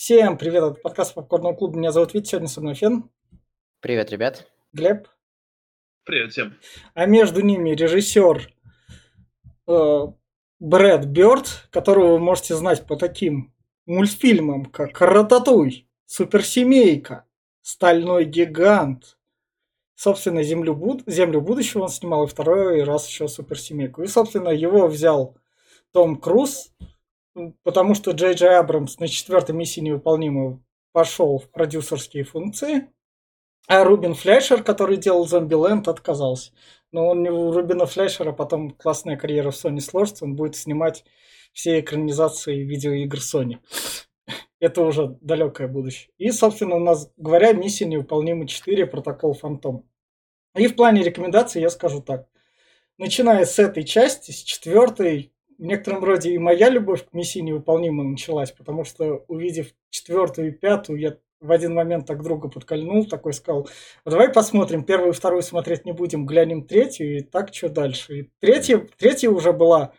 Всем 0.00 0.38
привет, 0.38 0.62
это 0.62 0.74
подкаст 0.74 1.12
Попкорного 1.12 1.54
клуба. 1.54 1.76
Меня 1.76 1.90
зовут 1.90 2.14
Витя, 2.14 2.28
сегодня 2.28 2.46
со 2.46 2.60
мной 2.60 2.74
Фен. 2.74 3.10
Привет, 3.80 4.12
ребят. 4.12 4.46
Глеб. 4.72 5.08
Привет 6.04 6.30
всем. 6.30 6.56
А 6.94 7.06
между 7.06 7.40
ними 7.40 7.70
режиссер 7.70 8.48
э, 9.66 10.00
Брэд 10.60 11.04
Бёрд, 11.06 11.66
которого 11.70 12.12
вы 12.12 12.20
можете 12.20 12.54
знать 12.54 12.86
по 12.86 12.94
таким 12.94 13.52
мультфильмам, 13.86 14.66
как 14.66 15.00
«Рататуй», 15.00 15.88
«Суперсемейка», 16.06 17.24
«Стальной 17.60 18.24
гигант», 18.24 19.18
собственно, 19.96 20.44
«Землю, 20.44 20.76
буд... 20.76 21.02
«Землю 21.06 21.40
будущего» 21.40 21.82
он 21.82 21.88
снимал, 21.88 22.22
и 22.22 22.28
второй 22.28 22.84
раз 22.84 23.08
еще 23.08 23.26
«Суперсемейку». 23.26 24.04
И, 24.04 24.06
собственно, 24.06 24.50
его 24.50 24.86
взял 24.86 25.36
том 25.90 26.14
Круз, 26.14 26.72
потому 27.62 27.94
что 27.94 28.12
Джей 28.12 28.34
Джей 28.34 28.56
Абрамс 28.56 28.98
на 28.98 29.08
четвертой 29.08 29.54
миссии 29.54 29.80
невыполнимую 29.80 30.64
пошел 30.92 31.38
в 31.38 31.50
продюсерские 31.50 32.24
функции, 32.24 32.88
а 33.66 33.84
Рубин 33.84 34.14
Флешер, 34.14 34.62
который 34.62 34.96
делал 34.96 35.26
Зомбиленд, 35.26 35.88
отказался. 35.88 36.52
Но 36.90 37.08
он, 37.08 37.26
у 37.28 37.52
Рубина 37.52 37.84
Флешера 37.86 38.32
потом 38.32 38.70
классная 38.70 39.16
карьера 39.16 39.50
в 39.50 39.54
Sony 39.54 39.80
сложится, 39.80 40.24
он 40.24 40.36
будет 40.36 40.56
снимать 40.56 41.04
все 41.52 41.80
экранизации 41.80 42.62
видеоигр 42.62 43.18
Sony. 43.18 43.58
Это 44.60 44.82
уже 44.82 45.18
далекое 45.20 45.68
будущее. 45.68 46.10
И, 46.16 46.30
собственно, 46.30 46.76
у 46.76 46.80
нас, 46.80 47.12
говоря, 47.16 47.52
миссия 47.52 47.84
невыполнима 47.84 48.46
4, 48.46 48.86
протокол 48.86 49.34
Фантом. 49.34 49.88
И 50.56 50.66
в 50.66 50.74
плане 50.74 51.02
рекомендаций 51.02 51.60
я 51.60 51.70
скажу 51.70 52.00
так. 52.00 52.26
Начиная 52.96 53.44
с 53.44 53.58
этой 53.58 53.84
части, 53.84 54.30
с 54.32 54.42
четвертой, 54.42 55.32
в 55.58 55.62
некотором 55.62 56.04
роде 56.04 56.32
и 56.32 56.38
моя 56.38 56.70
любовь 56.70 57.04
к 57.04 57.12
миссии 57.12 57.40
невыполнима 57.40 58.04
началась, 58.04 58.52
потому 58.52 58.84
что, 58.84 59.24
увидев 59.28 59.68
четвертую 59.90 60.48
и 60.48 60.52
пятую, 60.52 61.00
я 61.00 61.16
в 61.40 61.52
один 61.52 61.74
момент 61.74 62.06
так 62.06 62.22
друга 62.22 62.48
подкольнул, 62.48 63.06
такой 63.06 63.32
сказал, 63.32 63.68
а 64.04 64.10
давай 64.10 64.28
посмотрим, 64.32 64.84
первую 64.84 65.10
и 65.10 65.14
вторую 65.14 65.42
смотреть 65.42 65.84
не 65.84 65.92
будем, 65.92 66.26
глянем 66.26 66.64
третью, 66.64 67.18
и 67.18 67.20
так 67.20 67.54
что 67.54 67.68
дальше. 67.68 68.18
И 68.18 68.30
третья, 68.40 68.86
третья 68.96 69.30
уже 69.30 69.52
была 69.52 69.92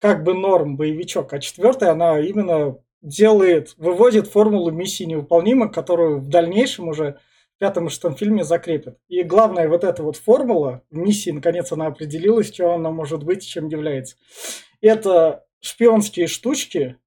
как 0.00 0.24
бы 0.24 0.34
норм, 0.34 0.76
боевичок, 0.76 1.32
а 1.32 1.38
четвертая, 1.38 1.92
она 1.92 2.18
именно 2.20 2.78
делает, 3.02 3.74
выводит 3.76 4.28
формулу 4.28 4.70
миссии 4.70 5.04
невыполнима, 5.04 5.68
которую 5.68 6.20
в 6.20 6.28
дальнейшем 6.28 6.88
уже 6.88 7.18
в 7.56 7.58
пятом 7.58 7.86
и 7.86 7.90
шестом 7.90 8.14
фильме 8.14 8.44
закрепят. 8.44 8.98
И 9.08 9.22
главное, 9.22 9.68
вот 9.68 9.84
эта 9.84 10.02
вот 10.02 10.16
формула 10.16 10.82
в 10.90 10.96
миссии, 10.96 11.30
наконец, 11.30 11.72
она 11.72 11.86
определилась, 11.86 12.52
что 12.52 12.72
она 12.72 12.90
может 12.90 13.22
быть 13.22 13.44
и 13.44 13.48
чем 13.48 13.68
является. 13.68 14.16
Это 14.82 15.46
шпионские 15.60 16.26
штучки, 16.26 16.98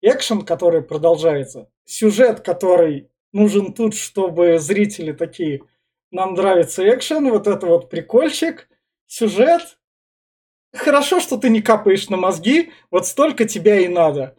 экшен, 0.00 0.42
который 0.42 0.80
продолжается, 0.80 1.68
сюжет, 1.84 2.40
который 2.40 3.10
нужен 3.32 3.72
тут, 3.72 3.94
чтобы 3.94 4.58
зрители 4.58 5.12
такие, 5.12 5.62
нам 6.10 6.34
нравится 6.34 6.88
экшен, 6.88 7.28
вот 7.30 7.48
это 7.48 7.66
вот 7.66 7.90
прикольчик, 7.90 8.68
сюжет. 9.08 9.78
Хорошо, 10.72 11.20
что 11.20 11.36
ты 11.36 11.48
не 11.48 11.62
капаешь 11.62 12.08
на 12.08 12.16
мозги, 12.16 12.70
вот 12.90 13.06
столько 13.06 13.44
тебя 13.44 13.80
и 13.80 13.88
надо. 13.88 14.36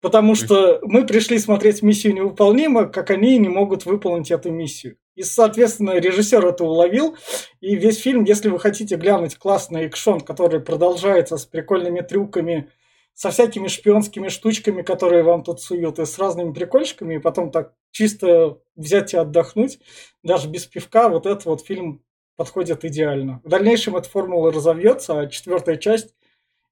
Потому 0.00 0.34
что 0.34 0.80
мы 0.82 1.06
пришли 1.06 1.38
смотреть 1.38 1.82
миссию 1.82 2.14
невыполнима, 2.14 2.86
как 2.86 3.10
они 3.10 3.36
не 3.38 3.48
могут 3.48 3.84
выполнить 3.84 4.30
эту 4.30 4.50
миссию. 4.50 4.96
И, 5.20 5.22
соответственно, 5.22 5.98
режиссер 5.98 6.46
это 6.46 6.64
уловил. 6.64 7.14
И 7.60 7.76
весь 7.76 8.00
фильм, 8.00 8.24
если 8.24 8.48
вы 8.48 8.58
хотите 8.58 8.96
глянуть 8.96 9.36
классный 9.36 9.84
экшон, 9.84 10.22
который 10.22 10.60
продолжается 10.60 11.36
с 11.36 11.44
прикольными 11.44 12.00
трюками, 12.00 12.70
со 13.12 13.30
всякими 13.30 13.68
шпионскими 13.68 14.28
штучками, 14.28 14.80
которые 14.80 15.22
вам 15.22 15.44
тут 15.44 15.60
суют, 15.60 15.98
и 15.98 16.06
с 16.06 16.18
разными 16.18 16.54
прикольчиками, 16.54 17.16
и 17.16 17.18
потом 17.18 17.50
так 17.50 17.74
чисто 17.90 18.60
взять 18.76 19.12
и 19.12 19.18
отдохнуть, 19.18 19.80
даже 20.22 20.48
без 20.48 20.64
пивка, 20.64 21.10
вот 21.10 21.26
этот 21.26 21.44
вот 21.44 21.66
фильм 21.66 22.02
подходит 22.36 22.86
идеально. 22.86 23.42
В 23.44 23.50
дальнейшем 23.50 23.96
эта 23.96 24.08
формула 24.08 24.50
разовьется, 24.50 25.20
а 25.20 25.26
четвертая 25.26 25.76
часть 25.76 26.14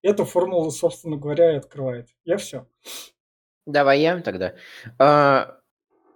эту 0.01 0.25
формулу, 0.25 0.71
собственно 0.71 1.19
говоря, 1.19 1.53
и 1.53 1.59
открывает. 1.59 2.09
Я 2.25 2.39
все. 2.39 2.67
Давай 3.67 4.01
я 4.01 4.23
тогда. 4.23 4.55
А, 4.99 5.58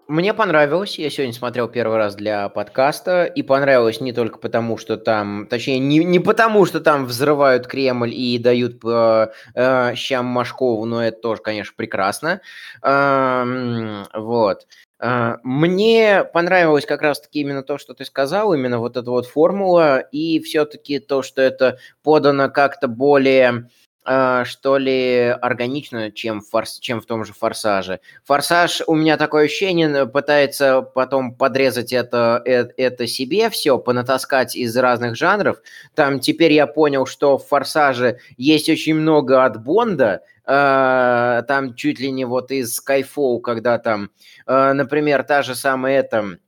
мне 0.09 0.35
понравилось, 0.35 0.99
я 0.99 1.11
сегодня 1.11 1.33
смотрел 1.33 1.69
первый 1.69 1.97
раз 1.97 2.15
для 2.15 2.49
подкаста, 2.49 3.25
и 3.25 3.43
понравилось 3.43 4.01
не 4.01 4.13
только 4.13 4.39
потому, 4.39 4.77
что 4.77 4.97
там, 4.97 5.47
точнее, 5.49 5.79
не, 5.79 6.05
не 6.05 6.19
потому, 6.19 6.67
что 6.67 6.81
там 6.81 7.07
взрывают 7.07 7.67
Кремль 7.67 8.13
и 8.13 8.39
дают 8.39 8.81
э, 8.85 9.29
э, 9.55 9.95
щам 9.95 10.27
Машкову, 10.27 10.85
но 10.85 11.05
это 11.05 11.21
тоже, 11.21 11.41
конечно, 11.43 11.75
прекрасно. 11.77 12.41
Э, 12.83 14.05
вот. 14.15 14.67
Э, 15.01 15.37
мне 15.43 16.25
понравилось 16.25 16.85
как 16.87 17.03
раз-таки 17.03 17.41
именно 17.41 17.63
то, 17.63 17.79
что 17.79 17.95
ты 17.95 18.05
сказал, 18.05 18.55
именно 18.55 18.79
вот 18.79 18.97
эта 18.97 19.11
вот 19.11 19.27
формула, 19.27 19.99
и 20.01 20.41
все-таки 20.41 20.99
то, 20.99 21.23
что 21.23 21.43
это 21.43 21.79
подано 22.03 22.51
как-то 22.51 22.89
более 22.89 23.49
а, 23.51 23.67
что 24.05 24.79
ли, 24.79 25.29
органично, 25.41 26.11
чем, 26.11 26.41
форс, 26.41 26.79
чем 26.81 27.01
в 27.01 27.07
том 27.07 27.25
же 27.25 27.33
«Форсаже». 27.33 28.01
«Форсаж» 28.25 28.83
у 28.87 28.95
меня 28.95 29.17
такое 29.17 29.45
ощущение, 29.45 30.07
пытается 30.07 30.83
потом 30.83 31.35
подрезать 31.35 31.93
это, 31.93 32.43
это, 32.45 32.73
это 32.77 33.07
себе 33.07 33.49
все, 33.51 33.79
понатаскать 33.79 34.57
из 34.57 34.77
разных 34.77 35.17
жанров. 35.17 35.59
Там 35.95 36.19
теперь 36.19 36.53
я 36.53 36.67
понял, 36.67 37.07
что 37.07 37.39
в 37.39 37.47
«Форсаже» 37.47 38.19
есть 38.37 38.69
очень 38.69 38.95
много 38.95 39.45
от 39.45 39.63
Бонда, 39.63 40.23
э, 40.47 41.43
там 41.47 41.75
чуть 41.75 42.01
ли 42.01 42.11
не 42.11 42.25
вот 42.25 42.51
из 42.51 42.81
Skyfall, 42.81 43.41
когда 43.41 43.79
там, 43.79 44.11
э, 44.47 44.73
например, 44.73 45.23
та 45.23 45.43
же 45.43 45.55
самая 45.55 46.01
эта 46.01 46.39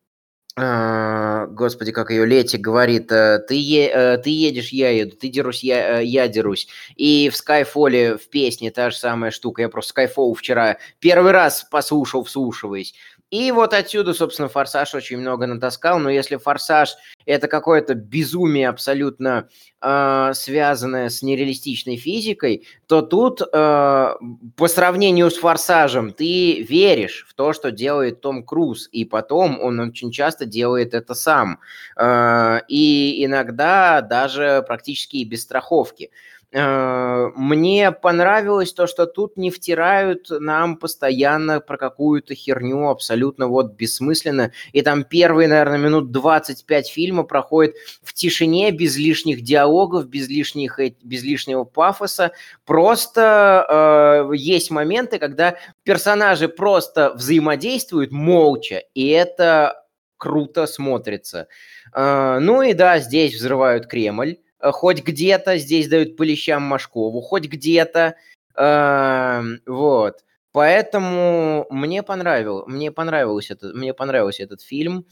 господи, 0.56 1.90
как 1.90 2.10
ее 2.10 2.24
Лети 2.26 2.56
говорит, 2.56 3.10
э, 3.10 3.40
ты, 3.40 3.56
е, 3.56 3.88
э, 3.88 4.18
ты 4.18 4.30
едешь, 4.30 4.68
я 4.68 4.90
еду, 4.90 5.16
ты 5.16 5.28
дерусь, 5.28 5.64
я, 5.64 6.00
э, 6.00 6.04
я 6.04 6.28
дерусь. 6.28 6.68
И 6.94 7.28
в 7.28 7.34
Skyfall 7.34 8.18
в 8.18 8.28
песне 8.28 8.70
та 8.70 8.90
же 8.90 8.96
самая 8.96 9.32
штука. 9.32 9.62
Я 9.62 9.68
просто 9.68 10.00
Skyfall 10.00 10.32
вчера 10.34 10.78
первый 11.00 11.32
раз 11.32 11.66
послушал, 11.68 12.22
вслушиваясь. 12.22 12.94
И 13.34 13.50
вот 13.50 13.74
отсюда, 13.74 14.14
собственно, 14.14 14.48
Форсаж 14.48 14.94
очень 14.94 15.18
много 15.18 15.48
натаскал. 15.48 15.98
Но 15.98 16.08
если 16.08 16.36
Форсаж 16.36 16.94
это 17.26 17.48
какое-то 17.48 17.96
безумие 17.96 18.68
абсолютно 18.68 19.48
э, 19.82 20.30
связанное 20.34 21.08
с 21.08 21.20
нереалистичной 21.20 21.96
физикой, 21.96 22.64
то 22.86 23.02
тут 23.02 23.42
э, 23.42 23.46
по 23.50 24.68
сравнению 24.68 25.32
с 25.32 25.38
Форсажем 25.38 26.12
ты 26.12 26.62
веришь 26.62 27.26
в 27.28 27.34
то, 27.34 27.52
что 27.52 27.72
делает 27.72 28.20
Том 28.20 28.44
Круз, 28.44 28.88
и 28.92 29.04
потом 29.04 29.60
он 29.60 29.80
очень 29.80 30.12
часто 30.12 30.46
делает 30.46 30.94
это 30.94 31.14
сам. 31.14 31.58
Э, 31.96 32.60
и 32.68 33.24
иногда 33.24 34.00
даже 34.00 34.64
практически 34.64 35.24
без 35.24 35.42
страховки. 35.42 36.12
Э, 36.56 37.32
мне 37.34 37.90
понравилось 37.90 38.72
то, 38.72 38.86
что 38.86 39.06
тут 39.06 39.36
не 39.36 39.50
втирают 39.50 40.28
нам 40.30 40.76
постоянно 40.76 41.60
про 41.60 41.76
какую-то 41.76 42.36
херню 42.36 42.88
абсолютно 42.88 43.48
вот 43.48 43.72
бессмысленно. 43.72 44.52
И 44.72 44.82
там 44.82 45.02
первые, 45.02 45.48
наверное, 45.48 45.78
минут 45.78 46.12
25 46.12 46.88
фильма 46.88 47.24
проходит 47.24 47.74
в 48.04 48.12
тишине, 48.14 48.70
без 48.70 48.96
лишних 48.96 49.42
диалогов, 49.42 50.06
без, 50.06 50.28
лишних, 50.28 50.78
без 51.02 51.24
лишнего 51.24 51.64
пафоса. 51.64 52.30
Просто 52.64 54.28
э, 54.30 54.36
есть 54.36 54.70
моменты, 54.70 55.18
когда 55.18 55.56
персонажи 55.82 56.48
просто 56.48 57.12
взаимодействуют 57.16 58.12
молча, 58.12 58.84
и 58.94 59.08
это 59.08 59.84
круто 60.18 60.66
смотрится. 60.66 61.48
Э, 61.92 62.38
ну 62.40 62.62
и 62.62 62.74
да, 62.74 63.00
здесь 63.00 63.34
взрывают 63.34 63.88
Кремль. 63.88 64.36
Э, 64.64 64.72
хоть 64.72 65.02
где-то 65.04 65.58
здесь 65.58 65.88
дают 65.88 66.16
по 66.16 66.22
лещам 66.22 66.62
Машкову, 66.62 67.20
хоть 67.20 67.44
где-то. 67.46 68.16
Э, 68.56 69.42
вот. 69.66 70.24
Поэтому 70.52 71.66
мне 71.70 72.02
понравил, 72.02 72.64
мне 72.66 72.92
понравился 72.92 73.54
этот, 73.54 73.74
мне 73.74 73.92
понравился 73.94 74.42
этот 74.44 74.62
фильм. 74.62 75.06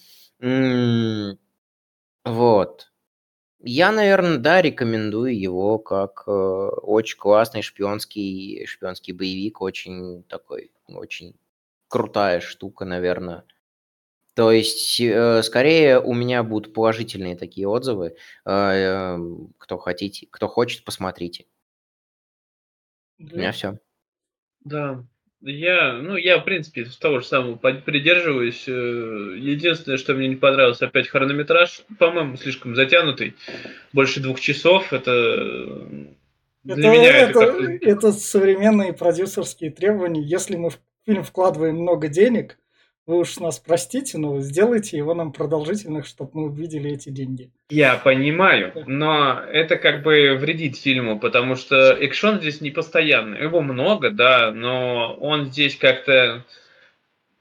Вот. 2.25 2.93
Я, 3.61 3.93
наверное, 3.93 4.39
да, 4.39 4.63
рекомендую 4.63 5.39
его 5.39 5.79
как 5.79 6.25
э, 6.27 6.31
очень 6.31 7.19
классный 7.19 7.63
шпионский 7.63 8.67
шпионский 8.67 9.13
боевик, 9.13 9.61
очень 9.61 10.25
такой, 10.25 10.73
очень 10.89 11.37
крутая 11.89 12.41
штука, 12.41 12.85
наверное. 12.85 13.45
То 14.35 14.51
есть, 14.51 14.99
э, 15.01 15.43
скорее 15.43 16.01
у 16.01 16.15
меня 16.15 16.43
будут 16.43 16.73
положительные 16.73 17.37
такие 17.37 17.69
отзывы. 17.69 18.17
Э, 18.47 18.51
эм, 18.53 19.53
кто 19.59 19.77
хотите, 19.77 20.27
кто 20.31 20.49
хочет, 20.49 20.85
посмотрите. 20.85 21.47
У 23.19 23.37
меня 23.37 23.53
все. 23.53 23.79
Да. 24.65 25.05
Я, 25.45 25.95
ну, 25.95 26.17
я, 26.17 26.39
в 26.39 26.45
принципе, 26.45 26.87
с 26.87 26.97
того 26.97 27.19
же 27.21 27.27
самого 27.27 27.57
придерживаюсь. 27.57 28.65
Э, 28.69 29.35
единственное, 29.37 29.99
что 29.99 30.15
мне 30.15 30.29
не 30.29 30.37
понравилось, 30.37 30.81
опять 30.81 31.09
хронометраж, 31.09 31.83
по-моему, 31.99 32.37
слишком 32.37 32.77
затянутый. 32.77 33.35
Больше 33.93 34.21
двух 34.21 34.41
часов. 34.41 34.93
Это 34.93 35.77
для 36.63 36.75
это, 36.75 36.81
меня 36.81 37.19
это, 37.19 37.41
это, 37.41 37.91
это 37.91 38.13
современные 38.13 38.93
продюсерские 38.93 39.73
требования. 39.73 40.23
Если 40.23 40.57
мы 40.57 40.71
фильм 41.05 41.25
вкладываем 41.25 41.77
много 41.77 42.07
денег, 42.07 42.57
вы 43.07 43.19
уж 43.19 43.39
нас 43.39 43.59
простите, 43.59 44.19
но 44.19 44.41
сделайте 44.41 44.97
его 44.97 45.15
нам 45.15 45.33
продолжительных, 45.33 46.07
чтобы 46.07 46.31
мы 46.35 46.45
увидели 46.47 46.93
эти 46.93 47.09
деньги. 47.11 47.51
Я 47.69 47.97
понимаю, 47.97 48.73
но 48.87 49.41
это 49.41 49.77
как 49.77 50.03
бы 50.03 50.37
вредит 50.37 50.77
фильму, 50.77 51.19
потому 51.19 51.57
что 51.57 51.93
экшон 51.93 52.39
здесь 52.41 52.61
не 52.61 52.71
постоянный. 52.71 53.43
Его 53.43 53.61
много, 53.61 54.11
да, 54.11 54.53
но 54.53 55.17
он 55.21 55.47
здесь 55.47 55.77
как-то... 55.77 56.45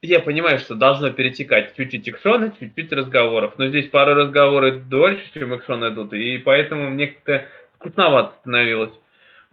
Я 0.04 0.18
понимаю, 0.18 0.58
что 0.58 0.74
должно 0.74 1.10
перетекать 1.10 1.76
чуть-чуть 1.76 2.08
экшона, 2.08 2.52
чуть-чуть 2.58 2.92
разговоров, 2.92 3.54
но 3.56 3.68
здесь 3.68 3.88
пару 3.88 4.14
разговоров 4.14 4.88
дольше, 4.88 5.22
чем 5.32 5.54
экшон 5.54 5.88
идут, 5.88 6.12
и 6.12 6.38
поэтому 6.38 6.90
мне 6.90 7.06
как-то 7.06 7.46
скучновато 7.76 8.34
становилось. 8.40 8.92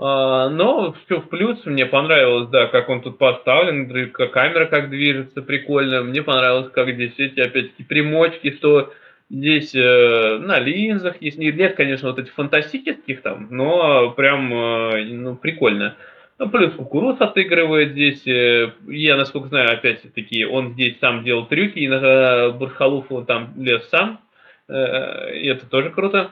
А, 0.02 0.48
но 0.50 0.94
все 0.94 1.20
в 1.20 1.28
плюс, 1.28 1.66
мне 1.66 1.86
понравилось, 1.86 2.48
да, 2.48 2.68
как 2.68 2.88
он 2.88 3.02
тут 3.02 3.18
поставлен, 3.18 3.90
камера 4.12 4.66
как 4.66 4.90
движется, 4.90 5.42
прикольно. 5.42 6.04
Мне 6.04 6.24
понравилось, 6.24 6.72
как 6.72 6.90
здесь 6.94 7.14
эти, 7.18 7.42
опять-таки, 7.42 7.84
примочки, 7.84 8.52
что 8.52 8.94
здесь 9.30 9.76
э, 9.76 10.38
на 10.40 10.58
линзах 10.60 11.22
есть. 11.22 11.38
Нет, 11.38 11.76
конечно, 11.76 12.10
вот 12.10 12.18
этих 12.18 12.34
фантастических 12.34 13.22
там, 13.22 13.48
но 13.52 14.12
прям, 14.12 14.54
э, 14.54 15.04
ну, 15.04 15.36
прикольно. 15.36 15.96
Ну, 16.38 16.50
плюс 16.50 16.74
кукуруз 16.76 17.20
отыгрывает 17.20 17.92
здесь. 17.92 18.26
Э, 18.26 18.72
я, 18.88 19.18
насколько 19.18 19.50
знаю, 19.50 19.74
опять-таки, 19.74 20.46
он 20.46 20.76
здесь 20.76 20.98
сам 21.00 21.26
делал 21.26 21.46
трюки, 21.48 21.80
и 21.80 21.90
на 21.90 22.52
Бурхалуфу 22.52 23.26
там 23.26 23.54
лез 23.58 23.86
сам. 23.90 24.22
Э, 24.70 25.36
и 25.36 25.48
это 25.48 25.66
тоже 25.70 25.90
круто. 25.90 26.32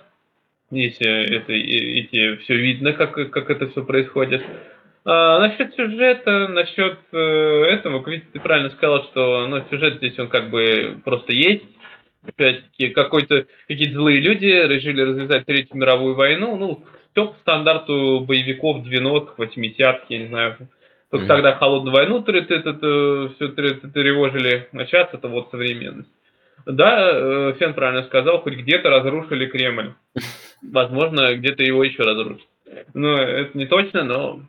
Здесь 0.70 0.98
это, 1.00 1.54
эти, 1.54 2.36
все 2.38 2.56
видно, 2.56 2.94
как, 2.94 3.14
как 3.32 3.50
это 3.50 3.70
все 3.70 3.84
происходит. 3.84 4.44
А, 5.06 5.40
насчет 5.40 5.74
сюжета, 5.76 6.50
насчет 6.50 7.00
э, 7.14 7.18
этого, 7.18 8.04
видите, 8.10 8.28
ты 8.34 8.40
правильно 8.42 8.70
сказал, 8.72 9.06
что 9.06 9.48
ну, 9.48 9.64
сюжет 9.70 9.98
здесь 9.98 10.20
он 10.20 10.28
как 10.28 10.50
бы 10.50 10.98
просто 11.06 11.32
есть. 11.32 11.64
Опять-таки, 12.28 12.90
какой-то, 12.90 13.46
какие-то 13.70 13.94
злые 13.94 14.20
люди 14.20 14.48
решили 14.48 15.02
развязать 15.02 15.46
Третью 15.46 15.78
мировую 15.78 16.16
войну. 16.16 16.58
Ну, 16.58 16.84
все 17.12 17.28
по 17.28 17.40
стандарту 17.40 18.20
боевиков 18.28 18.86
90-х, 18.86 19.36
80-х, 19.38 20.02
я 20.10 20.20
не 20.20 20.28
знаю. 20.28 20.58
Только 21.10 21.24
mm-hmm. 21.24 21.28
тогда 21.30 21.56
холодную 21.56 21.96
войну 21.96 22.22
все 22.22 23.48
тревожили, 23.48 24.68
а 24.74 24.86
сейчас 24.86 25.08
это 25.14 25.30
вот 25.30 25.50
современность. 25.52 26.12
Да, 26.68 27.12
э, 27.14 27.54
Фен 27.58 27.74
правильно 27.74 28.04
сказал, 28.04 28.42
хоть 28.42 28.56
где-то 28.56 28.90
разрушили 28.90 29.46
Кремль. 29.46 29.94
Возможно, 30.62 31.34
где-то 31.36 31.64
его 31.64 31.84
еще 31.84 32.04
разрушат. 32.04 32.48
Ну, 32.94 33.16
это 33.16 33.58
не 33.58 33.66
точно, 33.66 34.04
но 34.04 34.42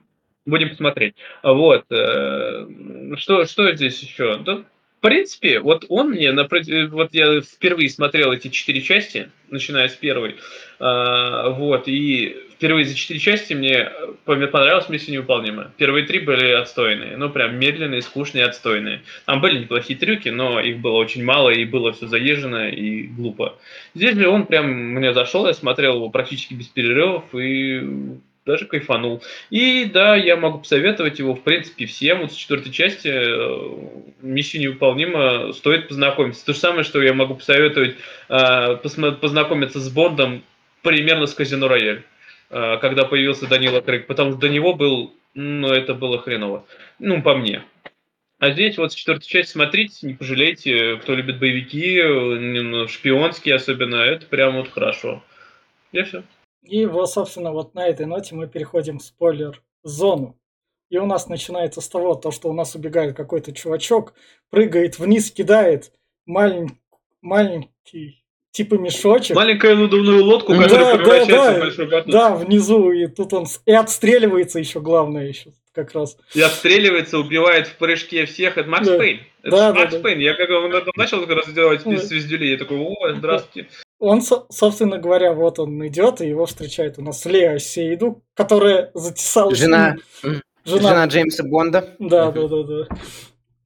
будем 0.44 0.70
посмотреть. 0.70 1.14
Вот. 1.44 1.84
Э, 1.90 2.66
что, 3.16 3.44
что 3.44 3.72
здесь 3.72 4.02
еще? 4.02 4.36
Да, 4.38 4.64
в 4.98 5.00
принципе, 5.00 5.60
вот 5.60 5.84
он 5.88 6.10
мне, 6.10 6.32
вот 6.32 7.14
я 7.14 7.40
впервые 7.40 7.88
смотрел 7.88 8.32
эти 8.32 8.48
четыре 8.48 8.82
части, 8.82 9.30
начиная 9.48 9.88
с 9.88 9.94
первой, 9.94 10.36
а, 10.80 11.50
вот, 11.50 11.86
и 11.86 12.36
впервые 12.54 12.84
за 12.84 12.96
четыре 12.96 13.20
части 13.20 13.54
мне 13.54 13.92
понравилась 14.24 14.88
миссия 14.88 15.12
невыполнима. 15.12 15.70
Первые 15.76 16.04
три 16.04 16.18
были 16.18 16.50
отстойные, 16.50 17.16
ну 17.16 17.30
прям 17.30 17.56
медленные, 17.60 18.02
скучные, 18.02 18.44
отстойные. 18.44 19.02
Там 19.24 19.40
были 19.40 19.60
неплохие 19.60 19.96
трюки, 19.96 20.30
но 20.30 20.58
их 20.58 20.78
было 20.80 20.96
очень 20.96 21.24
мало, 21.24 21.50
и 21.50 21.64
было 21.64 21.92
все 21.92 22.08
заезжено 22.08 22.68
и 22.68 23.02
глупо. 23.04 23.56
Здесь 23.94 24.16
же 24.16 24.28
он 24.28 24.46
прям 24.46 24.68
мне 24.68 25.12
зашел, 25.12 25.46
я 25.46 25.54
смотрел 25.54 25.94
его 25.94 26.10
практически 26.10 26.54
без 26.54 26.66
перерывов, 26.66 27.32
и 27.34 28.18
даже 28.48 28.64
кайфанул. 28.64 29.22
И 29.50 29.84
да, 29.84 30.16
я 30.16 30.36
могу 30.36 30.60
посоветовать 30.60 31.18
его, 31.18 31.34
в 31.34 31.42
принципе, 31.42 31.84
всем. 31.84 32.22
Вот 32.22 32.32
с 32.32 32.34
четвертой 32.34 32.72
части 32.72 33.08
э, 33.08 34.04
миссия 34.22 34.58
невыполнима, 34.58 35.52
стоит 35.52 35.88
познакомиться. 35.88 36.44
То 36.46 36.54
же 36.54 36.58
самое, 36.58 36.82
что 36.82 37.00
я 37.02 37.12
могу 37.12 37.34
посоветовать 37.34 37.96
э, 38.28 38.76
познакомиться 39.20 39.78
с 39.78 39.90
Бондом 39.90 40.42
примерно 40.82 41.26
с 41.26 41.34
Казино 41.34 41.68
Рояль, 41.68 42.02
э, 42.48 42.78
когда 42.80 43.04
появился 43.04 43.46
Данила 43.46 43.82
Крейг, 43.82 44.06
потому 44.06 44.32
что 44.32 44.40
до 44.40 44.48
него 44.48 44.72
был, 44.74 45.14
ну, 45.34 45.68
это 45.68 45.92
было 45.92 46.18
хреново. 46.18 46.64
Ну, 46.98 47.22
по 47.22 47.36
мне. 47.36 47.62
А 48.38 48.52
здесь 48.52 48.78
вот 48.78 48.92
с 48.92 48.94
четвертой 48.94 49.28
части 49.28 49.52
смотрите, 49.52 50.06
не 50.06 50.14
пожалейте, 50.14 50.96
кто 51.02 51.14
любит 51.14 51.38
боевики, 51.38 52.88
шпионские 52.88 53.56
особенно, 53.56 53.96
это 53.96 54.24
прям 54.26 54.56
вот 54.56 54.70
хорошо. 54.70 55.22
Я 55.92 56.04
все. 56.04 56.22
И 56.68 56.84
вот, 56.84 57.10
собственно, 57.10 57.52
вот 57.52 57.74
на 57.74 57.86
этой 57.86 58.04
ноте 58.04 58.34
мы 58.34 58.46
переходим 58.46 58.98
в 58.98 59.02
спойлер-зону. 59.02 60.38
И 60.90 60.98
у 60.98 61.06
нас 61.06 61.28
начинается 61.28 61.80
с 61.80 61.88
того, 61.88 62.14
то, 62.14 62.30
что 62.30 62.50
у 62.50 62.52
нас 62.52 62.74
убегает 62.74 63.16
какой-то 63.16 63.52
чувачок, 63.52 64.14
прыгает 64.50 64.98
вниз, 64.98 65.30
кидает 65.30 65.92
малень... 66.26 66.78
маленький 67.22 68.22
типа 68.50 68.74
мешочек. 68.74 69.36
Маленькую 69.36 69.76
надувную 69.78 70.24
лодку, 70.24 70.54
которая 70.54 70.84
да, 70.84 70.96
превращается 70.96 71.36
да, 71.36 71.54
в 71.54 71.58
большой 71.60 71.86
батут. 71.86 72.12
Да, 72.12 72.34
внизу, 72.34 72.90
и 72.90 73.06
тут 73.06 73.32
он 73.32 73.46
и 73.64 73.72
отстреливается 73.72 74.58
еще, 74.58 74.80
главное, 74.80 75.26
еще 75.26 75.52
как 75.72 75.94
раз. 75.94 76.18
И 76.34 76.40
отстреливается, 76.40 77.18
убивает 77.18 77.68
в 77.68 77.76
прыжке 77.76 78.26
всех. 78.26 78.58
Это 78.58 78.68
Макс 78.68 78.86
да. 78.86 78.98
Пейн. 78.98 79.20
Это 79.42 79.56
да, 79.56 79.74
Макс 79.74 79.92
да, 79.92 80.00
Пейн. 80.00 80.18
Да. 80.18 80.24
Я 80.24 80.34
как 80.34 80.50
он 80.50 80.92
начал 80.96 81.20
как 81.24 81.36
раз 81.36 81.48
делать 81.52 81.82
да. 81.84 81.96
звездюлей, 81.96 82.50
я 82.52 82.56
такой, 82.58 82.78
о, 82.78 83.14
здравствуйте. 83.14 83.68
Он, 83.98 84.22
собственно 84.22 84.98
говоря, 84.98 85.32
вот 85.32 85.58
он 85.58 85.86
идет, 85.88 86.20
и 86.20 86.28
его 86.28 86.46
встречает 86.46 86.98
у 86.98 87.02
нас 87.02 87.24
Лео 87.24 87.58
Сейду, 87.58 88.22
которая 88.34 88.90
затесалась... 88.94 89.58
Жена, 89.58 89.96
жена, 90.22 90.40
жена 90.64 91.06
Джеймса 91.06 91.42
Бонда. 91.44 91.96
Да, 91.98 92.30
да, 92.30 92.46
да, 92.46 92.62
да 92.62 92.88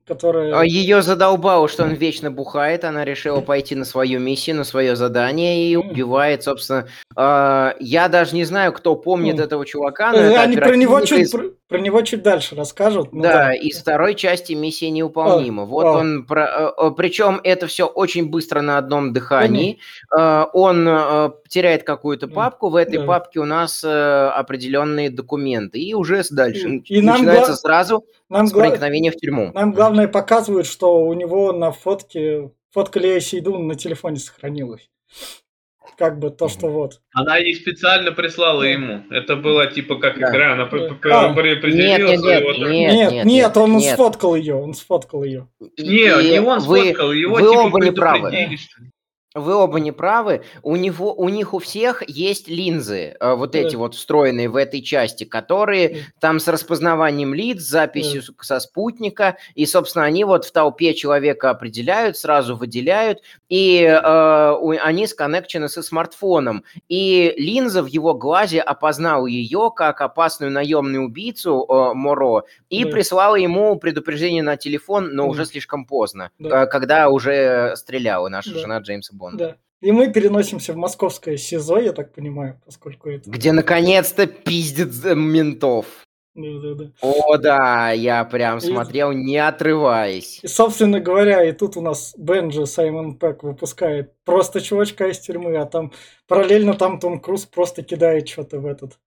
которая... 0.06 0.58
А 0.58 0.64
Ее 0.64 1.02
задолбало, 1.02 1.68
что 1.68 1.84
он 1.84 1.94
вечно 1.94 2.30
бухает, 2.30 2.84
она 2.84 3.04
решила 3.04 3.40
пойти 3.40 3.74
на 3.74 3.84
свою 3.84 4.20
миссию, 4.20 4.56
на 4.56 4.64
свое 4.64 4.96
задание 4.96 5.68
и 5.68 5.76
убивает, 5.76 6.42
собственно... 6.42 6.86
Э, 7.16 7.72
я 7.78 8.08
даже 8.08 8.34
не 8.34 8.44
знаю, 8.44 8.72
кто 8.72 8.96
помнит 8.96 9.38
mm. 9.38 9.44
этого 9.44 9.66
чувака, 9.66 10.12
но 10.12 10.18
э, 10.18 10.36
Они 10.36 10.56
про 10.56 10.76
него, 10.76 11.00
чуть, 11.00 11.20
из... 11.20 11.30
про, 11.30 11.44
про 11.68 11.78
него 11.78 12.02
чуть 12.02 12.22
дальше 12.22 12.56
расскажут. 12.56 13.12
Ну, 13.12 13.22
да, 13.22 13.32
да, 13.32 13.52
из 13.54 13.78
второй 13.78 14.14
части 14.14 14.52
миссия 14.52 14.90
неуполнима. 14.90 15.62
А, 15.62 15.66
вот 15.66 15.84
а. 15.86 15.92
он... 15.92 16.24
Про... 16.24 16.72
Э, 16.76 16.90
Причем 16.96 17.40
это 17.44 17.66
все 17.66 17.86
очень 17.86 18.28
быстро 18.28 18.60
на 18.60 18.78
одном 18.78 19.12
дыхании. 19.12 19.78
Mm. 20.12 20.48
Он 20.52 21.32
теряет 21.52 21.84
какую-то 21.84 22.28
папку, 22.28 22.70
в 22.70 22.76
этой 22.76 22.98
да. 22.98 23.04
папке 23.04 23.40
у 23.40 23.44
нас 23.44 23.84
определенные 23.84 25.10
документы. 25.10 25.78
И 25.78 25.92
уже 25.94 26.22
дальше 26.30 26.82
и 26.86 27.02
начинается 27.02 27.50
нам 27.50 27.56
сразу 27.56 28.04
нам 28.28 28.46
с 28.46 28.52
проникновения 28.52 29.10
в 29.10 29.16
тюрьму. 29.16 29.52
Нам 29.52 29.72
главное 29.72 30.08
показывают, 30.08 30.66
что 30.66 31.04
у 31.04 31.12
него 31.12 31.52
на 31.52 31.70
фотке 31.70 32.50
фотка 32.70 32.98
Лея 32.98 33.20
Сейдун 33.20 33.66
на 33.66 33.74
телефоне 33.74 34.16
сохранилась. 34.16 34.88
Как 35.98 36.18
бы 36.18 36.30
то, 36.30 36.48
что 36.48 36.68
вот. 36.68 37.02
Она 37.12 37.36
ей 37.36 37.54
специально 37.54 38.12
прислала 38.12 38.62
ему. 38.62 39.04
Это 39.10 39.36
было 39.36 39.66
типа 39.66 39.96
как 39.96 40.18
да. 40.18 40.30
игра, 40.30 40.54
она 40.54 40.62
а, 40.62 40.66
определила 40.66 42.08
нет, 42.08 42.20
нет, 42.20 42.20
нет, 42.22 42.58
нет, 42.58 43.12
нет, 43.12 43.24
нет, 43.26 43.56
он 43.58 43.76
нет. 43.76 43.94
сфоткал 43.94 44.34
ее, 44.34 44.54
он 44.54 44.72
сфоткал 44.72 45.22
ее. 45.22 45.48
Не, 45.76 46.30
не 46.30 46.40
он 46.40 46.62
сфоткал, 46.62 47.12
его 47.12 47.34
вы 47.34 47.40
типа 47.42 47.60
оба 47.60 47.84
не 47.84 47.92
правы. 47.92 48.30
Вы 49.34 49.54
оба 49.54 49.80
не 49.80 49.92
правы. 49.92 50.42
У, 50.62 50.76
него, 50.76 51.14
у 51.14 51.28
них 51.28 51.54
у 51.54 51.58
всех 51.58 52.06
есть 52.06 52.48
линзы, 52.48 53.16
э, 53.18 53.34
вот 53.34 53.54
эти 53.54 53.76
вот 53.76 53.94
встроенные 53.94 54.48
в 54.48 54.56
этой 54.56 54.82
части, 54.82 55.24
которые 55.24 56.06
там 56.20 56.38
с 56.38 56.48
распознаванием 56.48 57.32
лиц, 57.32 57.60
записью 57.62 58.22
со 58.40 58.60
спутника, 58.60 59.38
и, 59.54 59.64
собственно, 59.64 60.04
они 60.04 60.24
вот 60.24 60.44
в 60.44 60.52
толпе 60.52 60.92
человека 60.94 61.50
определяют, 61.50 62.18
сразу 62.18 62.56
выделяют, 62.56 63.20
и 63.48 63.82
э, 63.82 64.76
они 64.82 65.06
сконнекчены 65.06 65.68
со 65.68 65.82
смартфоном. 65.82 66.64
И 66.88 67.34
линза 67.38 67.82
в 67.82 67.86
его 67.86 68.12
глазе 68.14 68.60
опознала 68.60 69.26
ее 69.26 69.72
как 69.74 70.02
опасную 70.02 70.52
наемную 70.52 71.06
убийцу 71.06 71.64
э, 71.68 71.94
Моро 71.94 72.44
и 72.68 72.84
да. 72.84 72.90
прислала 72.90 73.36
ему 73.36 73.76
предупреждение 73.76 74.42
на 74.42 74.56
телефон, 74.58 75.14
но 75.14 75.24
да. 75.24 75.30
уже 75.30 75.46
слишком 75.46 75.86
поздно, 75.86 76.30
да. 76.38 76.64
э, 76.64 76.66
когда 76.66 77.08
уже 77.08 77.74
стреляла 77.76 78.28
наша 78.28 78.52
да. 78.52 78.60
жена 78.60 78.78
Джеймса 78.78 79.14
Бонда. 79.22 79.48
Да. 79.48 79.56
И 79.86 79.90
мы 79.90 80.12
переносимся 80.12 80.72
в 80.72 80.76
московское 80.76 81.36
СИЗО, 81.36 81.78
я 81.78 81.92
так 81.92 82.12
понимаю, 82.12 82.60
поскольку 82.64 83.08
это... 83.08 83.30
Где 83.30 83.52
наконец-то 83.52 84.26
пиздит 84.26 84.92
ментов. 85.16 85.86
Да, 86.34 86.48
да, 86.62 86.74
да. 86.74 86.92
О, 87.02 87.36
да, 87.36 87.90
я 87.90 88.24
прям 88.24 88.58
и, 88.58 88.60
смотрел, 88.60 89.12
не 89.12 89.36
отрываясь. 89.36 90.40
И, 90.42 90.46
собственно 90.46 90.98
говоря, 90.98 91.44
и 91.44 91.52
тут 91.52 91.76
у 91.76 91.82
нас 91.82 92.14
Бенджи 92.16 92.64
Саймон 92.64 93.18
Пэк 93.18 93.42
выпускает 93.42 94.14
просто 94.24 94.60
чувачка 94.60 95.08
из 95.08 95.18
тюрьмы, 95.18 95.56
а 95.56 95.66
там 95.66 95.92
параллельно 96.26 96.74
там 96.74 96.98
Том 97.00 97.20
Круз 97.20 97.44
просто 97.44 97.82
кидает 97.82 98.28
что-то 98.28 98.60
в 98.60 98.66
этот 98.66 98.98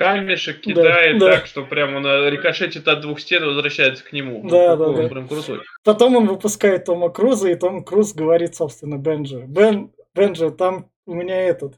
камешек 0.00 0.62
кидает 0.62 1.18
да, 1.18 1.32
так, 1.32 1.40
да. 1.40 1.46
что 1.46 1.62
прям 1.62 1.94
он 1.94 2.06
э, 2.06 2.30
рикошетит 2.30 2.88
от 2.88 3.02
двух 3.02 3.20
стен 3.20 3.42
и 3.42 3.46
возвращается 3.46 4.02
к 4.02 4.14
нему. 4.14 4.48
Да, 4.48 4.74
да, 4.74 4.94
да. 4.94 5.08
Прям 5.08 5.28
крутой. 5.28 5.60
Потом 5.84 6.16
он 6.16 6.26
выпускает 6.26 6.86
Тома 6.86 7.10
Круза, 7.10 7.50
и 7.50 7.54
Том 7.54 7.84
Круз 7.84 8.14
говорит, 8.14 8.56
собственно, 8.56 8.96
Бенджи. 8.96 9.44
Бен, 9.46 9.92
Бенджи, 10.14 10.50
там 10.52 10.90
у 11.04 11.12
меня 11.12 11.42
этот... 11.42 11.74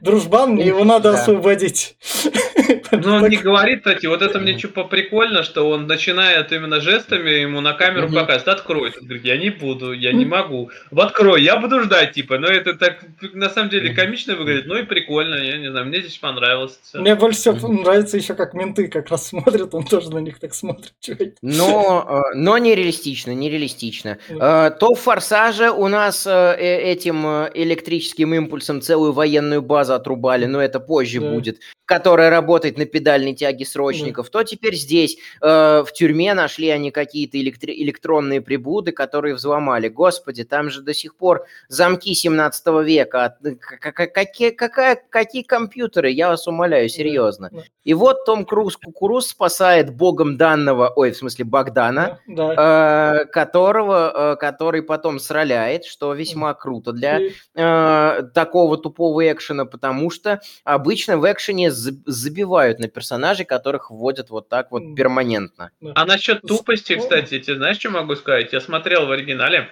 дружбан, 0.00 0.52
мне 0.52 0.66
его 0.66 0.84
надо 0.84 1.10
освободить. 1.10 1.96
Ну, 2.92 3.16
он 3.16 3.28
не 3.28 3.36
говорит, 3.36 3.78
кстати, 3.78 4.06
вот 4.06 4.22
это 4.22 4.38
мне 4.38 4.58
что 4.58 4.84
прикольно, 4.84 5.42
что 5.42 5.68
он 5.68 5.86
начинает 5.86 6.52
именно 6.52 6.80
жестами 6.80 7.30
ему 7.30 7.60
на 7.60 7.72
камеру 7.72 8.08
показывать, 8.08 8.48
открой. 8.48 8.92
Он 9.00 9.06
говорит, 9.06 9.24
я 9.24 9.36
не 9.36 9.50
буду, 9.50 9.92
я 9.92 10.12
не 10.12 10.24
могу. 10.24 10.70
Открой, 10.94 11.42
я 11.42 11.56
буду 11.56 11.80
ждать, 11.80 12.12
типа. 12.12 12.38
Но 12.38 12.48
это 12.48 12.74
так, 12.74 12.98
на 13.32 13.48
самом 13.48 13.70
деле, 13.70 13.94
комично 13.94 14.36
выглядит, 14.36 14.66
ну 14.66 14.76
и 14.76 14.82
прикольно, 14.82 15.36
я 15.36 15.58
не 15.58 15.70
знаю, 15.70 15.86
мне 15.86 16.00
здесь 16.00 16.18
понравилось. 16.18 16.78
Мне 16.94 17.14
больше 17.14 17.40
всего 17.40 17.68
нравится 17.68 18.16
еще, 18.16 18.34
как 18.34 18.54
менты 18.54 18.88
как 18.88 19.08
раз 19.08 19.28
смотрят, 19.28 19.74
он 19.74 19.84
тоже 19.84 20.10
на 20.10 20.18
них 20.18 20.38
так 20.38 20.54
смотрит. 20.54 20.92
Но, 21.42 22.24
э, 22.32 22.36
но 22.36 22.58
нереалистично, 22.58 23.32
нереалистично. 23.32 24.18
Э, 24.28 24.70
то 24.78 24.94
в 24.94 25.00
«Форсаже» 25.00 25.70
у 25.70 25.88
нас 25.88 26.26
э, 26.26 26.56
этим 26.56 27.24
электрическим 27.54 28.34
импульсом 28.34 28.80
целую 28.80 29.12
военную 29.12 29.62
базу 29.70 29.94
отрубали, 29.94 30.46
но 30.46 30.60
это 30.60 30.80
позже 30.80 31.20
будет, 31.20 31.60
которая 31.90 32.30
работает 32.30 32.78
на 32.78 32.86
педальной 32.86 33.34
тяге 33.34 33.66
срочников, 33.66 34.26
да. 34.26 34.38
то 34.38 34.44
теперь 34.44 34.76
здесь 34.76 35.18
э, 35.42 35.82
в 35.84 35.92
тюрьме 35.92 36.34
нашли 36.34 36.68
они 36.68 36.92
какие-то 36.92 37.36
электри- 37.36 37.74
электронные 37.82 38.40
приблуды, 38.40 38.92
которые 38.92 39.34
взломали. 39.34 39.88
Господи, 39.88 40.44
там 40.44 40.70
же 40.70 40.82
до 40.82 40.94
сих 40.94 41.16
пор 41.16 41.46
замки 41.66 42.14
17 42.14 42.66
века. 42.84 43.36
Какие, 43.80 44.50
какая, 44.50 45.02
какие 45.10 45.42
компьютеры? 45.42 46.12
Я 46.12 46.28
вас 46.28 46.46
умоляю, 46.46 46.88
серьезно. 46.88 47.48
Да. 47.50 47.62
И 47.82 47.92
вот 47.92 48.24
Том 48.24 48.44
Круз 48.44 48.76
Кукуруз 48.76 49.26
спасает 49.26 49.92
богом 49.92 50.36
данного, 50.36 50.92
ой, 50.94 51.10
в 51.10 51.16
смысле 51.16 51.44
Богдана, 51.44 52.20
да. 52.28 53.22
э, 53.22 53.24
которого, 53.24 54.34
э, 54.34 54.36
который 54.36 54.82
потом 54.82 55.18
сроляет, 55.18 55.84
что 55.86 56.14
весьма 56.14 56.54
круто 56.54 56.92
для 56.92 57.20
э, 57.56 58.22
такого 58.32 58.78
тупого 58.78 59.32
экшена, 59.32 59.64
потому 59.64 60.10
что 60.10 60.40
обычно 60.62 61.18
в 61.18 61.24
экшене 61.32 61.72
забивают 62.06 62.78
на 62.78 62.88
персонажей, 62.88 63.44
которых 63.44 63.90
вводят 63.90 64.30
вот 64.30 64.48
так 64.48 64.70
вот 64.70 64.94
перманентно. 64.94 65.70
А 65.94 66.04
насчет 66.04 66.42
тупости, 66.42 66.96
кстати, 66.96 67.40
тебе 67.40 67.56
знаешь, 67.56 67.78
что 67.78 67.90
могу 67.90 68.16
сказать? 68.16 68.52
Я 68.52 68.60
смотрел 68.60 69.06
в 69.06 69.10
оригинале, 69.10 69.68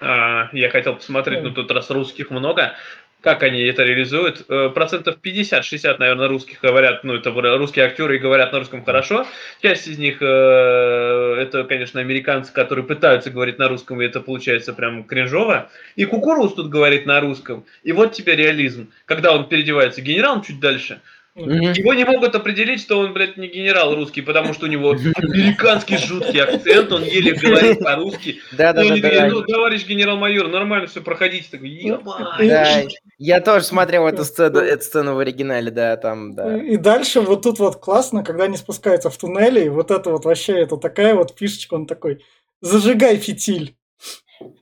а, 0.00 0.48
я 0.52 0.70
хотел 0.70 0.96
посмотреть, 0.96 1.42
но 1.42 1.50
тут 1.50 1.70
раз 1.70 1.90
русских 1.90 2.30
много, 2.30 2.74
как 3.20 3.42
они 3.42 3.60
это 3.62 3.82
реализуют. 3.84 4.44
Э, 4.48 4.70
процентов 4.70 5.16
50-60, 5.22 5.98
наверное, 5.98 6.28
русских 6.28 6.60
говорят, 6.60 7.04
ну, 7.04 7.14
это 7.14 7.30
русские 7.30 7.84
актеры 7.84 8.16
и 8.16 8.18
говорят 8.18 8.52
на 8.52 8.60
русском 8.60 8.84
хорошо. 8.84 9.26
Часть 9.62 9.86
из 9.88 9.98
них, 9.98 10.18
э, 10.20 11.34
это, 11.38 11.64
конечно, 11.64 12.00
американцы, 12.00 12.52
которые 12.52 12.84
пытаются 12.84 13.30
говорить 13.30 13.58
на 13.58 13.68
русском, 13.68 14.00
и 14.00 14.06
это 14.06 14.20
получается 14.20 14.72
прям 14.72 15.04
кринжово. 15.04 15.70
И 15.96 16.04
Кукуруз 16.06 16.54
тут 16.54 16.70
говорит 16.70 17.06
на 17.06 17.20
русском. 17.20 17.64
И 17.82 17.92
вот 17.92 18.12
тебе 18.12 18.36
реализм. 18.36 18.90
Когда 19.04 19.32
он 19.34 19.48
переодевается 19.48 20.00
генералом 20.00 20.42
чуть 20.42 20.60
дальше, 20.60 21.00
Mm-hmm. 21.36 21.78
Его 21.78 21.94
не 21.94 22.04
могут 22.04 22.34
определить, 22.34 22.80
что 22.80 22.98
он, 22.98 23.12
блядь, 23.12 23.36
не 23.36 23.46
генерал 23.46 23.94
русский, 23.94 24.20
потому 24.20 24.52
что 24.52 24.66
у 24.66 24.68
него 24.68 24.90
американский 24.90 25.96
жуткий 25.96 26.42
акцент, 26.42 26.90
он 26.92 27.04
еле 27.04 27.34
говорит 27.34 27.78
по-русски. 27.78 28.40
Да, 28.52 28.72
да, 28.72 28.82
да. 28.82 29.28
Ну, 29.28 29.42
товарищ 29.42 29.86
генерал-майор, 29.86 30.48
нормально 30.48 30.88
все, 30.88 31.00
проходите. 31.00 31.48
Такой, 31.50 31.92
да, 32.40 32.82
я 33.18 33.40
тоже 33.40 33.64
смотрел 33.64 34.08
эту 34.08 34.24
сцену, 34.24 34.58
эту 34.58 34.82
сцену 34.82 35.14
в 35.14 35.18
оригинале, 35.20 35.70
да, 35.70 35.96
там, 35.96 36.34
да. 36.34 36.56
И 36.58 36.76
дальше 36.76 37.20
вот 37.20 37.42
тут 37.42 37.60
вот 37.60 37.76
классно, 37.76 38.24
когда 38.24 38.44
они 38.44 38.56
спускаются 38.56 39.08
в 39.08 39.16
туннели, 39.16 39.66
и 39.66 39.68
вот 39.68 39.90
это 39.90 40.10
вот 40.10 40.24
вообще, 40.24 40.60
это 40.60 40.76
такая 40.76 41.14
вот 41.14 41.36
фишечка, 41.38 41.74
он 41.74 41.86
такой, 41.86 42.24
зажигай 42.60 43.16
фитиль. 43.16 43.76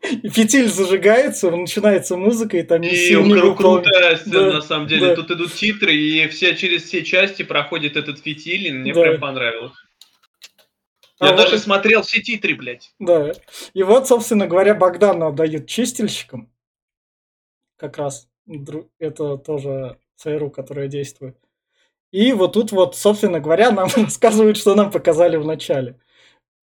И 0.02 0.28
фитиль 0.28 0.68
зажигается, 0.68 1.50
начинается 1.50 2.16
музыка, 2.16 2.56
и 2.56 2.62
там 2.62 2.82
И 2.82 3.12
кру- 3.12 3.54
крутая 3.54 4.16
сцена, 4.16 4.50
да, 4.50 4.52
на 4.54 4.62
самом 4.62 4.88
деле. 4.88 5.08
Да. 5.08 5.16
Тут 5.16 5.30
идут 5.30 5.54
титры, 5.54 5.94
и 5.94 6.26
все 6.28 6.56
через 6.56 6.85
все 6.85 7.04
части 7.04 7.42
проходит 7.42 7.97
этот 7.97 8.18
фитиль, 8.18 8.66
и 8.66 8.73
мне 8.73 8.92
да. 8.92 9.02
прям 9.02 9.20
понравилось. 9.20 9.73
А 11.20 11.26
Я 11.26 11.32
а 11.32 11.37
даже 11.37 11.52
вот... 11.52 11.61
смотрел 11.61 12.02
все 12.02 12.20
титры, 12.20 12.54
блядь. 12.54 12.92
Да. 12.99 13.32
И 13.75 13.82
вот, 13.82 14.08
собственно 14.08 14.47
говоря, 14.47 14.75
Богдана 14.75 15.28
отдают 15.28 15.66
чистильщикам. 15.66 16.50
Как 17.76 17.99
раз. 17.99 18.28
Это 18.99 19.37
тоже 19.37 19.99
ЦРУ, 20.16 20.50
которая 20.50 20.88
действует. 20.88 21.37
И 22.11 22.32
вот 22.32 22.54
тут 22.54 22.73
вот, 22.73 22.97
собственно 22.97 23.38
говоря, 23.38 23.70
нам 23.70 23.88
рассказывают, 23.97 24.56
что 24.56 24.75
нам 24.75 24.90
показали 24.90 25.37
в 25.37 25.44
начале 25.44 26.00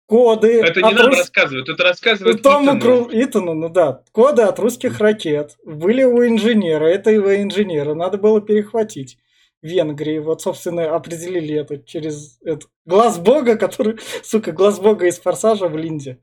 коды. 0.09 0.61
Это 0.61 0.81
не 0.81 0.93
нам 0.93 1.07
рус... 1.07 1.19
рассказывают, 1.19 1.69
это 1.69 1.83
рассказывают 1.83 2.41
Тому 2.41 2.65
Итану. 2.65 2.81
Кру... 2.81 3.09
Итану, 3.11 3.53
ну 3.53 3.69
да. 3.69 4.01
Коды 4.11 4.41
от 4.41 4.57
русских 4.59 4.99
ракет 4.99 5.57
были 5.63 6.03
у 6.03 6.25
инженера, 6.25 6.85
это 6.85 7.11
его 7.11 7.35
инженера, 7.35 7.93
надо 7.93 8.17
было 8.17 8.41
перехватить. 8.41 9.19
Венгрии, 9.61 10.19
вот, 10.19 10.41
собственно, 10.41 10.95
определили 10.95 11.55
это 11.55 11.79
через 11.79 12.39
это. 12.43 12.65
глаз 12.85 13.19
бога, 13.19 13.57
который, 13.57 13.99
сука, 14.23 14.51
глаз 14.51 14.79
бога 14.79 15.05
из 15.05 15.19
форсажа 15.19 15.67
в 15.67 15.77
Линде. 15.77 16.17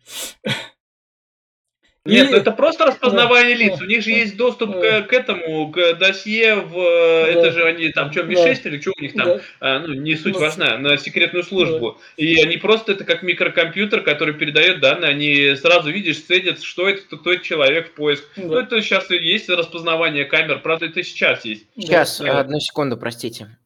Нет, 2.07 2.31
ну 2.31 2.37
это 2.37 2.53
просто 2.53 2.87
распознавание 2.87 3.55
лиц. 3.55 3.81
У 3.81 3.85
них 3.85 4.03
же 4.03 4.11
есть 4.11 4.37
доступ 4.37 4.81
к, 4.81 5.03
к 5.03 5.13
этому, 5.13 5.71
к 5.71 5.95
досье 5.95 6.57
в... 6.57 6.79
Это 6.79 7.53
же 7.53 7.65
они 7.65 7.91
там, 7.91 8.13
что, 8.13 8.23
Ми-6 8.23 8.61
или 8.65 8.81
что 8.81 8.93
у 8.97 9.03
них 9.03 9.15
там? 9.15 9.41
А, 9.61 9.81
ну, 9.81 9.95
не 9.95 10.17
суть 10.17 10.37
важна, 10.37 10.79
на 10.79 10.97
секретную 10.97 11.45
службу. 11.45 11.99
И 12.17 12.41
они 12.41 12.57
просто, 12.57 12.93
это 12.93 13.05
как 13.05 13.23
микрокомпьютер, 13.23 14.03
который 14.03 14.35
передает 14.35 14.81
данные, 14.81 15.11
они 15.11 15.57
сразу, 15.57 15.91
видишь, 15.91 16.23
цедят, 16.23 16.63
что 16.63 16.89
это, 16.89 17.17
кто 17.17 17.33
этот 17.33 17.45
человек 17.45 17.89
в 17.89 17.93
поиск. 17.93 18.25
Ну, 18.37 18.57
это 18.57 18.81
сейчас 18.83 19.11
есть 19.11 19.49
распознавание 19.49 20.25
камер, 20.25 20.61
правда, 20.61 20.87
это 20.87 21.03
сейчас 21.03 21.45
есть. 21.45 21.67
Сейчас, 21.77 22.21
одну 22.21 22.61
секунду, 22.61 22.97
простите. 22.97 23.57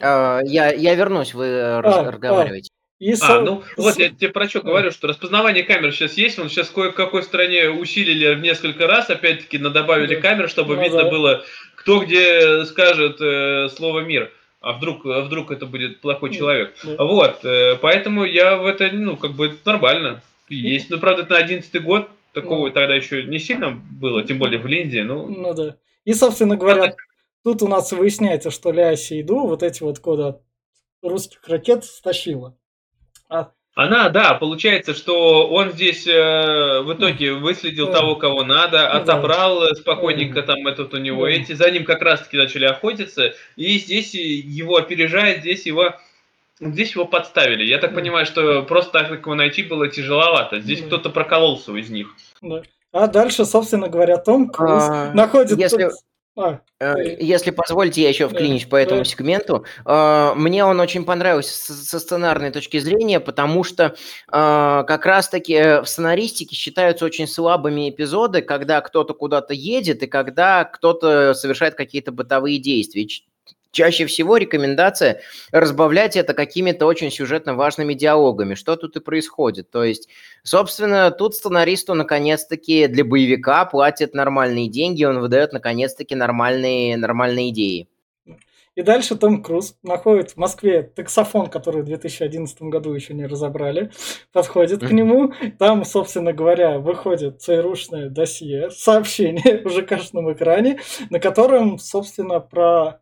А, 0.00 0.40
я, 0.44 0.72
я 0.72 0.94
вернусь, 0.94 1.34
вы 1.34 1.46
а, 1.60 1.80
разговариваете. 1.80 2.70
И 3.02 3.16
а, 3.20 3.40
ну 3.40 3.64
вот 3.76 3.98
я 3.98 4.10
тебе 4.10 4.28
про 4.28 4.48
что 4.48 4.60
говорю, 4.60 4.92
что 4.92 5.08
распознавание 5.08 5.64
камер 5.64 5.92
сейчас 5.92 6.16
есть, 6.16 6.38
он 6.38 6.48
сейчас 6.48 6.70
кое 6.70 6.92
в 6.92 6.94
какой 6.94 7.24
стране 7.24 7.68
усилили 7.68 8.32
в 8.34 8.40
несколько 8.40 8.86
раз, 8.86 9.10
опять-таки 9.10 9.58
добавили 9.58 10.14
да. 10.14 10.20
камер, 10.20 10.48
чтобы 10.48 10.76
ну, 10.76 10.84
видно 10.84 11.02
да. 11.02 11.10
было, 11.10 11.44
кто 11.74 11.98
где 11.98 12.64
скажет 12.64 13.20
э, 13.20 13.68
слово 13.70 14.02
мир. 14.02 14.30
А 14.60 14.74
вдруг, 14.74 15.04
а 15.04 15.22
вдруг 15.22 15.50
это 15.50 15.66
будет 15.66 16.00
плохой 16.00 16.32
человек. 16.32 16.76
Да. 16.84 17.04
Вот, 17.04 17.44
э, 17.44 17.76
поэтому 17.82 18.24
я 18.24 18.56
в 18.56 18.66
это, 18.66 18.88
ну, 18.92 19.16
как 19.16 19.32
бы 19.32 19.52
нормально. 19.64 20.22
Есть. 20.48 20.88
Ну, 20.88 21.00
правда, 21.00 21.22
это 21.22 21.32
на 21.32 21.38
11 21.38 21.82
год, 21.82 22.08
такого 22.32 22.68
ну. 22.68 22.72
тогда 22.72 22.94
еще 22.94 23.24
не 23.24 23.40
сильно 23.40 23.82
было, 24.00 24.22
тем 24.22 24.38
более 24.38 24.60
в 24.60 24.66
Линде. 24.68 25.02
Ну, 25.02 25.26
ну 25.26 25.52
да. 25.54 25.74
И, 26.04 26.14
собственно 26.14 26.56
говоря, 26.56 26.94
тут 27.42 27.62
у 27.62 27.66
нас 27.66 27.90
выясняется, 27.90 28.52
что 28.52 28.70
Ля 28.70 28.94
Сейду 28.94 29.40
вот 29.40 29.64
эти 29.64 29.82
вот 29.82 29.98
коды 29.98 30.36
русских 31.02 31.40
ракет 31.48 31.84
стащила. 31.84 32.56
А. 33.74 33.84
Она, 33.84 34.08
да, 34.10 34.34
получается, 34.34 34.94
что 34.94 35.48
он 35.48 35.72
здесь 35.72 36.06
э, 36.06 36.80
в 36.82 36.92
итоге 36.92 37.32
выследил 37.32 37.86
да. 37.86 38.00
того, 38.00 38.16
кого 38.16 38.44
надо, 38.44 38.90
отобрал 38.90 39.60
да. 39.60 39.74
спокойненько 39.74 40.42
там 40.42 40.66
этот 40.66 40.92
у 40.94 40.98
него 40.98 41.24
да. 41.24 41.30
эти, 41.32 41.52
за 41.52 41.70
ним 41.70 41.84
как 41.84 42.02
раз-таки 42.02 42.36
начали 42.36 42.66
охотиться, 42.66 43.34
и 43.56 43.78
здесь 43.78 44.14
его 44.14 44.76
опережает, 44.76 45.40
здесь 45.40 45.66
его 45.66 45.94
Здесь 46.60 46.94
его 46.94 47.06
подставили. 47.06 47.64
Я 47.64 47.78
так 47.78 47.92
понимаю, 47.92 48.24
что 48.24 48.62
просто 48.62 48.92
так 48.92 49.10
его 49.10 49.34
найти 49.34 49.64
было 49.64 49.88
тяжеловато. 49.88 50.60
Здесь 50.60 50.80
да. 50.80 50.86
кто-то 50.86 51.10
прокололся 51.10 51.74
из 51.74 51.90
них. 51.90 52.14
Да. 52.40 52.62
А 52.92 53.08
дальше, 53.08 53.44
собственно 53.44 53.88
говоря, 53.88 54.18
Том 54.18 54.48
Круз 54.48 54.84
а, 54.84 55.12
находит... 55.12 55.58
Если... 55.58 55.90
А, 56.34 56.60
э, 56.80 57.16
Если 57.20 57.50
позволите, 57.50 58.02
я 58.02 58.08
еще 58.08 58.26
вклинюсь 58.26 58.64
по 58.64 58.76
этому 58.76 59.04
сегменту. 59.04 59.66
А, 59.84 60.34
мне 60.34 60.64
он 60.64 60.80
очень 60.80 61.04
понравился 61.04 61.74
со 61.74 61.98
сценарной 61.98 62.50
точки 62.50 62.78
зрения, 62.78 63.20
потому 63.20 63.64
что 63.64 63.94
а, 64.28 64.84
как 64.84 65.04
раз-таки 65.04 65.82
в 65.82 65.86
сценаристике 65.86 66.56
считаются 66.56 67.04
очень 67.04 67.26
слабыми 67.26 67.90
эпизоды, 67.90 68.40
когда 68.40 68.80
кто-то 68.80 69.12
куда-то 69.12 69.52
едет 69.52 70.02
и 70.02 70.06
когда 70.06 70.64
кто-то 70.64 71.34
совершает 71.34 71.74
какие-то 71.74 72.12
бытовые 72.12 72.58
действия. 72.58 73.06
Чаще 73.72 74.04
всего 74.04 74.36
рекомендация 74.36 75.22
разбавлять 75.50 76.14
это 76.14 76.34
какими-то 76.34 76.84
очень 76.84 77.10
сюжетно 77.10 77.54
важными 77.54 77.94
диалогами. 77.94 78.54
Что 78.54 78.76
тут 78.76 78.96
и 78.96 79.00
происходит? 79.00 79.70
То 79.70 79.82
есть, 79.82 80.08
собственно, 80.42 81.10
тут 81.10 81.34
сценаристу 81.34 81.94
наконец-таки 81.94 82.86
для 82.86 83.02
боевика 83.02 83.64
платят 83.64 84.12
нормальные 84.12 84.68
деньги, 84.68 85.04
он 85.04 85.20
выдает 85.20 85.54
наконец-таки 85.54 86.14
нормальные, 86.14 86.98
нормальные 86.98 87.48
идеи. 87.48 87.88
И 88.74 88.80
дальше 88.80 89.16
Том 89.16 89.42
Круз 89.42 89.76
находит 89.82 90.30
в 90.30 90.36
Москве 90.38 90.82
таксофон, 90.82 91.48
который 91.48 91.82
в 91.82 91.84
2011 91.84 92.62
году 92.62 92.94
еще 92.94 93.12
не 93.12 93.26
разобрали, 93.26 93.90
подходит 94.32 94.82
mm-hmm. 94.82 94.88
к 94.88 94.92
нему. 94.92 95.32
Там, 95.58 95.84
собственно 95.84 96.32
говоря, 96.32 96.78
выходит 96.78 97.42
ЦРУшное 97.42 98.08
досье, 98.08 98.70
сообщение 98.70 99.62
в 99.64 99.68
ЖКшном 99.68 100.32
экране, 100.32 100.80
на 101.10 101.20
котором, 101.20 101.78
собственно, 101.78 102.40
про 102.40 103.01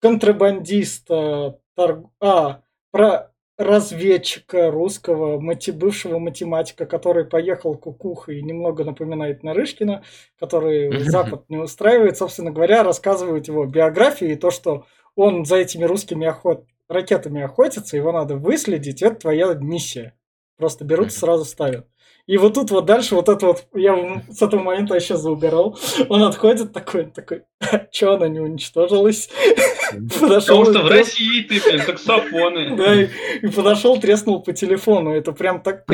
контрабандиста, 0.00 1.60
торг... 1.74 2.06
а, 2.20 2.62
про 2.90 3.32
разведчика 3.58 4.70
русского, 4.70 5.40
мати, 5.40 5.72
бывшего 5.72 6.20
математика, 6.20 6.86
который 6.86 7.24
поехал 7.24 7.76
кукухой 7.76 8.38
и 8.38 8.42
немного 8.42 8.84
напоминает 8.84 9.42
Нарышкина, 9.42 10.04
который 10.38 11.00
Запад 11.00 11.44
не 11.48 11.58
устраивает, 11.58 12.16
собственно 12.16 12.52
говоря, 12.52 12.84
рассказывает 12.84 13.48
его 13.48 13.66
биографию 13.66 14.32
и 14.32 14.36
то, 14.36 14.52
что 14.52 14.86
он 15.16 15.44
за 15.44 15.56
этими 15.56 15.84
русскими 15.84 16.26
охот... 16.26 16.66
ракетами 16.88 17.42
охотится, 17.42 17.96
его 17.96 18.12
надо 18.12 18.36
выследить, 18.36 19.02
это 19.02 19.16
твоя 19.16 19.52
миссия. 19.54 20.14
Просто 20.56 20.84
берут 20.84 21.08
и 21.08 21.10
сразу 21.10 21.44
ставят. 21.44 21.88
И 22.26 22.36
вот 22.36 22.54
тут 22.54 22.70
вот 22.70 22.84
дальше 22.84 23.14
вот 23.14 23.28
это 23.28 23.46
вот, 23.46 23.66
я 23.74 24.22
с 24.28 24.42
этого 24.42 24.60
момента 24.60 24.94
вообще 24.94 25.16
заугорал. 25.16 25.78
Он 26.08 26.22
отходит 26.22 26.72
такой, 26.72 27.06
такой, 27.06 27.44
что 27.90 28.14
она 28.14 28.28
не 28.28 28.38
уничтожилась? 28.38 29.30
Потому 30.20 30.64
что 30.64 30.82
в 30.82 30.88
России 30.88 31.42
ты, 31.42 31.60
блин, 31.60 31.84
таксофоны. 31.86 32.76
Да, 32.76 32.94
и, 33.02 33.08
подошел, 33.54 33.98
треснул 34.00 34.42
по 34.42 34.52
телефону. 34.52 35.12
Это 35.12 35.32
прям 35.32 35.62
так... 35.62 35.84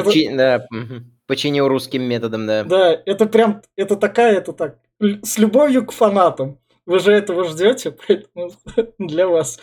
Починил 1.26 1.68
русским 1.68 2.02
методом, 2.02 2.46
да. 2.46 2.64
Да, 2.64 3.00
это 3.06 3.26
прям, 3.26 3.62
это 3.76 3.96
такая, 3.96 4.36
это 4.36 4.52
так, 4.52 4.78
с 5.22 5.38
любовью 5.38 5.86
к 5.86 5.92
фанатам. 5.92 6.58
Вы 6.86 6.98
же 6.98 7.12
этого 7.12 7.44
ждете, 7.44 7.96
поэтому 8.06 8.50
для 8.98 9.26
вас. 9.26 9.58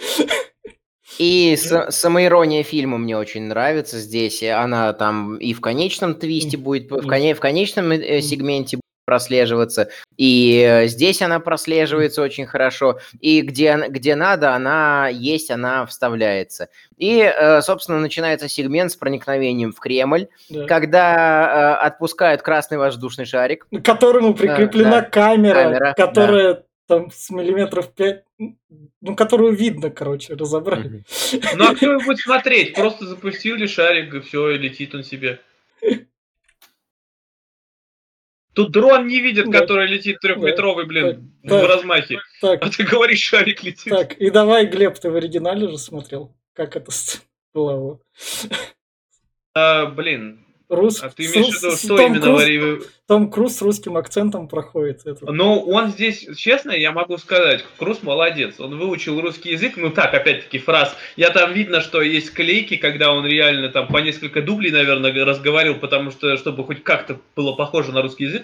И 1.20 1.56
с- 1.56 1.92
самоирония 1.92 2.64
фильма 2.64 2.98
мне 2.98 3.18
очень 3.18 3.44
нравится 3.44 4.00
здесь. 4.00 4.42
Она 4.44 4.94
там 4.94 5.36
и 5.38 5.54
в 5.54 5.62
конечном 5.62 6.16
твисте 6.16 6.58
будет, 6.58 6.90
в, 6.90 7.06
коне- 7.08 7.36
в 7.36 7.40
конечном 7.40 7.92
э, 7.92 8.22
сегменте 8.22 8.78
будет 8.78 8.82
прослеживаться. 9.12 9.90
И 10.16 10.66
э, 10.66 10.88
здесь 10.88 11.22
она 11.22 11.42
прослеживается 11.42 12.22
очень 12.22 12.46
хорошо. 12.46 13.00
И 13.20 13.42
где, 13.42 13.78
где 13.90 14.16
надо, 14.16 14.56
она 14.56 15.10
есть, 15.10 15.52
она 15.52 15.86
вставляется. 15.86 16.70
И, 16.96 17.20
э, 17.20 17.62
собственно, 17.62 18.00
начинается 18.00 18.48
сегмент 18.48 18.94
с 18.94 18.96
проникновением 18.96 19.74
в 19.74 19.82
Кремль, 19.82 20.28
да. 20.50 20.66
когда 20.66 21.76
отпускают 21.78 22.42
красный 22.42 22.78
воздушный 22.78 23.26
шарик. 23.26 23.68
К 23.70 23.82
которому 23.82 24.34
прикреплена 24.34 25.02
да, 25.02 25.10
камера, 25.10 25.64
камера, 25.64 25.94
которая 25.98 26.54
да 26.54 26.64
там 26.88 27.12
с 27.12 27.30
миллиметров 27.30 27.94
5, 27.94 28.24
ну, 29.02 29.16
которую 29.18 29.54
видно, 29.56 29.90
короче, 29.90 30.36
разобрали. 30.36 31.04
Ну, 31.56 31.66
а 31.70 31.76
кто 31.76 32.00
будет 32.00 32.20
смотреть? 32.20 32.76
Просто 32.76 33.08
запустили 33.08 33.66
шарик, 33.66 34.14
и 34.14 34.22
все, 34.22 34.52
и 34.52 34.58
летит 34.58 34.96
он 34.96 35.04
себе. 35.04 35.40
Тут 38.54 38.72
дрон 38.72 39.08
не 39.08 39.22
видит, 39.22 39.50
да. 39.50 39.60
который 39.60 39.88
летит 39.88 40.20
трехметровый, 40.20 40.86
блин, 40.86 41.34
так, 41.44 41.64
в 41.64 41.68
размахе. 41.68 42.20
Так, 42.42 42.62
а 42.62 42.70
ты 42.70 42.84
говоришь, 42.84 43.22
шарик 43.22 43.64
летит. 43.64 43.94
Так, 43.94 44.14
и 44.14 44.30
давай, 44.30 44.66
Глеб, 44.66 45.00
ты 45.00 45.10
в 45.10 45.16
оригинале 45.16 45.70
же 45.70 45.78
смотрел? 45.78 46.36
Как 46.54 46.76
это 46.76 46.92
было? 47.54 48.00
А, 49.54 49.86
блин, 49.86 50.46
Рус... 50.72 51.04
А 51.04 51.10
ты 51.10 51.26
имеешь 51.26 51.54
в 51.54 51.64
виду, 51.64 51.76
что 51.76 51.98
Том 51.98 52.06
именно 52.08 52.22
Круз... 52.22 52.42
вари... 52.42 52.80
Том 53.06 53.30
Круз 53.30 53.58
с 53.58 53.62
русским 53.62 53.98
акцентом 53.98 54.48
проходит. 54.48 55.02
Это. 55.06 55.30
Ну, 55.30 55.60
он 55.60 55.90
здесь, 55.90 56.26
честно, 56.38 56.72
я 56.72 56.94
могу 56.94 57.18
сказать, 57.18 57.66
Круз 57.78 58.02
молодец. 58.04 58.56
Он 58.58 58.78
выучил 58.78 59.20
русский 59.20 59.52
язык, 59.52 59.74
ну 59.76 59.90
так, 59.90 60.14
опять-таки, 60.14 60.60
фраз. 60.60 60.96
Я 61.18 61.30
там 61.32 61.52
видно, 61.52 61.82
что 61.82 62.02
есть 62.02 62.34
клейки, 62.34 62.78
когда 62.78 63.12
он 63.12 63.26
реально 63.26 63.68
там 63.68 63.88
по 63.88 63.98
несколько 63.98 64.42
дублей, 64.42 64.72
наверное, 64.72 65.14
разговаривал, 65.26 65.78
потому 65.78 66.10
что, 66.10 66.38
чтобы 66.38 66.64
хоть 66.64 66.84
как-то 66.84 67.20
было 67.36 67.52
похоже 67.52 67.92
на 67.92 68.02
русский 68.02 68.24
язык. 68.24 68.44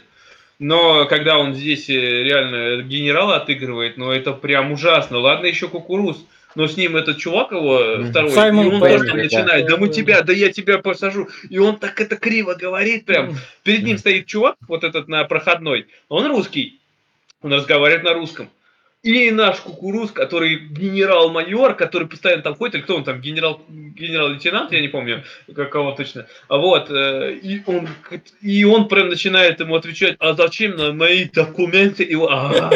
Но 0.60 1.05
когда 1.05 1.38
он 1.38 1.53
здесь 1.53 1.89
э, 1.89 1.93
реально 1.93 2.81
генерала 2.81 3.38
отыгрывает, 3.38 3.96
ну 3.96 4.12
это 4.12 4.34
прям 4.34 4.72
ужасно. 4.74 5.19
Ладно, 5.19 5.46
еще 5.46 5.69
кукуруз 5.69 6.25
но 6.57 6.67
с 6.67 6.75
ним 6.75 6.95
этот 6.95 7.19
чувак 7.19 7.51
его 7.51 8.03
второй, 8.09 8.31
Саймон 8.31 8.65
и 8.65 8.69
он 8.73 8.79
Бэйли, 8.79 8.97
просто 8.97 9.15
начинает, 9.15 9.65
да. 9.67 9.75
да 9.75 9.77
мы 9.77 9.89
тебя, 9.89 10.23
да 10.23 10.33
я 10.33 10.51
тебя 10.51 10.79
посажу, 10.79 11.29
и 11.49 11.59
он 11.59 11.77
так 11.77 12.01
это 12.01 12.15
криво 12.15 12.55
говорит 12.55 13.05
прям, 13.05 13.35
перед 13.61 13.83
ним 13.83 13.99
стоит 13.99 14.25
чувак, 14.25 14.55
вот 14.67 14.83
этот 14.83 15.07
на 15.07 15.23
проходной, 15.25 15.85
он 16.09 16.25
русский, 16.25 16.79
он 17.43 17.53
разговаривает 17.53 18.03
на 18.03 18.13
русском, 18.15 18.49
и 19.07 19.31
наш 19.31 19.61
кукуруз, 19.61 20.11
который 20.11 20.57
генерал-майор, 20.57 21.75
который 21.75 22.09
постоянно 22.09 22.43
там 22.43 22.55
ходит, 22.55 22.75
или 22.75 22.81
кто 22.81 22.97
он 22.97 23.05
там, 23.05 23.21
генерал, 23.21 23.61
генерал-лейтенант, 23.69 24.73
я 24.73 24.81
не 24.81 24.89
помню, 24.89 25.23
какого 25.55 25.95
точно. 25.95 26.27
А 26.49 26.57
вот, 26.57 26.91
э, 26.91 27.35
и 27.41 27.61
он, 27.65 27.87
и 28.41 28.65
он 28.65 28.89
прям 28.89 29.07
начинает 29.07 29.61
ему 29.61 29.75
отвечать, 29.75 30.17
а 30.19 30.33
зачем 30.33 30.75
на 30.75 30.91
мои 30.91 31.23
документы? 31.23 32.03
И 32.03 32.15
а, 32.15 32.69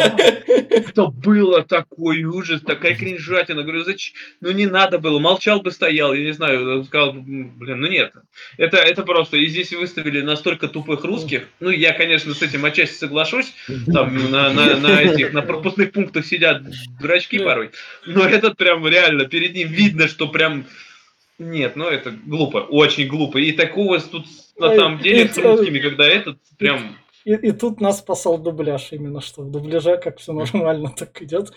это 0.47 1.08
было 1.08 1.63
такой 1.63 2.23
ужас, 2.23 2.62
такая 2.62 2.95
кринжатина. 2.95 3.63
Говорю, 3.63 3.84
зачем? 3.84 4.15
Ну 4.39 4.51
не 4.51 4.67
надо 4.67 4.99
было, 4.99 5.19
молчал 5.19 5.62
бы 5.62 5.69
стоял, 5.71 6.13
я 6.13 6.23
не 6.23 6.32
знаю, 6.32 6.86
сказал, 6.86 7.12
блин, 7.12 7.82
ну 7.82 7.88
нет. 7.88 8.13
Это, 8.56 8.77
это 8.77 9.03
просто, 9.03 9.36
и 9.36 9.47
здесь 9.47 9.73
выставили 9.73 10.21
настолько 10.21 10.69
тупых 10.69 11.03
русских, 11.03 11.43
ну 11.60 11.69
я, 11.69 11.91
конечно, 11.91 12.34
с 12.34 12.41
этим 12.41 12.63
отчасти 12.63 12.95
соглашусь, 12.95 13.53
там 13.91 14.15
на, 14.32 14.53
на, 14.53 14.77
на 14.77 15.01
этих, 15.01 15.34
на 15.34 15.41
пропускных 15.41 15.91
пунктах 15.91 16.20
пунктах 16.21 16.25
сидят 16.25 16.63
дурачки 16.99 17.39
порой, 17.39 17.71
но 18.05 18.23
этот 18.25 18.57
прям 18.57 18.88
реально, 18.88 19.25
перед 19.25 19.55
ним 19.55 19.69
видно, 19.69 20.07
что 20.07 20.27
прям... 20.27 20.65
Нет, 21.39 21.75
ну 21.75 21.86
это 21.86 22.12
глупо, 22.12 22.57
очень 22.57 23.07
глупо. 23.07 23.39
И 23.39 23.51
такого 23.51 23.99
тут 23.99 24.25
на 24.60 24.75
самом 24.75 24.99
деле 24.99 25.27
с 25.27 25.38
русскими, 25.38 25.79
когда 25.79 26.07
этот 26.07 26.38
прям... 26.57 26.97
И, 27.23 27.34
и 27.34 27.51
тут 27.51 27.81
нас 27.81 27.99
спасал 27.99 28.39
дубляж 28.39 28.88
именно, 28.91 29.21
что 29.21 29.43
в 29.43 29.51
дубляже 29.51 29.97
как 29.97 30.17
все 30.17 30.34
нормально 30.34 30.91
так 30.97 31.21
идет. 31.21 31.51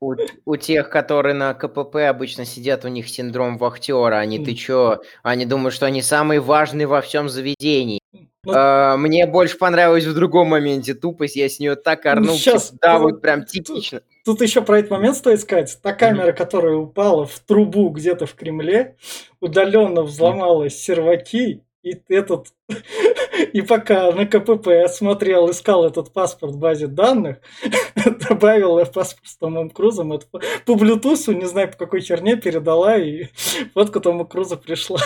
У, 0.00 0.14
у 0.44 0.56
тех, 0.56 0.90
которые 0.90 1.34
на 1.34 1.54
КПП 1.54 1.96
обычно 2.08 2.44
сидят, 2.44 2.84
у 2.84 2.88
них 2.88 3.08
синдром 3.08 3.56
вахтера. 3.56 4.16
Они 4.16 4.38
ты 4.38 4.54
чё? 4.54 5.00
Они 5.22 5.46
думают, 5.46 5.74
что 5.74 5.86
они 5.86 6.02
самые 6.02 6.40
важные 6.40 6.86
во 6.86 7.00
всем 7.00 7.30
заведении. 7.30 8.00
Ну, 8.48 8.54
а, 8.56 8.96
мне 8.96 9.26
больше 9.26 9.58
понравилось 9.58 10.06
в 10.06 10.14
другом 10.14 10.48
моменте 10.48 10.94
тупость, 10.94 11.36
я 11.36 11.50
с 11.50 11.58
нее 11.58 11.76
так 11.76 12.04
ну, 12.04 12.10
орнул. 12.10 12.36
Сейчас, 12.36 12.72
да, 12.80 12.98
вот 12.98 13.20
прям 13.20 13.44
типично. 13.44 14.00
Тут, 14.24 14.38
тут 14.38 14.40
еще 14.40 14.62
про 14.62 14.78
этот 14.78 14.90
момент 14.90 15.16
стоит 15.18 15.42
сказать. 15.42 15.78
Та 15.82 15.92
камера, 15.92 16.32
которая 16.32 16.76
упала 16.76 17.26
в 17.26 17.38
трубу 17.40 17.90
где-то 17.90 18.24
в 18.24 18.34
Кремле, 18.34 18.96
удаленно 19.40 20.02
взломалась 20.02 20.78
серваки, 20.78 21.62
и 21.82 22.02
этот 22.08 22.48
и 23.52 23.60
пока 23.60 24.12
на 24.12 24.24
КПП 24.24 24.88
смотрел, 24.88 25.50
искал 25.50 25.84
этот 25.84 26.14
паспорт 26.14 26.54
в 26.54 26.58
базе 26.58 26.86
данных, 26.86 27.38
добавил 28.28 28.78
паспорт 28.86 29.26
с 29.26 29.36
Томом 29.36 29.68
Крузом, 29.68 30.14
это 30.14 30.26
по 30.26 30.72
Bluetooth, 30.72 31.34
не 31.34 31.46
знаю 31.46 31.70
по 31.70 31.76
какой 31.76 32.00
херне, 32.00 32.36
передала, 32.36 32.96
и 32.96 33.26
фотка 33.74 34.00
Тома 34.00 34.24
Круза 34.24 34.56
пришла. 34.56 35.00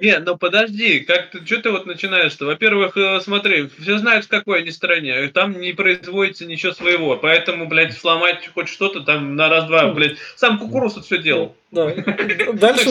Не, 0.00 0.18
ну 0.18 0.36
подожди, 0.36 1.00
как 1.00 1.30
ты, 1.30 1.44
что 1.44 1.62
ты 1.62 1.70
вот 1.70 1.86
начинаешь-то? 1.86 2.46
Во-первых, 2.46 2.96
э, 2.96 3.20
смотри, 3.20 3.68
все 3.78 3.98
знают, 3.98 4.24
в 4.24 4.28
какой 4.28 4.60
они 4.60 4.70
стране, 4.70 5.28
там 5.28 5.60
не 5.60 5.72
производится 5.72 6.46
ничего 6.46 6.72
своего, 6.72 7.16
поэтому, 7.16 7.66
блядь, 7.66 7.96
сломать 7.96 8.50
хоть 8.54 8.68
что-то 8.68 9.00
там 9.00 9.36
на 9.36 9.48
раз-два, 9.48 9.92
блядь, 9.92 10.16
сам 10.36 10.58
кукуруз 10.58 10.94
все 11.04 11.18
делал. 11.18 11.56
Да. 11.70 11.92
Дальше... 12.52 12.90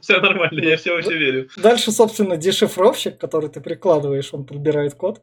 Все 0.00 0.20
нормально, 0.20 0.60
я 0.60 0.76
все 0.76 0.94
вообще 0.94 1.16
верю. 1.16 1.48
Дальше, 1.56 1.90
собственно, 1.90 2.36
дешифровщик, 2.36 3.18
который 3.18 3.50
ты 3.50 3.60
прикладываешь, 3.60 4.28
он 4.32 4.44
подбирает 4.44 4.94
код. 4.94 5.20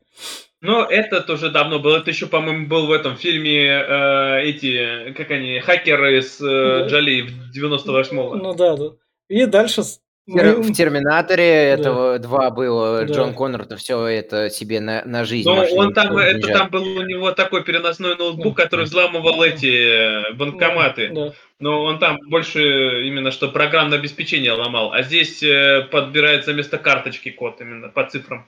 Ну, 0.61 0.81
это 0.81 1.21
тоже 1.21 1.49
давно 1.49 1.79
было. 1.79 1.97
Это 1.97 2.11
еще, 2.11 2.25
по-моему, 2.25 2.67
был 2.67 2.87
в 2.87 2.91
этом 2.91 3.17
фильме 3.17 3.67
э, 3.67 4.43
эти, 4.43 5.11
как 5.11 5.31
они, 5.31 5.59
хакеры 5.59 6.21
с 6.21 6.39
э, 6.41 6.87
Джоли 6.87 7.21
в 7.21 7.57
98-го. 7.57 8.35
Ну 8.35 8.53
да, 8.53 8.77
да. 8.77 8.91
И 9.27 9.45
дальше 9.45 9.83
ну, 10.25 10.61
в 10.61 10.71
Терминаторе 10.71 11.45
этого 11.45 12.17
два 12.17 12.49
было, 12.49 13.05
да. 13.05 13.13
Джон 13.13 13.33
Коннор-то 13.33 13.75
все 13.75 14.05
это 14.07 14.49
себе 14.49 14.79
на, 14.79 15.03
на 15.03 15.25
жизнь. 15.25 15.49
Ну, 15.49 15.61
он 15.75 15.93
там, 15.93 16.17
это 16.17 16.47
там 16.47 16.69
был 16.69 16.83
у 16.83 17.01
него 17.01 17.31
такой 17.31 17.63
переносной 17.63 18.15
ноутбук, 18.15 18.55
который 18.55 18.85
взламывал 18.85 19.43
эти 19.43 20.29
э, 20.29 20.33
банкоматы. 20.33 21.09
Да. 21.09 21.33
Но 21.59 21.83
он 21.83 21.99
там 21.99 22.19
больше 22.29 23.05
именно 23.05 23.31
что 23.31 23.49
программное 23.49 23.97
обеспечение 23.97 24.53
ломал. 24.53 24.93
А 24.93 25.03
здесь 25.03 25.43
э, 25.43 25.87
подбирается 25.91 26.53
вместо 26.53 26.77
карточки 26.77 27.31
код 27.31 27.59
именно 27.59 27.89
по 27.89 28.05
цифрам. 28.05 28.47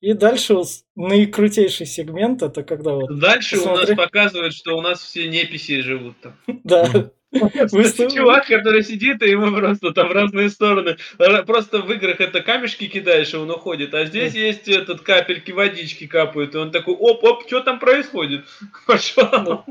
И 0.00 0.12
дальше 0.12 0.54
наикрутейший 0.94 1.86
сегмент, 1.86 2.42
это 2.42 2.62
когда 2.62 2.92
вот... 2.92 3.18
Дальше 3.18 3.56
посмотри... 3.56 3.94
у 3.94 3.96
нас 3.96 3.96
показывают, 3.96 4.54
что 4.54 4.76
у 4.78 4.80
нас 4.80 5.02
все 5.02 5.26
неписи 5.28 5.80
живут 5.80 6.14
там. 6.20 6.34
Да. 6.62 7.10
Чувак, 7.32 8.46
который 8.46 8.82
сидит, 8.82 9.22
и 9.22 9.30
ему 9.30 9.54
просто 9.54 9.92
там 9.92 10.08
в 10.08 10.12
разные 10.12 10.48
стороны. 10.48 10.96
Просто 11.46 11.80
в 11.80 11.92
играх 11.92 12.20
это 12.20 12.40
камешки 12.40 12.86
кидаешь, 12.86 13.34
и 13.34 13.36
он 13.36 13.50
уходит. 13.50 13.94
А 13.94 14.04
здесь 14.06 14.34
есть 14.34 14.68
этот 14.68 15.02
капельки 15.02 15.52
водички 15.52 16.06
капают. 16.06 16.54
И 16.54 16.58
он 16.58 16.70
такой, 16.70 16.94
оп-оп, 16.94 17.46
что 17.46 17.60
там 17.60 17.78
происходит? 17.78 18.46
Пошел. 18.86 19.64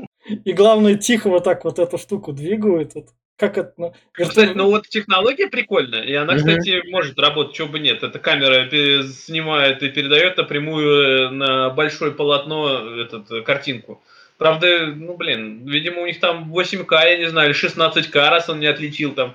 И 0.44 0.52
главное, 0.52 0.94
тихо 0.94 1.30
вот 1.30 1.44
так 1.44 1.64
вот 1.64 1.78
эту 1.78 1.98
штуку 1.98 2.32
двигают. 2.32 2.92
Как 3.36 3.56
это? 3.56 3.72
Ну, 3.76 3.94
кстати, 4.12 4.52
ну 4.52 4.66
вот 4.66 4.88
технология 4.88 5.46
прикольная, 5.46 6.02
и 6.02 6.12
она, 6.12 6.34
кстати, 6.34 6.82
может 6.90 7.16
работать, 7.20 7.54
чего 7.54 7.68
бы 7.68 7.78
нет. 7.78 8.02
Эта 8.02 8.18
камера 8.18 8.68
снимает 9.02 9.80
и 9.84 9.90
передает 9.90 10.36
напрямую 10.36 11.30
на 11.30 11.70
большое 11.70 12.10
полотно 12.10 13.00
этот, 13.00 13.44
картинку. 13.44 14.02
Правда, 14.38 14.86
ну, 14.86 15.16
блин, 15.16 15.66
видимо, 15.66 16.02
у 16.02 16.06
них 16.06 16.20
там 16.20 16.52
8К, 16.54 16.94
я 17.04 17.18
не 17.18 17.28
знаю, 17.28 17.50
или 17.50 17.58
16К, 17.58 18.30
раз 18.30 18.48
он 18.48 18.60
не 18.60 18.66
отличил 18.66 19.12
там. 19.12 19.34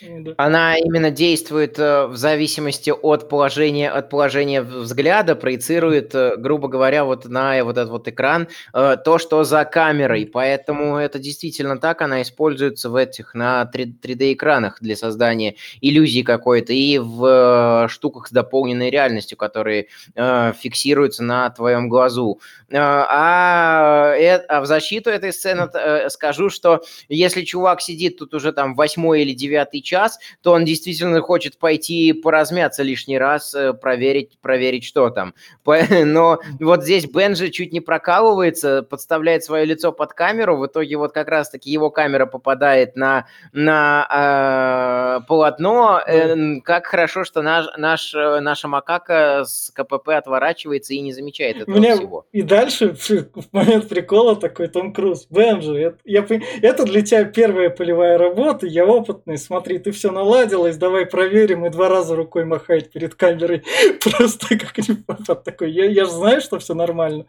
Да. 0.00 0.34
Она 0.36 0.76
именно 0.76 1.10
действует 1.10 1.78
э, 1.78 2.06
в 2.06 2.16
зависимости 2.16 2.90
от 2.90 3.28
положения, 3.28 3.90
от 3.90 4.10
положения 4.10 4.62
взгляда, 4.62 5.34
проецирует, 5.34 6.14
э, 6.14 6.36
грубо 6.36 6.68
говоря, 6.68 7.04
вот 7.04 7.24
на 7.26 7.62
вот 7.64 7.76
этот 7.76 7.90
вот 7.90 8.08
экран 8.08 8.48
э, 8.72 8.96
то, 9.04 9.18
что 9.18 9.42
за 9.44 9.64
камерой. 9.64 10.26
Поэтому 10.26 10.96
это 10.96 11.18
действительно 11.18 11.78
так, 11.78 12.02
она 12.02 12.22
используется 12.22 12.90
в 12.90 12.94
этих, 12.96 13.34
на 13.34 13.68
3D-экранах 13.72 14.78
для 14.80 14.96
создания 14.96 15.56
иллюзии 15.80 16.22
какой-то 16.22 16.72
и 16.72 16.98
в 16.98 17.88
штуках 17.88 18.28
с 18.28 18.30
дополненной 18.30 18.90
реальностью, 18.90 19.36
которые 19.36 19.88
фиксируются 20.14 21.22
на 21.22 21.50
твоем 21.50 21.88
глазу. 21.88 22.40
А, 22.72 24.14
а 24.48 24.60
в 24.60 24.66
защиту 24.66 25.10
этой 25.10 25.32
сцены 25.32 25.68
скажу, 26.10 26.50
что 26.50 26.82
если 27.08 27.42
чувак 27.42 27.80
сидит 27.80 28.18
тут 28.18 28.34
уже 28.34 28.52
там 28.52 28.74
восьмой 28.74 29.22
или 29.22 29.32
девятый 29.32 29.80
час, 29.88 30.18
то 30.42 30.52
он 30.52 30.64
действительно 30.64 31.20
хочет 31.20 31.58
пойти 31.58 32.12
поразмяться 32.12 32.82
лишний 32.82 33.18
раз, 33.18 33.54
э, 33.54 33.72
проверить, 33.72 34.38
проверить, 34.40 34.84
что 34.84 35.10
там. 35.10 35.34
Но 35.90 36.38
вот 36.60 36.84
здесь 36.84 37.06
Бенджи 37.06 37.50
чуть 37.50 37.72
не 37.72 37.80
прокалывается, 37.80 38.82
подставляет 38.82 39.44
свое 39.44 39.64
лицо 39.64 39.92
под 39.92 40.12
камеру, 40.12 40.56
в 40.56 40.66
итоге 40.66 40.96
вот 40.96 41.12
как 41.12 41.28
раз-таки 41.28 41.70
его 41.70 41.90
камера 41.90 42.26
попадает 42.26 42.96
на, 42.96 43.26
на 43.52 45.20
э, 45.22 45.26
полотно. 45.26 46.00
Э, 46.06 46.60
как 46.60 46.86
хорошо, 46.86 47.24
что 47.24 47.42
наш, 47.42 47.66
наш, 47.76 48.14
э, 48.14 48.40
наша 48.40 48.68
макака 48.68 49.44
с 49.44 49.70
КПП 49.74 50.10
отворачивается 50.10 50.94
и 50.94 51.00
не 51.00 51.12
замечает 51.12 51.62
этого 51.62 51.76
Мне 51.76 51.94
всего. 51.96 52.26
И 52.32 52.42
дальше 52.42 52.94
в 52.94 53.52
момент 53.52 53.88
прикола 53.88 54.36
такой 54.36 54.68
Том 54.68 54.92
Круз. 54.92 55.26
Бенджи, 55.30 55.74
это, 55.74 55.98
я, 56.04 56.26
это 56.62 56.84
для 56.84 57.02
тебя 57.02 57.24
первая 57.24 57.70
полевая 57.70 58.18
работа, 58.18 58.66
я 58.66 58.84
опытный, 58.84 59.38
смотри, 59.38 59.77
ты 59.78 59.92
все 59.92 60.10
наладилось, 60.10 60.76
давай 60.76 61.06
проверим, 61.06 61.66
и 61.66 61.70
два 61.70 61.88
раза 61.88 62.16
рукой 62.16 62.44
махает 62.44 62.90
перед 62.90 63.14
камерой. 63.14 63.64
Просто 64.00 64.58
как 64.58 64.76
непопад 64.78 65.44
такой, 65.44 65.70
я, 65.72 65.84
я 65.86 66.04
же 66.04 66.10
знаю, 66.10 66.40
что 66.40 66.58
все 66.58 66.74
нормально. 66.74 67.26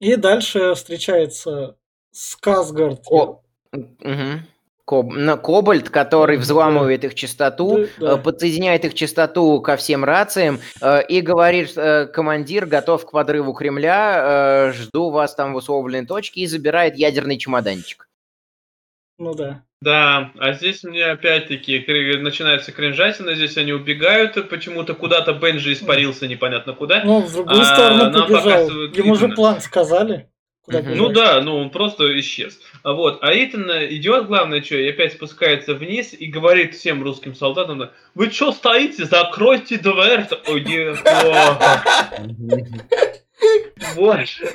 И 0.00 0.16
дальше 0.16 0.74
встречается 0.74 1.76
Сказгард. 2.12 3.02
О, 3.10 3.42
угу. 3.72 4.40
Коб... 4.84 5.14
Кобальт, 5.42 5.88
который 5.88 6.36
взламывает 6.36 7.04
их 7.04 7.14
частоту, 7.14 7.86
да, 7.98 8.08
да. 8.08 8.16
подсоединяет 8.18 8.84
их 8.84 8.94
частоту 8.94 9.60
ко 9.62 9.76
всем 9.76 10.04
рациям 10.04 10.60
э, 10.82 11.06
и 11.06 11.22
говорит, 11.22 11.72
э, 11.76 12.06
командир 12.06 12.66
готов 12.66 13.06
к 13.06 13.10
подрыву 13.10 13.54
Кремля, 13.54 14.68
э, 14.68 14.72
жду 14.72 15.10
вас 15.10 15.34
там 15.34 15.54
в 15.54 15.56
условленной 15.56 16.06
точке 16.06 16.42
и 16.42 16.46
забирает 16.46 16.96
ядерный 16.96 17.38
чемоданчик. 17.38 18.08
Ну 19.18 19.34
да. 19.34 19.62
Да, 19.80 20.32
а 20.38 20.54
здесь 20.54 20.82
мне 20.82 21.04
опять-таки 21.04 21.84
начинается 22.16 22.72
кринжатина, 22.72 23.34
здесь 23.34 23.58
они 23.58 23.72
убегают, 23.72 24.48
почему-то 24.48 24.94
куда-то 24.94 25.34
Бенджи 25.34 25.74
испарился 25.74 26.26
непонятно 26.26 26.72
куда. 26.72 27.04
Ну, 27.04 27.20
в 27.20 27.30
другую 27.30 27.60
а, 27.60 27.64
сторону 27.64 28.12
побежал. 28.12 28.70
Ему 28.70 29.14
же 29.16 29.28
план 29.28 29.60
сказали. 29.60 30.30
Куда 30.64 30.78
угу. 30.78 30.88
Ну 30.94 31.08
да, 31.10 31.42
ну 31.42 31.58
он 31.58 31.68
просто 31.68 32.18
исчез. 32.20 32.58
А 32.82 32.94
вот, 32.94 33.18
а 33.20 33.34
Итан 33.34 33.70
идет, 33.90 34.26
главное, 34.26 34.62
что, 34.62 34.76
и 34.76 34.88
опять 34.88 35.12
спускается 35.12 35.74
вниз 35.74 36.14
и 36.18 36.24
говорит 36.24 36.74
всем 36.74 37.02
русским 37.02 37.34
солдатам, 37.34 37.90
вы 38.14 38.30
что 38.30 38.52
стоите, 38.52 39.04
закройте 39.04 39.76
дверь. 39.76 40.26
Ой, 40.48 40.64
Боже, 43.96 44.46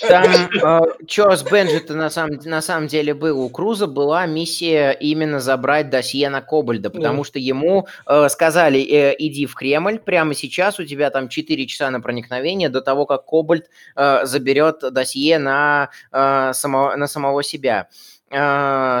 Там, 0.00 0.24
э, 0.26 1.36
с 1.36 1.42
Бенджи-то 1.42 1.94
на 1.94 2.10
самом, 2.10 2.38
на 2.44 2.60
самом 2.60 2.86
деле 2.86 3.14
было? 3.14 3.38
У 3.38 3.48
Круза 3.48 3.86
была 3.86 4.26
миссия 4.26 4.90
именно 4.92 5.40
забрать 5.40 5.90
досье 5.90 6.28
на 6.30 6.40
Кобальда, 6.40 6.90
потому 6.90 7.18
да. 7.18 7.24
что 7.24 7.38
ему 7.38 7.86
э, 8.06 8.28
сказали, 8.28 8.80
э, 8.80 9.14
иди 9.18 9.46
в 9.46 9.54
Кремль, 9.54 9.98
прямо 9.98 10.34
сейчас 10.34 10.78
у 10.78 10.84
тебя 10.84 11.10
там 11.10 11.28
4 11.28 11.66
часа 11.66 11.90
на 11.90 12.00
проникновение 12.00 12.68
до 12.68 12.80
того, 12.80 13.06
как 13.06 13.24
Кобальд 13.24 13.68
э, 13.96 14.20
заберет 14.24 14.80
досье 14.92 15.38
на, 15.38 15.90
э, 16.12 16.52
само, 16.54 16.96
на 16.96 17.06
самого 17.06 17.42
себя. 17.42 17.88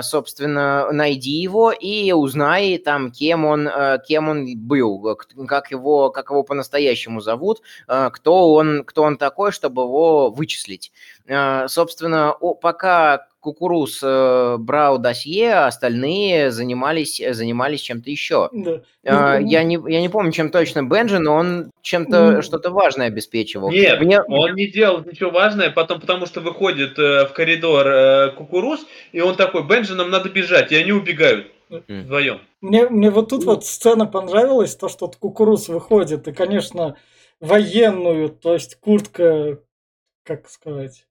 Собственно, 0.02 0.92
найди 0.92 1.32
его 1.32 1.72
и 1.72 2.12
узнай 2.12 2.78
там, 2.78 3.10
кем 3.10 3.44
он, 3.44 3.66
э, 3.66 3.98
кем 4.06 4.28
он 4.28 4.46
был, 4.56 5.16
как 5.48 5.70
его, 5.70 6.10
как 6.10 6.30
его 6.30 6.42
по-настоящему 6.44 7.20
зовут, 7.20 7.62
э, 7.88 8.10
кто 8.12 8.52
он, 8.54 8.84
кто 8.84 9.02
он 9.02 9.16
такой, 9.16 9.50
чтобы 9.52 9.82
его 9.82 10.30
вычислить. 10.30 10.92
Собственно, 11.66 12.34
пока 12.60 13.26
Кукуруз 13.44 14.00
э, 14.02 14.56
брал 14.58 14.96
досье, 14.98 15.52
а 15.52 15.66
остальные 15.66 16.50
занимались, 16.50 17.22
занимались 17.32 17.82
чем-то 17.82 18.10
еще. 18.10 18.48
Да. 18.52 18.80
А, 19.04 19.38
я, 19.38 19.62
не, 19.62 19.78
я 19.86 20.00
не 20.00 20.08
помню, 20.08 20.32
чем 20.32 20.48
точно 20.48 20.82
Бенджи, 20.82 21.18
но 21.18 21.34
он 21.34 21.70
чем-то 21.82 22.40
что-то 22.40 22.70
важное 22.70 23.08
обеспечивал. 23.08 23.70
Нет, 23.70 24.00
Мне... 24.00 24.22
он 24.22 24.54
не 24.54 24.66
делал 24.66 25.04
ничего 25.04 25.30
важное, 25.30 25.68
потом 25.70 26.00
потому 26.00 26.24
что 26.24 26.40
выходит 26.40 26.98
э, 26.98 27.26
в 27.26 27.34
коридор 27.34 27.86
э, 27.86 28.30
Кукуруз, 28.30 28.86
и 29.12 29.20
он 29.20 29.36
такой, 29.36 29.62
Бенджи, 29.62 29.94
нам 29.94 30.10
надо 30.10 30.30
бежать, 30.30 30.72
и 30.72 30.76
они 30.76 30.92
убегают 30.92 31.48
вдвоем. 31.68 32.40
Мне, 32.62 32.88
мне 32.88 33.10
вот 33.10 33.28
тут 33.28 33.44
вот 33.44 33.66
сцена 33.66 34.06
понравилась, 34.06 34.74
то, 34.74 34.88
что 34.88 35.08
Кукуруз 35.08 35.68
выходит, 35.68 36.26
и, 36.28 36.32
конечно, 36.32 36.96
военную, 37.40 38.30
то 38.30 38.54
есть 38.54 38.76
куртка, 38.76 39.60
как 40.22 40.48
сказать, 40.48 41.06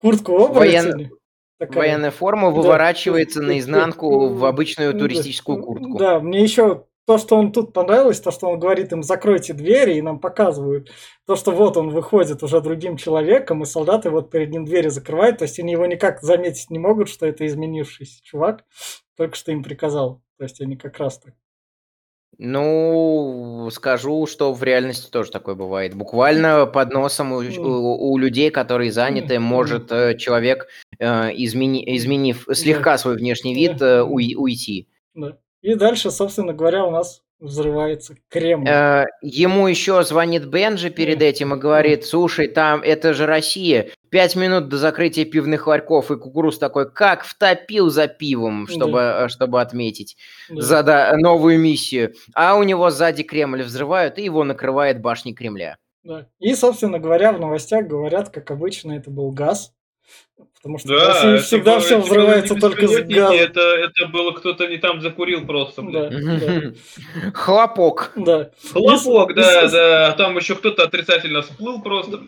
куртку 0.00 0.36
оборотень. 0.44 0.92
Воен... 0.92 1.21
Такая... 1.62 1.78
Военная 1.78 2.10
форма 2.10 2.50
выворачивается 2.50 3.38
да. 3.38 3.46
наизнанку 3.46 4.30
в 4.30 4.44
обычную 4.44 4.94
туристическую 4.94 5.62
куртку. 5.62 5.96
Да, 5.96 6.18
мне 6.18 6.42
еще 6.42 6.86
то, 7.06 7.18
что 7.18 7.36
он 7.36 7.52
тут 7.52 7.72
понравилось, 7.72 8.20
то, 8.20 8.32
что 8.32 8.48
он 8.48 8.58
говорит 8.58 8.90
им, 8.90 9.04
закройте 9.04 9.52
двери, 9.52 9.94
и 9.94 10.02
нам 10.02 10.18
показывают. 10.18 10.90
То, 11.24 11.36
что 11.36 11.52
вот 11.52 11.76
он 11.76 11.90
выходит 11.90 12.42
уже 12.42 12.60
другим 12.60 12.96
человеком, 12.96 13.62
и 13.62 13.66
солдаты 13.66 14.10
вот 14.10 14.32
перед 14.32 14.50
ним 14.50 14.64
двери 14.64 14.88
закрывают, 14.88 15.38
то 15.38 15.44
есть 15.44 15.60
они 15.60 15.70
его 15.70 15.86
никак 15.86 16.20
заметить 16.20 16.70
не 16.70 16.80
могут, 16.80 17.08
что 17.08 17.26
это 17.26 17.46
изменившийся 17.46 18.20
чувак, 18.24 18.64
только 19.16 19.36
что 19.36 19.52
им 19.52 19.62
приказал. 19.62 20.20
То 20.38 20.42
есть 20.42 20.60
они 20.60 20.76
как 20.76 20.98
раз 20.98 21.20
так 21.20 21.34
ну, 22.38 23.68
скажу, 23.70 24.26
что 24.26 24.52
в 24.52 24.62
реальности 24.62 25.10
тоже 25.10 25.30
такое 25.30 25.54
бывает. 25.54 25.94
Буквально 25.94 26.66
под 26.66 26.92
носом 26.92 27.32
у, 27.32 27.36
у, 27.36 28.12
у 28.12 28.18
людей, 28.18 28.50
которые 28.50 28.90
заняты, 28.90 29.38
может 29.38 29.92
э, 29.92 30.16
человек, 30.16 30.66
э, 30.66 30.91
измени, 31.02 31.84
изменив 31.96 32.46
слегка 32.52 32.98
свой 32.98 33.16
внешний 33.16 33.54
вид, 33.54 33.80
э, 33.82 34.02
уй, 34.02 34.34
уйти. 34.36 34.88
Да. 35.14 35.36
И 35.62 35.74
дальше, 35.74 36.10
собственно 36.10 36.52
говоря, 36.52 36.84
у 36.84 36.90
нас 36.90 37.22
взрывается 37.42 38.14
Кремль. 38.28 38.68
Э, 38.68 39.06
ему 39.20 39.66
еще 39.66 40.02
звонит 40.04 40.46
Бенджи 40.46 40.90
перед 40.90 41.20
этим 41.20 41.54
и 41.54 41.58
говорит, 41.58 42.04
слушай, 42.04 42.46
там 42.46 42.82
это 42.82 43.14
же 43.14 43.26
Россия, 43.26 43.90
пять 44.10 44.36
минут 44.36 44.68
до 44.68 44.76
закрытия 44.76 45.24
пивных 45.24 45.66
ларьков, 45.66 46.10
и 46.10 46.16
Кукуруз 46.16 46.58
такой, 46.58 46.90
как 46.90 47.24
втопил 47.24 47.90
за 47.90 48.06
пивом, 48.06 48.68
чтобы, 48.68 48.98
да. 48.98 49.24
Э, 49.24 49.28
чтобы 49.28 49.60
отметить 49.60 50.16
да. 50.48 50.62
за 50.62 50.82
да, 50.82 51.16
новую 51.16 51.58
миссию. 51.58 52.14
А 52.34 52.56
у 52.56 52.62
него 52.62 52.90
сзади 52.90 53.24
Кремль 53.24 53.64
взрывают, 53.64 54.18
и 54.18 54.24
его 54.24 54.44
накрывает 54.44 55.00
башни 55.00 55.32
Кремля. 55.32 55.76
Да. 56.04 56.28
И, 56.38 56.54
собственно 56.54 56.98
говоря, 56.98 57.32
в 57.32 57.40
новостях 57.40 57.86
говорят, 57.86 58.30
как 58.30 58.50
обычно, 58.50 58.92
это 58.92 59.10
был 59.10 59.30
газ. 59.30 59.72
Потому 60.62 60.78
что 60.78 60.88
да, 60.90 61.38
всегда 61.38 61.80
все 61.80 61.98
взрывается 61.98 62.54
только 62.54 62.86
с 62.86 63.00
газом. 63.02 63.36
Это, 63.36 63.60
это 63.60 64.06
было 64.06 64.30
кто-то 64.30 64.68
не 64.68 64.76
там 64.76 65.00
закурил 65.00 65.44
просто. 65.44 65.82
Да, 65.82 66.08
Хлопок. 67.34 68.12
Да. 68.14 68.50
Хлопок, 68.70 69.34
да, 69.34 69.68
да. 69.68 70.12
Там 70.12 70.36
еще 70.36 70.54
кто-то 70.54 70.84
отрицательно 70.84 71.42
всплыл 71.42 71.82
просто. 71.82 72.20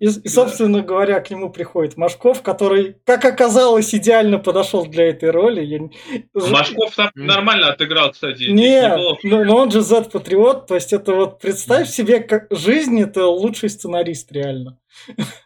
И, 0.00 0.08
собственно 0.28 0.80
говоря, 0.80 1.20
к 1.20 1.28
нему 1.28 1.50
приходит 1.50 1.98
Машков, 1.98 2.40
который, 2.40 2.96
как 3.04 3.26
оказалось, 3.26 3.94
идеально 3.94 4.38
подошел 4.38 4.86
для 4.86 5.10
этой 5.10 5.30
роли. 5.30 5.90
Машков 6.32 6.96
там 6.96 7.10
нормально 7.14 7.68
отыграл, 7.68 8.12
кстати. 8.12 8.44
Не, 8.44 8.96
но 9.44 9.56
он 9.56 9.70
же 9.70 9.82
Z-патриот, 9.82 10.68
то 10.68 10.74
есть 10.74 10.94
это 10.94 11.12
вот 11.12 11.38
представь 11.38 11.90
себе, 11.90 12.20
как 12.20 12.46
жизнь 12.48 12.98
это 12.98 13.26
лучший 13.26 13.68
сценарист 13.68 14.32
реально. 14.32 14.78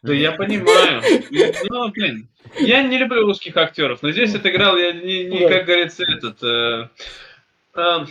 Да 0.03 0.12
я 0.12 0.33
понимаю. 0.33 1.03
Ну, 1.69 1.91
блин, 1.91 2.29
я 2.59 2.83
не 2.83 2.99
люблю 2.99 3.23
русских 3.23 3.57
актеров, 3.57 4.03
но 4.03 4.11
здесь 4.11 4.35
отыграл 4.35 4.77
я 4.77 4.93
не, 4.93 5.25
не 5.25 5.49
как 5.49 5.67
говорится, 5.67 6.05
этот... 6.05 6.43
Э, 6.43 6.88
э, 7.75 8.07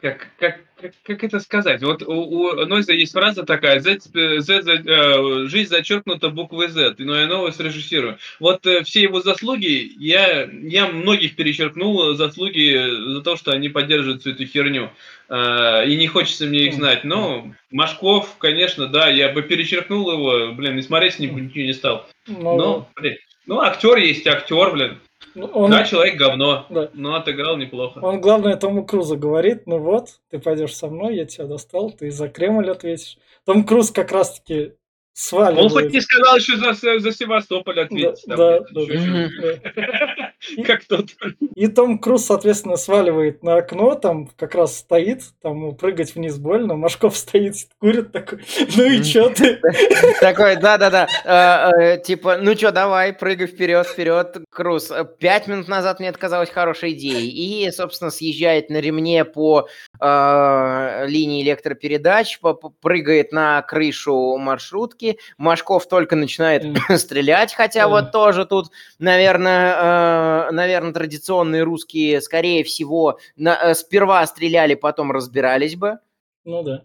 как, 0.00 0.28
как, 0.38 0.60
как, 0.80 0.92
как 1.02 1.24
это 1.24 1.40
сказать? 1.40 1.82
Вот 1.82 2.02
у, 2.02 2.12
у 2.12 2.66
Нойза 2.66 2.92
есть 2.92 3.12
фраза 3.12 3.44
такая, 3.44 3.80
Z, 3.80 4.00
Z, 4.02 4.62
Z, 4.62 5.48
жизнь 5.48 5.70
зачеркнута 5.70 6.30
буквой 6.30 6.68
Z, 6.68 6.96
но 6.98 7.18
я 7.18 7.26
новое 7.26 7.52
срежиссирую. 7.52 8.18
Вот 8.38 8.66
э, 8.66 8.82
все 8.84 9.02
его 9.02 9.20
заслуги, 9.20 9.92
я, 9.98 10.48
я 10.50 10.86
многих 10.88 11.36
перечеркнул 11.36 12.14
заслуги 12.14 13.12
за 13.12 13.22
то, 13.22 13.36
что 13.36 13.52
они 13.52 13.68
поддерживают 13.68 14.22
всю 14.22 14.30
эту 14.30 14.46
херню. 14.46 14.90
Э, 15.28 15.86
и 15.86 15.96
не 15.96 16.06
хочется 16.06 16.46
мне 16.46 16.66
их 16.66 16.74
знать. 16.74 17.04
Но 17.04 17.52
Машков, 17.70 18.36
конечно, 18.38 18.86
да, 18.86 19.08
я 19.08 19.30
бы 19.30 19.42
перечеркнул 19.42 20.10
его, 20.10 20.52
блин, 20.52 20.78
и 20.78 20.82
смотреть 20.82 21.14
с 21.14 21.18
ним 21.18 21.36
ничего 21.36 21.64
не 21.64 21.72
стал. 21.72 22.06
Но, 22.26 22.88
блин, 22.96 23.16
ну, 23.46 23.60
актер 23.60 23.96
есть 23.96 24.26
актер, 24.26 24.72
блин. 24.72 25.00
Он, 25.36 25.70
Да, 25.70 25.84
человек 25.84 26.16
говно, 26.16 26.66
Да. 26.70 26.90
но 26.92 27.14
отыграл 27.14 27.56
неплохо. 27.56 27.98
он, 28.00 28.20
главное, 28.20 28.56
Тому 28.56 28.84
Крузу 28.84 29.16
говорит, 29.16 29.66
ну 29.66 29.78
вот, 29.78 30.20
ты 30.30 30.38
пойдешь 30.38 30.74
со 30.74 30.88
мной, 30.88 31.16
я 31.16 31.24
тебя 31.24 31.46
достал, 31.46 31.90
ты 31.90 32.10
за 32.10 32.28
Кремль 32.28 32.70
ответишь. 32.70 33.16
Том 33.46 33.64
Круз 33.64 33.90
как 33.90 34.10
раз-таки 34.12 34.72
сваливает. 35.12 35.64
Он 35.66 35.70
хоть 35.70 35.92
не 35.92 36.00
сказал 36.00 36.36
еще 36.36 36.56
за, 36.56 36.98
за 36.98 37.12
Севастополь 37.12 37.80
ответить. 37.80 38.24
Да, 38.26 38.60
там 38.60 38.66
да. 38.72 38.80
Как 40.66 40.84
тот. 40.84 41.10
И 41.54 41.68
Том 41.68 41.98
Круз, 41.98 42.24
соответственно, 42.26 42.76
сваливает 42.76 43.42
на 43.42 43.56
окно, 43.56 43.94
там 43.94 44.28
как 44.36 44.54
раз 44.54 44.78
стоит, 44.78 45.22
там 45.42 45.56
ему 45.56 45.72
прыгать 45.74 46.14
вниз 46.14 46.38
больно, 46.38 46.76
Машков 46.76 47.16
стоит, 47.16 47.54
курит 47.78 48.12
такой, 48.12 48.40
ну 48.76 48.84
и 48.84 49.02
чё 49.02 49.30
ты? 49.30 49.60
Такой, 50.20 50.56
да-да-да, 50.56 51.06
э, 51.24 51.94
э, 51.94 52.02
типа, 52.02 52.38
ну 52.38 52.54
чё, 52.54 52.70
давай, 52.70 53.12
прыгай 53.12 53.46
вперед, 53.46 53.86
вперед, 53.86 54.38
Круз. 54.50 54.90
Пять 55.18 55.46
минут 55.46 55.68
назад 55.68 56.00
мне 56.00 56.08
это 56.08 56.18
казалось 56.18 56.50
хорошей 56.50 56.92
идеей. 56.92 57.28
И, 57.66 57.70
собственно, 57.70 58.10
съезжает 58.10 58.70
на 58.70 58.78
ремне 58.80 59.24
по 59.24 59.68
э, 60.00 61.06
линии 61.06 61.42
электропередач, 61.42 62.40
прыгает 62.80 63.32
на 63.32 63.62
крышу 63.62 64.36
маршрутки. 64.38 65.18
Машков 65.38 65.88
только 65.88 66.16
начинает 66.16 66.64
стрелять, 66.98 67.54
хотя 67.54 67.88
вот 67.88 68.12
тоже 68.12 68.46
тут, 68.46 68.66
наверное, 68.98 70.50
наверное, 70.50 70.92
традиционные 70.92 71.62
русские, 71.62 72.20
скорее 72.20 72.64
всего, 72.64 73.18
на- 73.36 73.58
э, 73.70 73.74
сперва 73.74 74.26
стреляли, 74.26 74.74
потом 74.74 75.12
разбирались 75.12 75.76
бы. 75.76 75.98
Ну 76.44 76.62
да. 76.62 76.82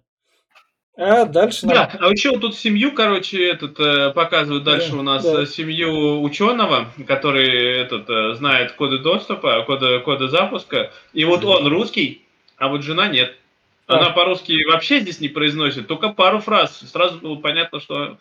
А 0.97 1.25
дальше 1.25 1.65
Да, 1.67 1.91
а 1.99 2.07
еще 2.07 2.39
тут 2.39 2.55
семью, 2.55 2.93
короче, 2.93 3.49
этот 3.49 3.77
э, 3.81 4.11
показывают 4.11 4.63
дальше 4.63 4.91
Да, 4.91 4.97
у 4.97 5.01
нас 5.01 5.23
да. 5.23 5.41
э, 5.41 5.45
семью 5.45 6.21
ученого, 6.21 6.87
который 7.05 7.81
этот 7.81 8.09
э, 8.09 8.33
знает 8.35 8.71
коды 8.73 8.99
доступа, 8.99 9.61
коды, 9.63 9.99
коды 9.99 10.29
запуска. 10.29 10.93
И 11.11 11.25
вот 11.25 11.43
он 11.43 11.67
русский, 11.67 12.24
а 12.57 12.67
вот 12.67 12.83
жена 12.83 13.07
нет. 13.07 13.37
Она 13.87 14.09
по-русски 14.09 14.65
вообще 14.65 14.99
здесь 14.99 15.19
не 15.19 15.29
произносит, 15.29 15.87
только 15.87 16.09
пару 16.09 16.39
фраз. 16.39 16.79
Сразу 16.91 17.19
было 17.19 17.35
понятно, 17.35 17.79
что 17.79 18.17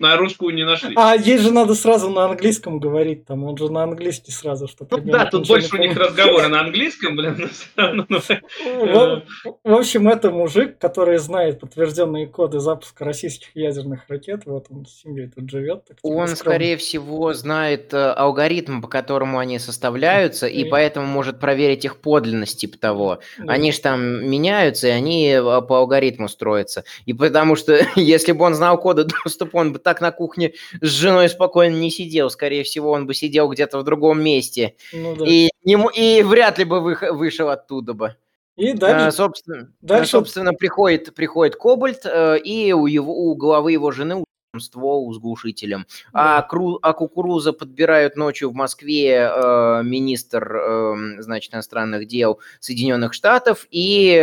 на 0.00 0.16
русскую 0.16 0.54
не 0.54 0.64
нашли. 0.64 0.94
А 0.96 1.14
ей 1.14 1.38
же 1.38 1.52
надо 1.52 1.74
сразу 1.74 2.10
на 2.10 2.24
английском 2.24 2.80
говорить, 2.80 3.26
там 3.26 3.44
он 3.44 3.56
же 3.56 3.70
на 3.70 3.82
английский 3.84 4.32
сразу, 4.32 4.66
что 4.66 4.86
Ну 4.90 4.98
да, 5.04 5.26
тут 5.26 5.46
больше 5.46 5.76
у 5.76 5.78
них 5.78 5.96
разговоры 5.96 6.48
на 6.48 6.60
английском, 6.60 7.16
блин, 7.16 7.50
ну, 7.76 8.06
В, 8.08 9.22
в 9.62 9.72
общем, 9.72 10.08
это 10.08 10.30
мужик, 10.30 10.78
который 10.78 11.18
знает 11.18 11.60
подтвержденные 11.60 12.26
коды 12.26 12.60
запуска 12.60 13.04
российских 13.04 13.54
ядерных 13.54 14.08
ракет. 14.08 14.42
Вот 14.46 14.66
он 14.70 14.86
с 14.86 15.02
семьей 15.02 15.28
тут 15.28 15.50
живет. 15.50 15.84
так 15.84 15.98
типа 15.98 16.06
Он, 16.06 16.28
скромно. 16.28 16.36
скорее 16.36 16.76
всего, 16.78 17.34
знает 17.34 17.92
э, 17.92 17.98
алгоритм, 18.12 18.80
по 18.80 18.88
которому 18.88 19.38
они 19.38 19.58
составляются, 19.58 20.46
и 20.46 20.64
поэтому 20.64 21.06
может 21.06 21.38
проверить 21.38 21.84
их 21.84 21.98
подлинность, 21.98 22.58
типа 22.58 22.78
того. 22.78 23.18
Да. 23.38 23.52
Они 23.52 23.72
же 23.72 23.80
там 23.80 24.00
меняются, 24.26 24.88
и 24.88 24.90
они 24.90 25.28
э, 25.28 25.42
по 25.42 25.78
алгоритму 25.78 26.28
строятся. 26.28 26.84
И 27.04 27.12
потому 27.12 27.54
что, 27.54 27.78
если 27.96 28.32
бы 28.32 28.46
он 28.46 28.54
знал 28.54 28.80
коды 28.80 29.04
доступа, 29.04 29.58
он 29.58 29.74
бы 29.74 29.78
так 29.90 30.00
на 30.00 30.12
кухне 30.12 30.52
с 30.80 30.86
женой 30.86 31.28
спокойно 31.28 31.74
не 31.74 31.90
сидел. 31.90 32.30
Скорее 32.30 32.62
всего, 32.62 32.92
он 32.92 33.06
бы 33.06 33.14
сидел 33.14 33.48
где-то 33.48 33.78
в 33.78 33.82
другом 33.84 34.22
месте. 34.22 34.76
Ну 34.92 35.16
да. 35.16 35.24
И, 35.26 35.48
и 35.64 36.22
вряд 36.22 36.58
ли 36.58 36.64
бы 36.64 36.80
вышел 36.80 37.48
оттуда 37.48 37.92
бы. 37.92 38.14
И 38.56 38.70
А, 38.70 38.76
дальше, 38.76 39.16
собственно, 39.16 39.72
дальше- 39.80 40.10
собственно, 40.12 40.52
приходит, 40.52 41.12
приходит 41.14 41.56
Кобальт, 41.56 42.04
э, 42.04 42.38
и 42.38 42.72
у, 42.72 42.86
его, 42.86 43.12
у 43.12 43.34
головы 43.34 43.72
его 43.72 43.90
жены 43.90 44.24
ствол 44.58 45.12
с 45.14 45.18
глушителем. 45.18 45.86
А, 46.12 46.42
кру, 46.42 46.78
а 46.82 46.92
кукуруза 46.92 47.52
подбирают 47.52 48.16
ночью 48.16 48.50
в 48.50 48.54
Москве 48.54 49.30
э, 49.32 49.82
министр, 49.84 50.56
э, 50.56 51.22
значит, 51.22 51.54
иностранных 51.54 52.06
дел 52.06 52.38
Соединенных 52.58 53.14
Штатов 53.14 53.66
и 53.70 54.08
э, 54.10 54.18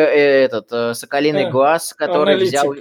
этот 0.45 0.67
э, 0.71 0.93
Соколиный 0.93 1.45
Э, 1.45 1.49
глаз, 1.51 1.93
который 1.93 2.33
аналитик. 2.35 2.49
взял... 2.59 2.75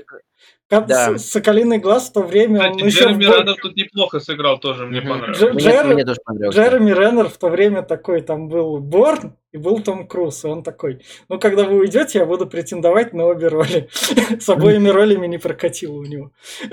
как 0.68 0.86
да. 0.86 1.16
Соколиный 1.16 1.78
глаз 1.78 2.08
в 2.08 2.12
то 2.12 2.22
время 2.22 2.70
он 2.70 2.76
Кстати, 2.76 2.86
еще... 2.86 3.04
Джереми 3.04 3.14
в 3.14 3.28
бой- 3.28 3.38
Раннер 3.38 3.54
тут 3.54 3.76
неплохо 3.76 4.18
сыграл 4.18 4.58
тоже, 4.58 4.86
мне 4.86 5.00
понравилось. 5.00 5.40
Дж- 5.40 5.56
Джер- 5.56 5.84
мне 5.84 6.04
тоже 6.04 6.18
понравился. 6.24 6.60
Джереми 6.60 6.90
Реннер 6.90 7.28
в 7.28 7.36
то 7.36 7.48
время 7.48 7.82
такой, 7.82 8.20
там 8.20 8.48
был 8.48 8.78
Борн 8.78 9.36
и 9.52 9.58
был 9.58 9.80
Том 9.80 10.08
Круз, 10.08 10.44
и 10.44 10.48
он 10.48 10.64
такой, 10.64 11.02
ну, 11.28 11.38
когда 11.38 11.62
вы 11.64 11.78
уйдете, 11.78 12.18
я 12.18 12.26
буду 12.26 12.48
претендовать 12.48 13.12
на 13.12 13.26
обе 13.26 13.46
роли. 13.46 13.88
С 14.40 14.48
обоими 14.48 14.88
ролями 14.88 15.28
не 15.28 15.38
прокатило 15.38 15.94
у 15.94 16.04
него. 16.04 16.32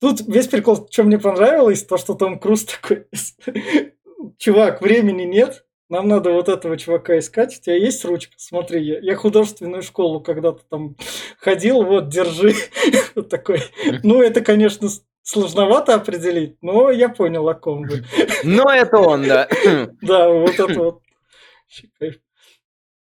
Тут 0.00 0.22
весь 0.26 0.48
прикол, 0.48 0.88
что 0.90 1.02
мне 1.02 1.18
понравилось, 1.18 1.84
то, 1.84 1.98
что 1.98 2.14
Том 2.14 2.38
Круз 2.38 2.64
такой, 2.64 3.06
чувак, 4.38 4.80
времени 4.80 5.24
нет, 5.24 5.65
нам 5.88 6.08
надо 6.08 6.32
вот 6.32 6.48
этого 6.48 6.76
чувака 6.76 7.18
искать. 7.18 7.56
У 7.56 7.62
тебя 7.62 7.76
есть 7.76 8.04
ручка? 8.04 8.34
Смотри, 8.36 8.82
я, 8.82 8.98
я 8.98 9.14
художественную 9.14 9.82
школу 9.82 10.20
когда-то 10.20 10.62
там 10.68 10.96
ходил, 11.38 11.82
вот, 11.82 12.08
держи. 12.08 12.54
Вот 13.14 13.30
такой. 13.30 13.60
Ну, 14.02 14.20
это, 14.20 14.42
конечно, 14.42 14.88
сложновато 15.22 15.94
определить, 15.94 16.56
но 16.60 16.90
я 16.90 17.08
понял, 17.08 17.48
о 17.48 17.54
ком 17.54 17.82
вы. 17.82 18.04
Но 18.44 18.70
это 18.70 18.98
он, 18.98 19.22
да. 19.26 19.48
Да, 20.02 20.28
вот 20.28 20.54
это 20.58 20.78
вот. 20.78 21.02
Кайф. 21.98 22.16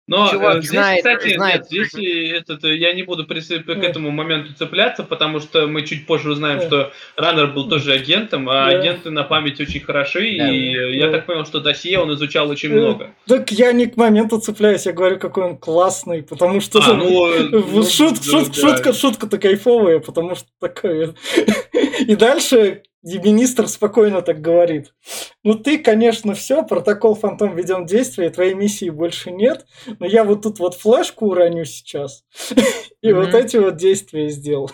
Но 0.07 0.29
Чувак 0.31 0.57
э, 0.57 0.61
здесь, 0.61 0.71
знает- 0.71 0.99
кстати, 0.99 1.35
знает. 1.35 1.55
нет, 1.55 1.67
здесь 1.67 1.95
и 1.95 2.27
этот, 2.29 2.63
э, 2.65 2.77
я 2.77 2.93
не 2.93 3.05
буду 3.05 3.25
присып- 3.25 3.63
к 3.65 3.83
этому 3.83 4.11
моменту 4.11 4.53
цепляться, 4.53 5.03
потому 5.03 5.41
что 5.41 5.67
мы 5.67 5.81
чуть 5.83 6.07
позже 6.07 6.31
узнаем, 6.33 6.61
что 6.61 6.93
Раннер 7.17 7.47
был 7.49 7.69
тоже 7.71 7.93
агентом, 7.95 8.51
а 8.51 8.67
агенты 8.67 9.11
на 9.11 9.23
память 9.25 9.61
очень 9.61 9.81
хороши, 9.81 10.29
и 10.29 10.97
я 10.97 11.11
так 11.11 11.25
понял, 11.25 11.47
что 11.47 11.61
досье 11.61 11.99
он 12.01 12.13
изучал 12.15 12.51
очень 12.51 12.71
Э, 12.71 12.75
много. 12.81 13.15
Так 13.27 13.51
я 13.51 13.73
не 13.73 13.87
к 13.87 13.97
моменту 13.97 14.39
цепляюсь, 14.39 14.85
я 14.85 14.93
говорю, 14.93 15.19
какой 15.19 15.45
он 15.45 15.57
классный, 15.57 16.23
потому 16.23 16.61
что... 16.61 16.81
А, 16.85 16.93
ну, 16.93 17.27
ну, 17.51 17.83
шут- 17.83 18.21
да, 18.31 18.39
шут- 18.39 18.49
да. 18.49 18.55
Шутка, 18.69 18.93
шутка-то 18.93 19.39
кайфовая, 19.39 20.01
потому 20.01 20.35
что 20.35 20.49
такая... 20.61 21.15
И 22.07 22.15
дальше 22.17 22.83
и 23.05 23.19
министр 23.19 23.69
спокойно 23.69 24.23
так 24.23 24.41
говорит. 24.41 24.95
Ну 25.43 25.55
ты, 25.55 25.79
конечно, 25.79 26.35
все, 26.35 26.65
протокол 26.65 27.15
Фантом 27.15 27.55
введен 27.55 27.85
в 27.85 27.87
действие, 27.87 28.31
твоей 28.31 28.55
миссии 28.55 28.89
больше 28.89 29.31
нет, 29.31 29.67
но 29.99 30.07
я 30.07 30.25
вот 30.25 30.43
тут 30.43 30.59
вот 30.59 30.75
флешку 30.75 31.27
уроню 31.27 31.65
сейчас, 31.65 32.25
и 33.03 33.13
вот 33.13 33.35
эти 33.35 33.59
вот 33.59 33.77
действия 33.77 34.31
сделал. 34.31 34.71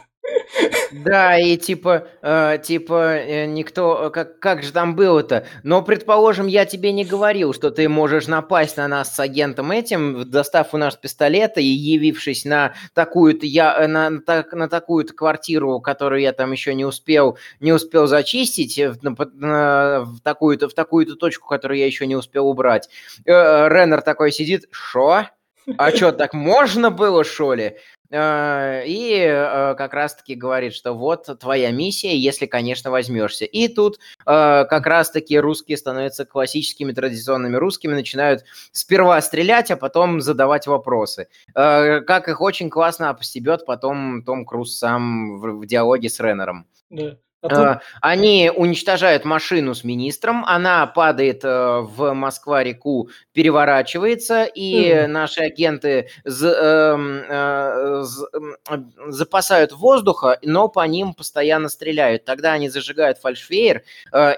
Да, 0.93 1.39
и 1.39 1.57
типа, 1.57 2.09
э, 2.23 2.59
типа, 2.63 3.17
э, 3.19 3.47
никто, 3.47 4.07
э, 4.07 4.11
как, 4.11 4.39
как 4.41 4.63
же 4.63 4.73
там 4.73 4.97
было-то? 4.97 5.47
Но, 5.63 5.83
предположим, 5.83 6.47
я 6.47 6.65
тебе 6.65 6.93
не 6.93 7.05
говорил, 7.05 7.55
что 7.55 7.71
ты 7.71 7.89
можешь 7.89 8.27
напасть 8.27 8.77
на 8.77 8.89
нас 8.89 9.15
с 9.15 9.21
агентом 9.21 9.71
этим, 9.71 10.29
достав 10.29 10.75
у 10.75 10.77
нас 10.77 10.97
пистолеты 10.97 11.63
и 11.63 11.67
явившись 11.67 12.45
на 12.45 12.75
такую-то 12.95 13.47
я, 13.47 13.77
э, 13.79 13.87
на, 13.87 14.11
на 14.11 14.21
так- 14.21 14.53
на 14.53 14.69
такую-то 14.69 15.15
квартиру, 15.15 15.81
которую 15.81 16.21
я 16.21 16.33
там 16.33 16.53
еще 16.53 16.75
не 16.75 16.85
успел, 16.85 17.39
не 17.61 17.73
успел 17.73 18.07
зачистить, 18.07 18.79
э, 18.79 18.91
в, 18.91 19.03
на- 19.03 20.01
в 20.01 20.21
такую-то, 20.23 20.69
в 20.69 20.75
такую-то 20.75 21.15
точку, 21.17 21.49
которую 21.49 21.79
я 21.79 21.87
еще 21.87 22.07
не 22.07 22.17
успел 22.17 22.49
убрать. 22.49 22.89
Э, 23.27 23.69
Реннер 23.69 24.03
такой 24.03 24.33
сидит, 24.33 24.67
шо? 24.71 25.27
А 25.77 25.91
что, 25.93 26.11
так 26.11 26.35
можно 26.35 26.91
было, 26.91 27.23
что 27.23 27.55
ли? 27.55 27.77
Э, 28.11 28.85
И 28.87 29.19
э, 29.21 29.75
как 29.77 29.95
раз-таки 29.95 30.35
говорит, 30.35 30.75
что 30.75 30.95
вот 30.95 31.29
твоя 31.39 31.71
миссия, 31.71 32.17
если, 32.17 32.47
конечно, 32.47 32.91
возьмешься. 32.91 33.45
И 33.45 33.69
тут 33.69 33.99
э, 33.99 34.01
как 34.25 34.87
раз-таки 34.87 35.39
русские 35.39 35.79
становятся 35.79 36.25
классическими 36.25 36.93
традиционными 36.93 37.57
русскими, 37.57 37.95
начинают 37.95 38.45
сперва 38.73 39.21
стрелять, 39.21 39.71
а 39.71 39.77
потом 39.77 40.21
задавать 40.21 40.67
вопросы. 40.67 41.29
Как 41.55 42.29
их 42.29 42.41
очень 42.41 42.71
классно 42.71 43.13
постебет 43.15 43.65
потом 43.65 44.23
Том 44.23 44.45
Круз 44.45 44.77
сам 44.77 45.39
в 45.41 45.67
диалоге 45.67 46.09
с 46.09 46.19
Реннером. 46.21 46.67
Да. 46.91 47.17
А 47.49 47.77
Э, 47.77 47.79
Они 48.03 48.51
уничтожают 48.55 49.25
машину 49.25 49.75
с 49.75 49.83
министром, 49.85 50.45
она 50.47 50.87
падает 50.87 51.43
э, 51.45 51.81
в 51.81 52.13
Москва-реку, 52.13 53.09
переворачивается, 53.33 54.45
и 54.45 55.05
Мгм. 55.05 55.13
наши 55.13 55.41
агенты 55.41 56.09
эм, 56.25 57.23
э, 57.29 58.03
запасают 59.09 59.73
воздуха, 59.73 60.39
но 60.43 60.69
по 60.69 60.87
ним 60.87 61.15
постоянно 61.15 61.69
стреляют. 61.71 62.25
Тогда 62.25 62.53
они 62.53 62.69
зажигают 62.69 63.19
фальшфейер 63.19 63.83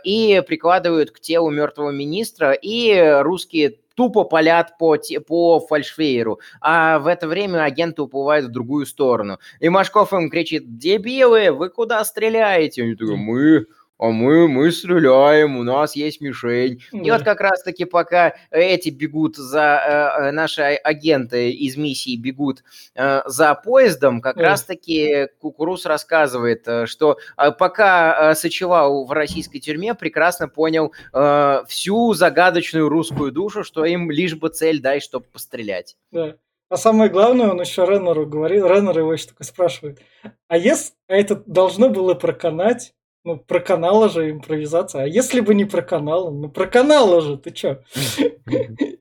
и 0.05 0.43
прикладывают 0.47 1.11
к 1.11 1.21
телу 1.21 1.51
мертвого 1.51 1.91
министра, 1.91 2.53
и 2.53 3.19
русские 3.23 3.77
тупо 3.95 4.25
палят 4.25 4.77
по, 4.79 4.97
по 5.27 5.61
фальшфейеру, 5.61 6.41
а 6.61 6.99
в 6.99 7.07
это 7.07 7.27
время 7.27 7.63
агенты 7.63 8.03
уплывают 8.03 8.47
в 8.47 8.51
другую 8.51 8.87
сторону. 8.87 9.39
И 9.61 9.69
Машков 9.69 10.13
им 10.13 10.31
кричит, 10.31 10.79
дебилы, 10.79 11.53
вы 11.53 11.69
куда 11.69 12.05
стреляете? 12.05 12.83
Они 12.83 12.95
такие, 12.95 13.17
мы... 13.17 13.67
а 14.03 14.11
мы, 14.11 14.49
мы 14.49 14.73
стреляем, 14.73 15.57
у 15.57 15.63
нас 15.63 15.95
есть 15.95 16.21
мишень. 16.21 16.83
И 16.91 17.09
Да. 17.09 17.15
вот 17.19 17.23
как 17.23 17.41
раз-таки 17.41 17.85
пока 17.85 18.35
эти 18.51 18.89
бегут 18.91 19.37
за, 19.37 20.17
э, 20.19 20.27
э, 20.27 20.31
наши 20.33 20.61
а- 20.63 20.77
агенты 20.83 21.53
из 21.53 21.77
миссии 21.77 22.17
бегут 22.17 22.65
э, 22.97 23.23
за 23.27 23.55
поездом, 23.55 24.21
как 24.21 24.37
Да. 24.37 24.43
раз-таки 24.43 25.29
Кукуруз 25.41 25.87
рассказывает, 25.87 26.67
э, 26.67 26.87
что 26.87 27.17
э, 27.39 27.53
пока 27.53 28.35
сочевал 28.35 29.05
в 29.05 29.13
российской 29.13 29.61
тюрьме, 29.61 29.95
прекрасно 29.95 30.49
понял 30.49 30.93
э, 31.15 31.63
всю 31.69 32.13
загадочную 32.15 32.89
русскую 32.89 33.31
душу, 33.31 33.63
что 33.63 33.85
им 33.85 34.11
лишь 34.11 34.35
бы 34.35 34.49
цель 34.49 34.81
дай, 34.81 34.99
чтобы 35.01 35.27
пострелять. 35.33 35.97
Да. 36.11 36.35
А 36.69 36.77
самое 36.77 37.09
главное, 37.09 37.51
он 37.51 37.61
еще 37.61 37.85
Реннеру 37.85 38.27
говорит, 38.27 38.65
Реннер 38.65 38.99
его 38.99 39.13
еще 39.13 39.29
такой 39.29 39.45
спрашивает, 39.47 40.01
а 40.49 40.57
если 40.57 40.93
а 41.07 41.15
это 41.15 41.37
должно 41.47 41.89
было 41.89 42.15
проканать, 42.15 42.95
ну, 43.25 43.39
проканала 43.39 44.09
же 44.09 44.31
импровизация, 44.31 45.05
а 45.05 45.07
если 45.07 45.41
бы 45.41 45.55
не 45.55 45.65
проканала, 45.65 46.31
ну, 46.31 46.49
проканала 46.49 47.21
же, 47.21 47.37
ты 47.37 47.51
чё? 47.51 47.83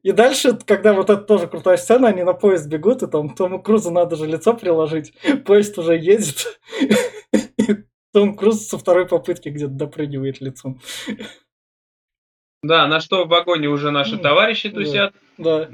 И 0.03 0.11
дальше, 0.11 0.57
когда 0.65 0.93
вот 0.93 1.09
это 1.09 1.21
тоже 1.21 1.47
крутая 1.47 1.77
сцена, 1.77 2.09
они 2.09 2.23
на 2.23 2.33
поезд 2.33 2.67
бегут, 2.67 3.03
и 3.03 3.07
там 3.07 3.33
Тому 3.35 3.61
Крузу 3.61 3.91
надо 3.91 4.15
же 4.15 4.25
лицо 4.25 4.53
приложить, 4.53 5.13
поезд 5.45 5.77
уже 5.77 5.97
едет, 5.97 6.59
Том 8.13 8.35
Круз 8.35 8.67
со 8.67 8.77
второй 8.77 9.07
попытки 9.07 9.49
где-то 9.49 9.73
допрыгивает 9.73 10.41
лицом. 10.41 10.79
Да, 12.63 12.87
на 12.87 12.99
что 12.99 13.25
в 13.25 13.29
вагоне 13.29 13.69
уже 13.69 13.89
наши 13.89 14.17
товарищи 14.17 14.69
тусят. 14.69 15.13
Да. 15.37 15.69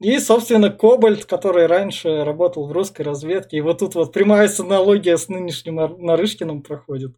И, 0.00 0.18
собственно, 0.18 0.70
Кобальт, 0.70 1.24
который 1.24 1.66
раньше 1.66 2.24
работал 2.24 2.66
в 2.66 2.72
русской 2.72 3.02
разведке. 3.02 3.58
И 3.58 3.60
вот 3.60 3.78
тут 3.78 3.94
вот 3.94 4.12
прямая 4.12 4.50
аналогия 4.58 5.16
с 5.16 5.28
нынешним 5.28 5.78
Ар- 5.78 5.96
Нарышкиным 5.96 6.62
проходит, 6.62 7.16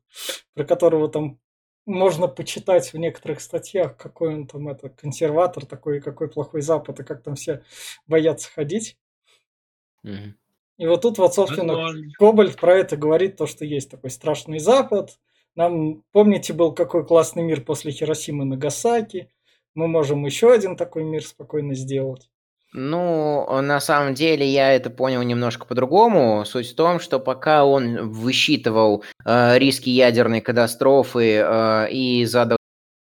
про 0.54 0.64
которого 0.64 1.08
там 1.08 1.38
можно 1.86 2.28
почитать 2.28 2.92
в 2.92 2.98
некоторых 2.98 3.40
статьях, 3.40 3.96
какой 3.96 4.34
он 4.34 4.46
там 4.46 4.68
это 4.68 4.88
консерватор 4.90 5.64
такой, 5.64 5.98
и 5.98 6.00
какой 6.00 6.28
плохой 6.28 6.60
Запад, 6.60 7.00
и 7.00 7.04
как 7.04 7.22
там 7.22 7.36
все 7.36 7.62
боятся 8.06 8.50
ходить. 8.50 8.98
Мгм. 10.02 10.36
И 10.78 10.86
вот 10.86 11.02
тут 11.02 11.18
вот, 11.18 11.34
собственно, 11.34 11.74
возможно. 11.74 12.12
Кобальт 12.18 12.56
про 12.56 12.76
это 12.76 12.96
говорит, 12.96 13.36
то, 13.36 13.46
что 13.46 13.64
есть 13.64 13.90
такой 13.90 14.10
страшный 14.10 14.58
Запад. 14.58 15.18
Нам, 15.54 16.02
помните, 16.12 16.52
был 16.52 16.74
какой 16.74 17.06
классный 17.06 17.42
мир 17.42 17.64
после 17.64 17.92
Хиросимы 17.92 18.44
и 18.44 18.48
Нагасаки. 18.48 19.30
Мы 19.74 19.88
можем 19.88 20.26
еще 20.26 20.52
один 20.52 20.76
такой 20.76 21.02
мир 21.04 21.24
спокойно 21.24 21.74
сделать. 21.74 22.28
Ну, 22.78 23.46
на 23.62 23.80
самом 23.80 24.12
деле 24.12 24.46
я 24.46 24.74
это 24.74 24.90
понял 24.90 25.22
немножко 25.22 25.64
по-другому. 25.64 26.44
Суть 26.44 26.72
в 26.72 26.74
том, 26.74 27.00
что 27.00 27.18
пока 27.18 27.64
он 27.64 28.10
высчитывал 28.10 29.02
э, 29.24 29.58
риски 29.58 29.88
ядерной 29.88 30.42
катастрофы 30.42 31.38
э, 31.42 31.90
и 31.90 32.26
задал 32.26 32.58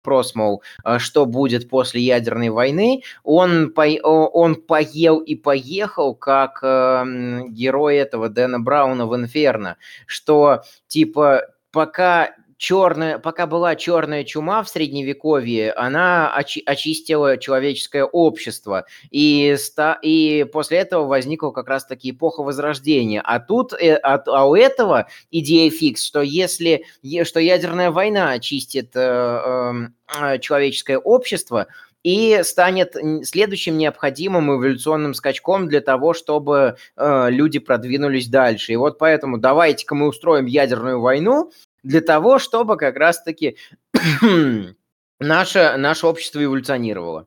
вопрос, 0.03 0.35
мол, 0.35 0.65
а 0.83 0.99
что 0.99 1.25
будет 1.25 1.69
после 1.69 2.01
ядерной 2.01 2.49
войны, 2.49 3.03
он, 3.23 3.71
по, 3.73 3.83
он 4.03 4.57
поел 4.57 5.19
и 5.19 5.37
поехал, 5.37 6.17
как 6.17 6.59
э, 6.65 7.05
герой 7.51 7.95
этого 7.95 8.29
Дэна 8.29 8.59
Брауна 8.59 9.07
в 9.07 9.15
«Инферно», 9.15 9.77
что, 10.07 10.65
типа, 10.89 11.43
пока 11.71 12.35
черная, 12.61 13.19
пока 13.19 13.47
была 13.47 13.75
черная 13.75 14.23
чума 14.23 14.63
в 14.63 14.69
средневековье, 14.69 15.73
она 15.73 16.31
очи- 16.39 16.63
очистила 16.67 17.39
человеческое 17.39 18.05
общество, 18.05 18.85
и, 19.11 19.57
ста, 19.59 19.99
и 20.03 20.45
после 20.45 20.79
этого 20.79 21.07
возникла 21.07 21.53
как 21.53 21.69
раз-таки 21.69 22.11
эпоха 22.11 22.43
Возрождения. 22.43 23.23
А 23.25 23.41
тут, 23.41 23.73
э, 23.73 23.95
а, 23.97 24.23
а 24.27 24.47
у 24.47 24.55
этого 24.55 25.09
идея 25.31 25.71
фикс, 25.71 26.05
что 26.05 26.21
если 26.21 26.85
что 27.25 27.41
ядерная 27.41 27.91
война 27.91 28.33
очистит 28.33 28.91
э, 28.95 29.01
эм, 29.01 29.95
э, 30.21 30.39
человеческое 30.39 30.99
общество, 30.99 31.67
и 32.03 32.41
станет 32.45 32.97
следующим 33.25 33.77
необходимым 33.77 34.51
эволюционным 34.57 35.13
скачком 35.13 35.69
для 35.69 35.83
того, 35.83 36.15
чтобы 36.15 36.77
э, 36.97 37.27
люди 37.31 37.59
продвинулись 37.59 38.29
дальше. 38.29 38.73
И 38.73 38.77
вот 38.77 38.99
поэтому 38.99 39.37
давайте-ка 39.37 39.95
мы 39.95 40.09
устроим 40.09 40.47
ядерную 40.47 40.99
войну 40.99 41.51
для 41.83 42.01
того, 42.01 42.39
чтобы 42.39 42.77
как 42.77 42.97
раз-таки 42.97 43.57
наше, 45.21 45.75
наше 45.77 46.07
общество 46.07 46.43
эволюционировало. 46.43 47.27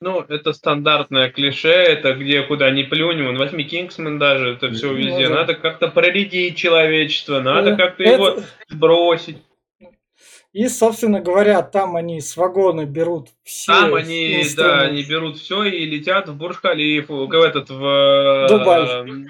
Ну, 0.00 0.20
это 0.20 0.52
стандартное 0.52 1.30
клише, 1.30 1.70
это 1.70 2.12
где 2.14 2.42
куда 2.42 2.70
ни 2.70 2.82
плюнь, 2.82 3.22
вон, 3.22 3.38
возьми 3.38 3.64
Кингсман 3.64 4.18
даже, 4.18 4.50
это 4.54 4.70
все 4.70 4.88
Ну 4.90 4.96
везде. 4.96 5.28
да. 5.28 5.34
Надо 5.36 5.54
как-то 5.54 5.88
проредить 5.88 6.56
человечество, 6.58 7.40
надо 7.40 7.70
Э, 7.70 7.76
как-то 7.76 8.02
это- 8.02 8.12
его 8.12 8.36
сбросить. 8.68 9.38
И, 10.52 10.68
собственно 10.68 11.20
говоря, 11.20 11.62
там 11.62 11.96
они 11.96 12.20
с 12.20 12.36
вагона 12.36 12.84
берут 12.84 13.28
все 13.44 13.72
Там 13.72 13.94
они, 13.94 14.44
да, 14.56 14.82
они 14.82 15.02
берут 15.04 15.38
все 15.38 15.64
и 15.64 15.84
летят 15.86 16.28
в 16.28 16.36
Бурж-Халифу, 16.36 17.26
в 17.26 17.32
этот, 17.32 17.70
в 17.70 17.84
э, 17.84 18.48
Дубай. 18.48 18.86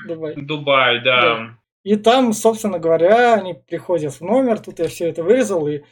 Давай. 0.08 0.34
Дубай, 0.36 1.00
да. 1.04 1.20
Да. 1.22 1.58
И 1.84 1.96
там, 1.96 2.32
собственно 2.32 2.78
говоря, 2.78 3.34
они 3.34 3.54
приходят 3.54 4.12
в 4.14 4.20
номер, 4.22 4.58
тут 4.58 4.78
я 4.80 4.88
все 4.88 5.08
это 5.10 5.22
вырезал, 5.22 5.68
и 5.68 5.82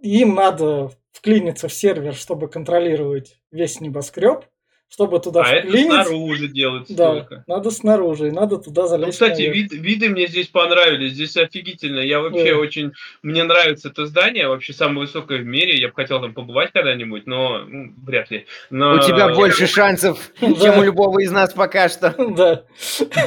им 0.00 0.34
надо 0.34 0.90
вклиниться 1.12 1.68
в 1.68 1.72
сервер, 1.72 2.14
чтобы 2.14 2.48
контролировать 2.48 3.36
весь 3.50 3.80
небоскреб, 3.80 4.44
чтобы 4.88 5.18
туда 5.20 5.42
А 5.44 5.48
это 5.52 5.66
вклиниться. 5.68 6.04
снаружи 6.04 6.48
делается 6.48 6.94
Да, 6.94 7.12
только. 7.14 7.44
надо 7.48 7.70
снаружи, 7.72 8.28
и 8.28 8.30
надо 8.30 8.58
туда 8.58 8.82
Ну, 8.82 8.88
залезть. 8.88 9.12
кстати, 9.12 9.42
наверх. 9.42 9.54
вид- 9.56 9.72
виды 9.72 10.08
мне 10.10 10.26
здесь 10.28 10.46
понравились, 10.48 11.12
здесь 11.14 11.36
офигительно. 11.36 12.00
Я 12.00 12.20
вообще 12.20 12.52
Да. 12.54 12.58
очень... 12.60 12.92
Мне 13.22 13.42
нравится 13.42 13.88
это 13.88 14.06
здание, 14.06 14.46
вообще 14.48 14.72
самое 14.72 15.00
высокое 15.00 15.38
в 15.40 15.44
мире. 15.44 15.76
Я 15.80 15.88
бы 15.88 15.94
хотел 15.94 16.20
там 16.20 16.34
побывать 16.34 16.70
когда-нибудь, 16.72 17.26
но 17.26 17.64
ну, 17.66 17.92
вряд 18.04 18.30
ли. 18.30 18.46
Но 18.70 18.94
У 18.94 18.98
тебя 19.00 19.28
я- 19.28 19.34
больше 19.34 19.66
шансов, 19.66 20.30
чем 20.40 20.78
у 20.78 20.82
любого 20.82 21.18
из 21.20 21.32
нас 21.32 21.52
пока 21.52 21.88
что. 21.88 22.14
Да. 22.36 22.64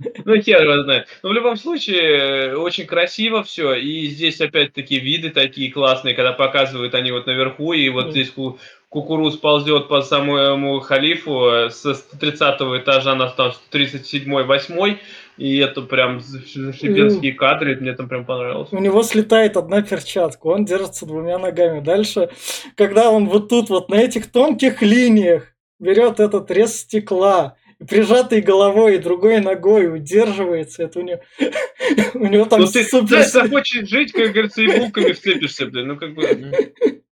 Ну, 0.25 0.41
хер 0.41 0.61
его 0.63 0.83
знает. 0.83 1.07
Но 1.21 1.29
в 1.29 1.33
любом 1.33 1.57
случае, 1.57 2.57
очень 2.57 2.85
красиво 2.85 3.43
все. 3.43 3.73
И 3.73 4.07
здесь 4.07 4.39
опять-таки 4.41 4.99
виды 4.99 5.29
такие 5.29 5.71
классные, 5.71 6.15
когда 6.15 6.31
показывают 6.33 6.95
они 6.95 7.11
вот 7.11 7.27
наверху, 7.27 7.73
и 7.73 7.89
вот 7.89 8.05
Мгм. 8.05 8.11
здесь 8.11 8.29
ку- 8.31 8.57
кукуруз 8.89 9.37
ползет 9.37 9.87
по 9.87 10.01
самому 10.01 10.79
халифу 10.79 11.45
э, 11.49 11.69
со 11.71 11.93
30 12.19 12.77
этажа 12.77 13.15
на 13.15 13.29
там 13.29 13.51
37 13.69 14.43
8 14.43 14.97
и 15.37 15.57
это 15.57 15.81
прям 15.81 16.21
шибенские 16.21 17.33
кадры, 17.33 17.75
мне 17.75 17.93
там 17.93 18.07
прям 18.07 18.23
понравилось. 18.23 18.69
У 18.71 18.77
него 18.77 19.01
слетает 19.01 19.57
одна 19.57 19.81
перчатка, 19.81 20.45
он 20.47 20.63
держится 20.65 21.05
двумя 21.07 21.39
ногами. 21.39 21.79
Дальше, 21.79 22.29
когда 22.75 23.09
он 23.09 23.27
вот 23.27 23.49
тут 23.49 23.69
вот 23.69 23.89
на 23.89 23.95
этих 23.95 24.31
тонких 24.31 24.83
линиях 24.83 25.47
берет 25.79 26.19
этот 26.19 26.51
рез 26.51 26.81
стекла, 26.81 27.55
прижатой 27.89 28.41
головой 28.41 28.95
и 28.95 28.99
другой 28.99 29.39
ногой 29.41 29.93
удерживается, 29.93 30.83
это 30.83 30.99
у 30.99 31.01
него, 31.03 31.19
у 32.13 32.25
него 32.25 32.45
там 32.45 32.61
Ну 32.61 32.67
ты, 32.67 32.83
супер... 32.83 33.07
знаешь, 33.07 33.31
захочешь 33.31 33.87
жить, 33.87 34.11
как 34.11 34.31
говорится, 34.31 34.61
и 34.61 34.67
булками 34.79 35.11
вцепишься, 35.11 35.65
блин, 35.67 35.87
ну 35.89 35.97
как 35.97 36.13
бы... 36.13 36.23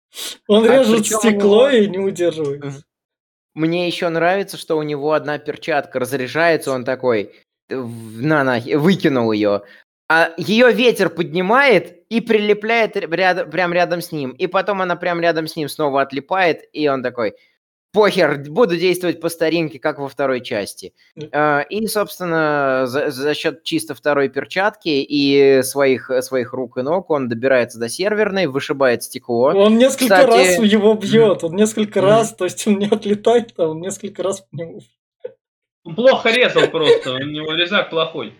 Он 0.47 0.69
А 0.69 0.79
режет 0.79 1.05
стекло 1.05 1.69
его- 1.69 1.83
и 1.85 1.87
не 1.87 1.99
удерживается. 1.99 2.83
Мне 3.53 3.87
еще 3.87 4.09
нравится, 4.09 4.57
что 4.57 4.77
у 4.77 4.83
него 4.83 5.13
одна 5.13 5.37
перчатка 5.37 5.99
разряжается, 5.99 6.71
он 6.71 6.83
такой, 6.85 7.31
в- 7.69 8.21
на, 8.21 8.43
на, 8.43 8.59
выкинул 8.77 9.31
ее. 9.31 9.63
А 10.09 10.33
ее 10.37 10.73
ветер 10.73 11.09
поднимает 11.09 12.03
и 12.09 12.19
прилепляет 12.19 12.97
рядом, 12.97 13.49
прям 13.49 13.71
рядом 13.71 14.01
с 14.01 14.11
ним. 14.11 14.31
И 14.31 14.47
потом 14.47 14.81
она 14.81 14.97
прям 14.97 15.21
рядом 15.21 15.47
с 15.47 15.55
ним 15.55 15.69
снова 15.69 16.01
отлипает, 16.01 16.63
и 16.73 16.87
он 16.89 17.01
такой, 17.01 17.35
похер, 17.93 18.43
буду 18.47 18.77
действовать 18.77 19.19
по 19.19 19.29
старинке, 19.29 19.79
как 19.79 19.99
во 19.99 20.07
второй 20.07 20.41
части. 20.41 20.93
А, 21.31 21.61
И, 21.69 21.87
собственно, 21.87 22.83
за, 22.87 23.11
за 23.11 23.33
счет 23.33 23.63
чисто 23.63 23.93
второй 23.95 24.29
перчатки 24.29 24.89
и 24.89 25.61
своих, 25.63 26.09
своих 26.21 26.53
рук 26.53 26.77
и 26.77 26.81
ног 26.81 27.09
он 27.09 27.27
добирается 27.29 27.79
до 27.79 27.89
серверной, 27.89 28.47
вышибает 28.47 29.03
стекло. 29.03 29.47
Он 29.55 29.77
несколько 29.77 30.05
Кстати- 30.05 30.29
раз 30.29 30.59
его 30.59 30.93
бьет, 30.93 31.43
он 31.43 31.55
несколько 31.55 31.99
Мгм. 32.01 32.07
раз, 32.09 32.33
то 32.33 32.45
есть 32.45 32.65
он 32.67 32.79
не 32.79 32.87
отлетает, 32.87 33.53
а 33.57 33.67
он 33.67 33.81
несколько 33.81 34.23
раз 34.23 34.41
по 34.41 34.55
нему. 34.55 34.81
Он 35.83 35.95
плохо 35.95 36.29
резал 36.31 36.67
просто, 36.67 37.13
у 37.13 37.17
него 37.19 37.53
резак 37.53 37.89
плохой. 37.89 38.33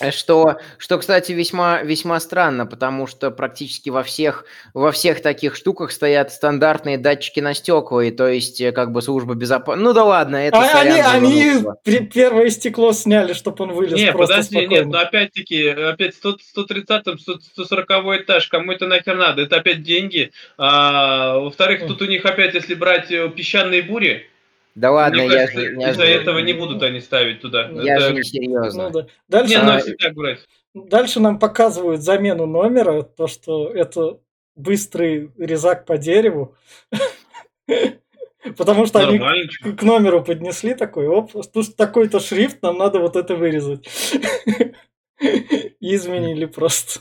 Э, 0.00 0.10
Что, 0.12 0.58
что, 0.78 0.98
кстати, 0.98 1.32
весьма, 1.32 1.82
весьма 1.82 2.20
странно, 2.20 2.66
потому 2.66 3.06
что 3.06 3.30
практически 3.30 3.90
во 3.90 4.02
всех, 4.02 4.44
во 4.74 4.92
всех 4.92 5.22
таких 5.22 5.56
штуках 5.56 5.90
стоят 5.90 6.32
стандартные 6.32 6.98
датчики 6.98 7.40
на 7.40 7.52
стекла, 7.54 8.04
и 8.04 8.10
то 8.10 8.28
есть 8.28 8.60
э, 8.60 8.72
как 8.72 8.92
бы 8.92 9.02
служба 9.02 9.34
безопасности. 9.34 9.84
Ну 9.84 9.92
да 9.92 10.04
ладно, 10.04 10.36
это 10.36 10.58
А 10.58 10.80
они, 10.80 11.00
они 11.00 11.54
при- 11.84 11.98
первое 12.06 12.50
стекло 12.50 12.92
сняли, 12.92 13.32
чтобы 13.32 13.64
он 13.64 13.72
вылез 13.72 13.98
Не, 13.98 14.12
просто 14.12 14.36
подожди, 14.36 14.56
спокойно. 14.56 14.70
нет, 14.72 14.86
ну 14.86 14.98
опять-таки, 14.98 15.68
опять 15.68 16.14
100, 16.14 16.38
130 16.40 17.20
140 17.20 17.90
этаж, 18.22 18.46
кому 18.48 18.72
это 18.72 18.86
нахер 18.86 19.16
надо? 19.16 19.42
Это 19.42 19.56
опять 19.56 19.82
деньги. 19.82 20.30
А, 20.58 21.38
во-вторых, 21.38 21.86
тут 21.86 22.00
у 22.02 22.06
них 22.06 22.24
опять, 22.24 22.54
если 22.54 22.74
брать 22.74 23.10
э, 23.10 23.28
песчаные 23.30 23.82
бури, 23.82 24.28
Да 24.74 24.90
ладно, 24.90 25.22
Мне 25.24 25.34
я 25.34 25.46
же... 25.48 25.74
из-за 25.74 26.06
же- 26.06 26.10
этого 26.12 26.38
не 26.38 26.52
будут 26.54 26.82
они 26.82 27.00
ставить 27.00 27.40
туда. 27.40 27.68
Я 27.82 27.96
Это- 27.96 28.08
же 28.08 28.14
не 28.14 28.22
серьезно. 28.22 28.84
Ну 28.84 28.90
да. 28.90 29.06
Дальше, 29.28 29.50
Не, 29.54 29.56
А, 29.60 29.64
ну 29.64 29.72
если 29.74 29.94
так 29.94 30.14
брать. 30.14 30.38
дальше 30.74 31.20
нам 31.20 31.38
показывают 31.38 32.00
замену 32.02 32.46
номера, 32.46 33.02
то, 33.02 33.26
что 33.26 33.68
это 33.72 34.18
быстрый 34.56 35.30
резак 35.38 35.84
по 35.86 35.98
дереву. 35.98 36.56
Потому 38.56 38.86
что 38.86 38.98
они 39.06 39.18
к 39.18 39.82
номеру 39.82 40.24
поднесли 40.24 40.74
такой, 40.74 41.06
оп, 41.06 41.30
тут 41.52 41.76
такой-то 41.76 42.18
шрифт, 42.18 42.60
нам 42.62 42.76
надо 42.78 42.98
вот 42.98 43.14
это 43.16 43.36
вырезать. 43.36 43.88
И 45.20 45.94
изменили 45.94 46.46
просто. 46.46 47.00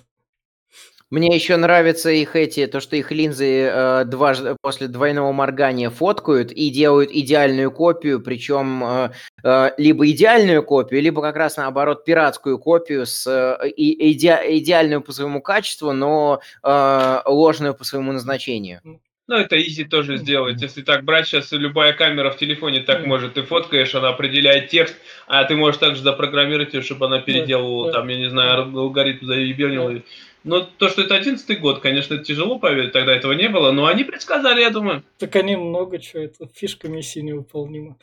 Мне 1.12 1.28
еще 1.36 1.58
нравятся 1.58 2.10
их 2.10 2.38
эти, 2.38 2.66
то, 2.68 2.80
что 2.80 2.96
их 2.96 3.12
линзы 3.12 3.66
э, 3.66 4.06
дважды 4.06 4.56
после 4.62 4.88
двойного 4.88 5.34
моргания 5.34 5.90
фоткают 5.90 6.54
и 6.54 6.70
делают 6.70 7.12
идеальную 7.12 7.70
копию, 7.70 8.22
причем 8.22 8.82
э, 8.82 9.12
э, 9.44 9.72
либо 9.78 10.10
идеальную 10.10 10.64
копию, 10.64 11.02
либо 11.02 11.22
как 11.22 11.36
раз 11.36 11.58
наоборот 11.58 12.06
пиратскую 12.06 12.58
копию 12.58 13.06
с 13.06 13.28
э, 13.28 13.70
и- 13.70 14.14
иде- 14.14 14.58
идеальную 14.60 15.02
по 15.02 15.12
своему 15.12 15.42
качеству, 15.42 15.92
но 15.92 16.40
э, 16.64 17.22
ложную 17.26 17.74
по 17.74 17.84
своему 17.84 18.14
назначению. 18.14 18.80
Ну, 19.28 19.36
это 19.36 19.62
изи 19.62 19.84
тоже 19.84 20.18
сделать. 20.18 20.62
Если 20.62 20.82
так 20.82 21.04
брать, 21.04 21.28
сейчас 21.28 21.52
любая 21.52 21.94
камера 21.94 22.32
в 22.32 22.38
телефоне 22.38 22.82
так 22.82 23.06
может. 23.06 23.34
Ты 23.34 23.44
фоткаешь, 23.44 23.94
она 23.96 24.10
определяет 24.10 24.70
текст, 24.70 24.96
а 25.28 25.44
ты 25.44 25.56
можешь 25.56 25.80
также 25.80 26.02
запрограммировать 26.02 26.74
ее, 26.74 26.82
чтобы 26.82 27.06
она 27.06 27.20
переделывала, 27.20 27.92
там, 27.94 28.08
я 28.08 28.18
не 28.18 28.30
знаю, 28.30 28.64
алгоритм 28.78 29.26
заебенил. 29.26 30.02
Но 30.44 30.62
то, 30.62 30.90
что 30.90 31.04
это 31.04 31.16
одиннадцатый 31.16 31.58
год, 31.58 31.82
конечно, 31.82 32.18
тяжело 32.24 32.58
поверить, 32.58 32.94
тогда 32.94 33.16
этого 33.16 33.34
не 33.34 33.48
было, 33.48 33.72
но 33.72 33.86
они 33.86 34.04
предсказали, 34.04 34.62
я 34.62 34.70
думаю. 34.72 35.04
Так 35.20 35.36
они 35.36 35.56
много 35.56 36.00
чего, 36.00 36.24
это 36.24 36.48
фишка 36.48 36.88
миссии 36.88 37.20
невыполнима. 37.20 37.98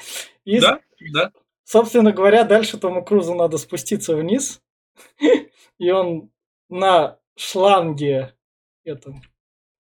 И, 0.45 0.61
Да, 0.61 0.81
да. 1.13 1.33
собственно 1.65 2.13
говоря, 2.13 2.45
дальше 2.45 2.79
Тому 2.79 3.05
Крузу 3.05 3.35
надо 3.35 3.59
спуститься 3.59 4.15
вниз, 4.15 4.61
и 5.79 5.91
он 5.91 6.31
на 6.69 7.19
шланге 7.37 8.35
этом 8.85 9.23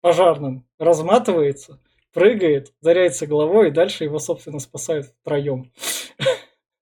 пожарном 0.02 0.66
разматывается, 0.80 1.80
прыгает, 2.14 2.74
ударяется 2.82 3.28
головой, 3.28 3.68
и 3.68 3.72
дальше 3.72 4.04
его, 4.04 4.20
собственно, 4.20 4.60
спасают 4.60 5.14
втроем. 5.22 5.72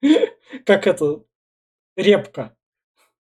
Как 0.65 0.87
это? 0.87 1.21
Репка. 1.95 2.55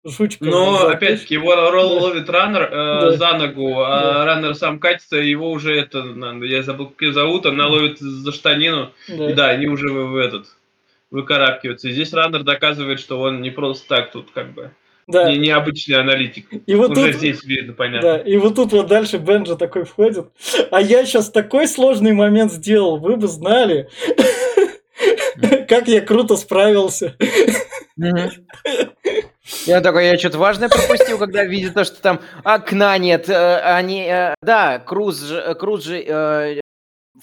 Жучка. 0.04 0.44
Но, 0.46 0.88
опять-таки, 0.88 1.36
его 1.36 1.54
ролл 1.70 1.90
Да. 2.00 2.02
ловит 2.06 2.30
раннер 2.30 2.64
э, 2.64 2.70
Да. 2.72 3.12
за 3.12 3.34
ногу, 3.38 3.82
а 3.82 4.26
раннер 4.26 4.56
сам 4.56 4.80
катится, 4.80 5.20
и 5.20 5.30
его 5.30 5.52
уже 5.52 5.76
это, 5.80 6.04
надо, 6.04 6.46
я 6.46 6.64
забыл, 6.64 6.88
как 6.88 7.02
ее 7.04 7.14
зовут, 7.14 7.46
она 7.46 7.68
ловит 7.68 8.00
за 8.00 8.32
штанину, 8.32 8.92
Да. 9.08 9.30
и 9.30 9.34
да, 9.34 9.50
они 9.50 9.68
уже 9.68 9.90
в, 9.90 10.12
в 10.12 10.16
этот 10.16 10.48
выкарабкиваются. 11.12 11.90
И 11.90 11.92
здесь 11.92 12.14
раннер 12.14 12.44
доказывает, 12.44 13.00
что 13.00 13.20
он 13.20 13.42
не 13.42 13.52
просто 13.52 13.88
так 13.88 14.12
тут 14.12 14.32
как 14.34 14.54
бы 14.54 14.72
Да. 15.08 15.30
не 15.32 15.38
необычный 15.38 15.98
аналитик. 16.00 16.48
И 16.66 16.74
вот 16.74 16.92
уже 16.98 17.08
тут, 17.12 17.16
здесь 17.18 17.44
видно, 17.44 17.74
понятно. 17.74 18.14
да, 18.14 18.18
и 18.18 18.38
вот 18.38 18.56
тут 18.56 18.72
вот 18.72 18.88
дальше 18.88 19.20
Бенджи 19.20 19.56
такой 19.56 19.84
входит. 19.86 20.26
А 20.72 20.82
я 20.82 21.06
сейчас 21.06 21.30
такой 21.30 21.68
сложный 21.68 22.14
момент 22.14 22.52
сделал, 22.52 22.98
вы 22.98 23.18
бы 23.18 23.28
знали, 23.28 23.88
как 25.70 25.88
я 25.88 26.02
круто 26.02 26.38
справился. 26.38 27.16
Я 29.66 29.82
такой, 29.82 30.08
я 30.08 30.18
что-то 30.18 30.38
важное 30.38 30.70
пропустил, 30.70 31.18
когда 31.18 31.44
видит 31.44 31.74
то, 31.74 31.84
что 31.84 32.02
там 32.02 32.20
окна 32.44 32.98
нет. 32.98 33.30
э, 33.30 33.60
Они, 33.60 34.04
э, 34.04 34.34
да, 34.42 34.80
Круз 34.80 35.20
же, 35.22 35.56
Круз 35.56 35.84
же 35.84 36.02
э, 36.02 36.62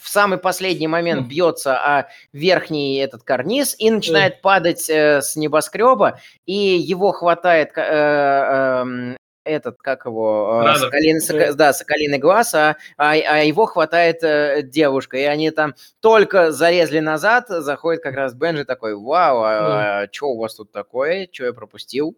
в 0.01 0.09
самый 0.09 0.39
последний 0.39 0.87
момент 0.87 1.27
бьется 1.27 1.77
о 1.77 2.09
верхний 2.33 2.97
этот 2.99 3.23
карниз 3.25 3.75
и 3.79 3.91
начинает 3.91 4.41
падать 4.43 4.89
э, 4.89 5.21
с 5.23 5.35
небоскреба, 5.37 6.21
и 6.47 6.53
его 6.55 7.13
хватает 7.13 7.73
э, 7.77 7.81
эм, 7.83 9.17
этот, 9.49 9.79
как 9.79 10.05
его, 10.07 10.61
э, 10.63 10.67
Раннер. 10.67 10.79
соколиный, 10.79 11.21
соко- 11.21 11.55
да, 11.55 11.73
соколиный 11.73 12.19
глаз, 12.19 12.55
а, 12.55 12.77
а, 12.97 13.13
а 13.13 13.39
его 13.43 13.67
хватает 13.67 14.23
э, 14.23 14.63
девушка, 14.63 15.17
и 15.17 15.23
они 15.25 15.51
там 15.51 15.75
только 16.01 16.53
залезли 16.53 17.01
назад, 17.01 17.47
заходит 17.49 18.03
как 18.03 18.15
раз 18.15 18.35
Бенджи 18.35 18.65
такой, 18.65 18.95
вау, 18.95 19.43
а, 19.43 20.07
что 20.13 20.29
у 20.29 20.39
вас 20.39 20.55
тут 20.55 20.71
такое, 20.73 21.29
что 21.33 21.47
я 21.47 21.53
пропустил? 21.53 22.17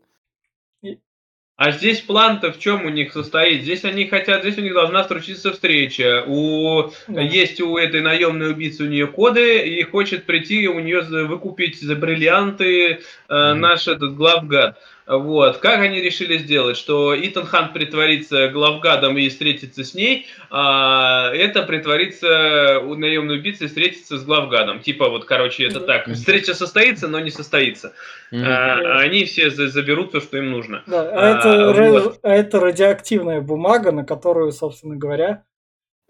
А 1.63 1.73
здесь 1.73 2.01
план-то 2.01 2.53
в 2.53 2.59
чем 2.59 2.87
у 2.87 2.89
них 2.89 3.13
состоит? 3.13 3.65
Здесь 3.65 3.85
они 3.85 4.07
хотят, 4.07 4.41
здесь 4.41 4.57
у 4.57 4.63
них 4.63 4.73
должна 4.73 5.05
случиться 5.05 5.53
встреча. 5.53 6.25
У 6.27 6.91
Да. 7.07 7.21
есть 7.21 7.61
у 7.61 7.77
этой 7.77 8.01
наемной 8.01 8.53
убийцы 8.53 8.85
у 8.85 8.87
нее 8.87 9.07
коды 9.07 9.69
и 9.69 9.83
хочет 9.83 10.25
прийти 10.25 10.67
у 10.69 10.79
нее 10.81 11.03
выкупить 11.03 11.79
за 11.79 11.97
бриллианты 11.97 12.93
э, 12.93 12.99
Мгм. 13.29 13.61
наш 13.61 13.89
этот 13.89 14.15
главгад. 14.17 14.79
Вот. 15.19 15.57
Как 15.59 15.81
они 15.81 16.01
решили 16.01 16.39
сделать? 16.39 16.77
Что 16.77 17.15
Итан 17.21 17.45
Хант 17.45 17.73
притворится 17.73 18.49
главгадом 18.49 19.19
и 19.19 19.29
встретится 19.29 19.83
с 19.83 19.93
ней, 19.95 20.27
а 20.51 21.33
это 21.35 21.63
притворится 21.65 22.79
у 22.81 22.95
наемной 22.95 23.39
убийцы 23.39 23.65
и 23.65 23.67
встретится 23.67 24.19
с 24.19 24.25
главгадом. 24.25 24.81
Типа 24.81 25.09
вот, 25.09 25.25
короче, 25.25 25.65
это 25.67 25.81
так. 25.81 26.09
Встреча 26.13 26.55
состоится, 26.55 27.09
но 27.09 27.19
не 27.19 27.31
состоится. 27.31 27.93
А, 28.33 29.01
они 29.01 29.25
все 29.25 29.51
за- 29.51 29.69
заберут 29.69 30.13
то, 30.13 30.21
что 30.21 30.39
им 30.39 30.53
нужно. 30.53 30.85
Да, 30.87 31.01
а, 31.03 31.13
А, 31.13 31.39
это, 31.73 31.91
вот. 31.91 32.19
а 32.23 32.31
это 32.33 32.61
радиоактивная 32.61 33.41
бумага, 33.41 33.91
на 33.91 34.05
которую, 34.05 34.53
собственно 34.53 34.95
говоря, 34.97 35.43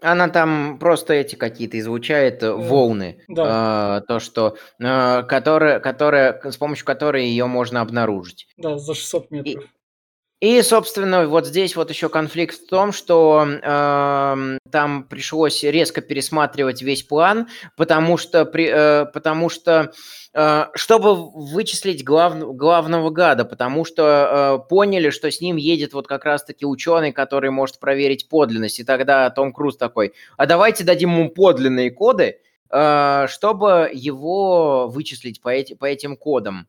Она 0.01 0.29
там 0.29 0.79
просто 0.79 1.13
эти 1.13 1.35
какие-то 1.35 1.79
излучает 1.79 2.41
э, 2.41 2.51
волны, 2.51 3.23
да. 3.27 3.99
э, 3.99 4.07
то 4.07 4.19
что, 4.19 4.57
э, 4.79 5.23
которая, 5.23 5.79
которая, 5.79 6.41
с 6.43 6.57
помощью 6.57 6.85
которой 6.85 7.25
ее 7.25 7.45
можно 7.45 7.81
обнаружить. 7.81 8.47
да, 8.57 8.77
за 8.77 8.95
600 8.95 9.31
метров. 9.31 9.63
И, 9.63 9.67
собственно, 10.63 11.27
вот 11.27 11.45
здесь 11.45 11.75
вот 11.75 11.91
еще 11.91 12.09
конфликт 12.09 12.55
в 12.55 12.67
том, 12.67 12.91
что 12.91 13.45
эм, 13.45 14.57
там 14.71 15.03
пришлось 15.03 15.63
резко 15.63 16.01
пересматривать 16.01 16.81
весь 16.81 17.03
план, 17.03 17.47
потому 17.77 18.17
что, 18.17 18.45
при, 18.45 18.67
э, 18.67 19.05
потому 19.05 19.49
что 19.49 19.93
э, 20.33 20.65
чтобы 20.73 21.13
вычислить 21.15 22.03
глав- 22.03 22.55
главного 22.55 23.11
гада, 23.11 23.45
потому 23.45 23.85
что 23.85 24.63
э, 24.63 24.67
поняли, 24.67 25.11
что 25.11 25.29
с 25.29 25.41
ним 25.41 25.57
едет 25.57 25.93
вот 25.93 26.07
как 26.07 26.25
раз-таки 26.25 26.65
ученый, 26.65 27.11
который 27.11 27.51
может 27.51 27.79
проверить 27.79 28.27
подлинность. 28.27 28.79
И 28.79 28.83
тогда 28.83 29.29
Том 29.29 29.53
Круз 29.53 29.77
такой, 29.77 30.13
а 30.37 30.47
давайте 30.47 30.83
дадим 30.83 31.11
ему 31.11 31.29
подлинные 31.29 31.91
коды, 31.91 32.39
э, 32.71 33.27
чтобы 33.29 33.91
его 33.93 34.87
вычислить 34.87 35.39
по, 35.39 35.49
эти, 35.49 35.75
по 35.75 35.85
этим 35.85 36.17
кодам. 36.17 36.65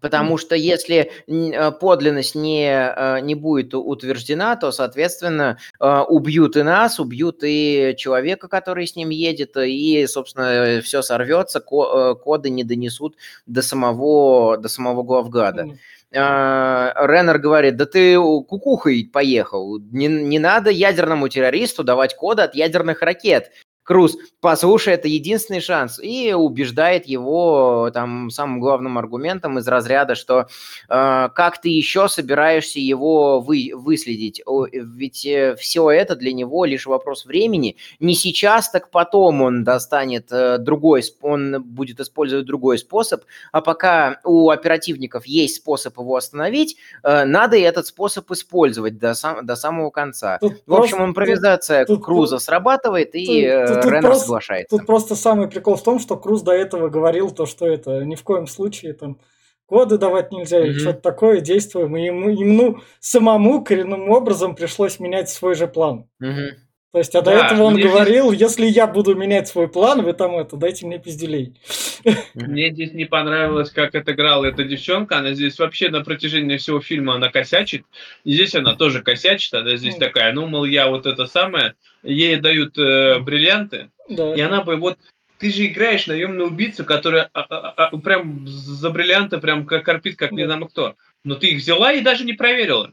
Потому 0.00 0.38
что 0.38 0.54
если 0.54 1.10
э, 1.26 1.72
подлинность 1.72 2.34
не, 2.34 2.68
э, 2.68 3.20
не 3.20 3.34
будет 3.34 3.74
утверждена, 3.74 4.56
то, 4.56 4.72
соответственно, 4.72 5.58
э, 5.80 6.00
убьют 6.08 6.56
и 6.56 6.62
нас, 6.62 7.00
убьют 7.00 7.38
и 7.42 7.94
человека, 7.96 8.48
который 8.48 8.86
с 8.86 8.96
ним 8.96 9.10
едет, 9.10 9.56
и, 9.56 10.06
собственно, 10.06 10.80
все 10.82 11.02
сорвется, 11.02 11.60
ко- 11.60 12.14
коды 12.14 12.50
не 12.50 12.64
донесут 12.64 13.16
до 13.46 13.62
самого, 13.62 14.56
до 14.58 14.68
самого 14.68 15.02
главгада. 15.02 15.62
А, 16.14 16.92
Реннер 17.06 17.38
говорит, 17.38 17.76
да 17.76 17.84
ты 17.84 18.16
кукухой 18.16 19.10
поехал, 19.12 19.78
не, 19.78 20.06
не 20.06 20.38
надо 20.38 20.70
ядерному 20.70 21.28
террористу 21.28 21.84
давать 21.84 22.14
коды 22.14 22.42
от 22.42 22.54
ядерных 22.54 23.02
ракет. 23.02 23.50
Круз, 23.86 24.18
послушай, 24.40 24.94
это 24.94 25.06
единственный 25.06 25.60
шанс. 25.60 26.00
И 26.02 26.32
убеждает 26.32 27.06
его 27.06 27.88
там 27.94 28.30
самым 28.30 28.58
главным 28.58 28.98
аргументом 28.98 29.58
из 29.60 29.68
разряда, 29.68 30.16
что 30.16 30.48
э, 30.88 31.28
как 31.32 31.60
ты 31.60 31.68
еще 31.68 32.08
собираешься 32.08 32.80
его 32.80 33.38
вы, 33.40 33.70
выследить? 33.74 34.42
Ведь 34.72 35.28
все 35.60 35.90
это 35.90 36.16
для 36.16 36.32
него 36.32 36.64
лишь 36.64 36.86
вопрос 36.86 37.24
времени. 37.26 37.76
Не 38.00 38.16
сейчас, 38.16 38.70
так 38.70 38.90
потом 38.90 39.40
он 39.42 39.62
достанет 39.62 40.32
э, 40.32 40.58
другой, 40.58 41.04
он 41.22 41.62
будет 41.62 42.00
использовать 42.00 42.44
другой 42.44 42.78
способ, 42.78 43.22
а 43.52 43.60
пока 43.60 44.18
у 44.24 44.50
оперативников 44.50 45.26
есть 45.26 45.56
способ 45.56 45.96
его 45.96 46.16
остановить, 46.16 46.76
э, 47.04 47.24
надо 47.24 47.56
и 47.56 47.60
этот 47.60 47.86
способ 47.86 48.28
использовать 48.32 48.98
до, 48.98 49.14
сам- 49.14 49.46
до 49.46 49.54
самого 49.54 49.90
конца. 49.90 50.38
Тут 50.40 50.54
В 50.66 50.74
общем, 50.74 50.96
просто- 50.96 51.04
импровизация 51.04 51.84
тут- 51.84 52.04
Круза 52.04 52.40
срабатывает, 52.40 53.14
и 53.14 53.26
тут- 53.26 53.34
э, 53.44 53.75
тут- 53.76 53.82
тут 53.84 53.92
Реннер 53.92 54.02
просто- 54.08 54.24
соглашается. 54.26 54.76
Тут 54.76 54.86
просто 54.86 55.14
самый 55.16 55.48
прикол 55.48 55.76
в 55.76 55.82
том, 55.82 55.98
что 55.98 56.16
Круз 56.16 56.42
до 56.42 56.52
этого 56.52 56.88
говорил 56.88 57.30
то, 57.30 57.46
что 57.46 57.66
это 57.66 58.04
ни 58.04 58.14
в 58.14 58.22
коем 58.22 58.46
случае 58.46 58.92
там 58.94 59.18
коды 59.66 59.98
давать 59.98 60.30
нельзя 60.32 60.60
или 60.60 60.70
Мгм. 60.70 60.78
что-то 60.80 61.00
такое, 61.00 61.40
действуем. 61.40 61.96
И 61.96 62.04
ему, 62.04 62.28
ему 62.30 62.78
самому 63.00 63.64
коренным 63.64 64.10
образом 64.10 64.54
пришлось 64.54 65.00
менять 65.00 65.28
свой 65.28 65.54
же 65.54 65.66
план. 65.66 66.06
Мгм. 66.20 66.50
То 66.92 66.98
есть, 66.98 67.14
а 67.14 67.20
до 67.20 67.32
Да, 67.32 67.46
этого 67.46 67.64
он 67.64 67.74
здесь- 67.74 67.86
говорил, 67.86 68.32
если 68.32 68.64
я 68.66 68.86
буду 68.86 69.14
менять 69.14 69.48
свой 69.48 69.68
план, 69.68 70.02
вы 70.02 70.12
там 70.12 70.36
это, 70.36 70.56
дайте 70.56 70.86
мне 70.86 70.98
пизделей. 70.98 71.54
Мне 72.34 72.70
здесь 72.70 72.92
не 72.92 73.04
понравилось, 73.04 73.70
как 73.70 73.94
отыграла 73.94 74.44
эта 74.44 74.64
девчонка. 74.64 75.18
Она 75.18 75.34
здесь 75.34 75.58
вообще 75.58 75.88
на 75.88 76.02
протяжении 76.04 76.56
всего 76.56 76.80
фильма 76.80 77.16
она 77.16 77.30
косячит. 77.30 77.84
И 78.24 78.32
здесь 78.32 78.54
она 78.54 78.76
тоже 78.76 79.02
косячит. 79.02 79.52
Она 79.54 79.76
здесь 79.76 79.96
такая, 79.96 80.32
ну, 80.32 80.46
мол, 80.46 80.64
я 80.64 80.88
вот 80.88 81.06
это 81.06 81.26
самое. 81.26 81.74
Ей 82.02 82.36
дают 82.36 82.78
э, 82.78 83.18
бриллианты. 83.18 83.90
Да. 84.08 84.34
И 84.34 84.40
она 84.40 84.62
бы 84.62 84.76
вот 84.76 84.98
ты 85.38 85.50
же 85.50 85.66
играешь 85.66 86.06
наемную 86.06 86.48
убийцу, 86.48 86.84
которая 86.84 87.28
а, 87.32 87.40
а, 87.40 87.88
а, 87.88 87.96
прям 87.98 88.46
за 88.46 88.90
бриллианты 88.90 89.38
прям 89.38 89.66
корпит, 89.66 90.16
как 90.16 90.32
не 90.32 90.44
знаю 90.44 90.66
кто. 90.66 90.94
Но 91.24 91.34
ты 91.34 91.48
их 91.48 91.58
взяла 91.58 91.92
и 91.92 92.00
даже 92.00 92.24
не 92.24 92.32
проверила. 92.32 92.92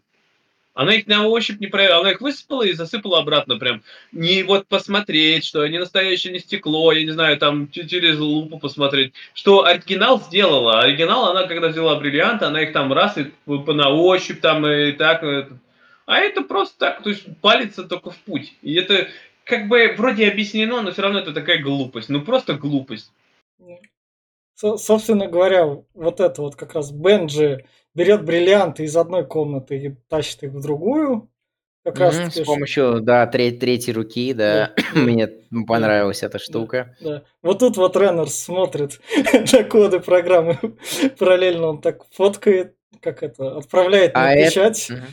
Она 0.74 0.96
их 0.96 1.06
на 1.06 1.28
ощупь 1.28 1.60
не 1.60 1.68
проверила, 1.68 2.00
она 2.00 2.12
их 2.12 2.22
высыпала 2.22 2.64
и 2.64 2.74
засыпала 2.74 3.20
обратно 3.20 3.58
прям. 3.58 3.84
Не 4.12 4.42
вот 4.42 4.68
посмотреть, 4.68 5.46
что 5.46 5.62
они 5.62 5.78
настоящее 5.78 6.34
не 6.34 6.40
стекло, 6.40 6.92
я 6.92 7.04
не 7.04 7.12
знаю, 7.12 7.38
там 7.38 7.70
через 7.70 8.18
лупу 8.20 8.58
посмотреть. 8.58 9.14
Что 9.36 9.66
оригинал 9.66 10.20
сделала. 10.20 10.82
Оригинал, 10.82 11.30
она 11.30 11.48
когда 11.48 11.68
взяла 11.68 11.96
бриллианты, 11.96 12.46
она 12.46 12.64
их 12.64 12.74
там 12.74 12.92
раз 12.92 13.18
и 13.18 13.32
на 13.46 13.90
ощупь 13.90 14.42
там 14.42 14.66
и 14.66 14.94
так. 14.94 15.24
А 16.06 16.18
это 16.18 16.42
просто 16.42 16.80
так, 16.80 17.04
то 17.04 17.10
есть 17.10 17.24
палится 17.40 17.84
только 17.84 18.10
в 18.10 18.18
путь. 18.18 18.54
И 18.64 18.74
это 18.74 19.08
как 19.44 19.68
бы 19.68 19.94
вроде 19.96 20.28
объяснено, 20.28 20.82
но 20.82 20.92
все 20.92 21.04
равно 21.04 21.20
это 21.20 21.34
такая 21.34 21.62
глупость. 21.62 22.10
Ну 22.10 22.22
просто 22.22 22.56
глупость. 22.56 23.12
Собственно 24.56 25.28
говоря, 25.28 25.66
вот 25.94 26.20
это 26.20 26.42
вот 26.42 26.56
как 26.56 26.74
раз 26.74 26.92
Бенджи 26.92 27.66
берет 27.96 28.24
бриллианты 28.24 28.84
из 28.84 28.96
одной 28.96 29.26
комнаты 29.26 29.78
и 29.78 29.90
тащит 30.10 30.44
их 30.44 30.52
в 30.52 30.62
другую. 30.62 31.30
Как 31.84 32.00
раз 32.00 32.16
с 32.16 32.46
помощью, 32.46 33.02
да, 33.02 33.28
треть, 33.28 33.60
третьей 33.60 33.94
руки, 33.94 34.34
да. 34.34 34.72
да. 34.76 34.84
Мне 35.00 35.28
понравилась 35.68 36.22
да. 36.22 36.28
эта 36.28 36.40
штука. 36.40 36.96
Да, 37.02 37.10
да. 37.10 37.24
Вот 37.42 37.60
тут 37.60 37.76
вот 37.76 37.98
Реннерс 37.98 38.36
смотрит 38.36 39.02
на 39.52 39.64
коды 39.66 40.00
программы. 40.00 40.58
Параллельно 41.20 41.68
он 41.68 41.82
так 41.82 42.06
фоткает, 42.12 42.76
как 43.02 43.22
это, 43.22 43.58
отправляет 43.58 44.14
на 44.14 44.30
а 44.30 44.36
печать. 44.36 44.90
Это... 44.90 45.04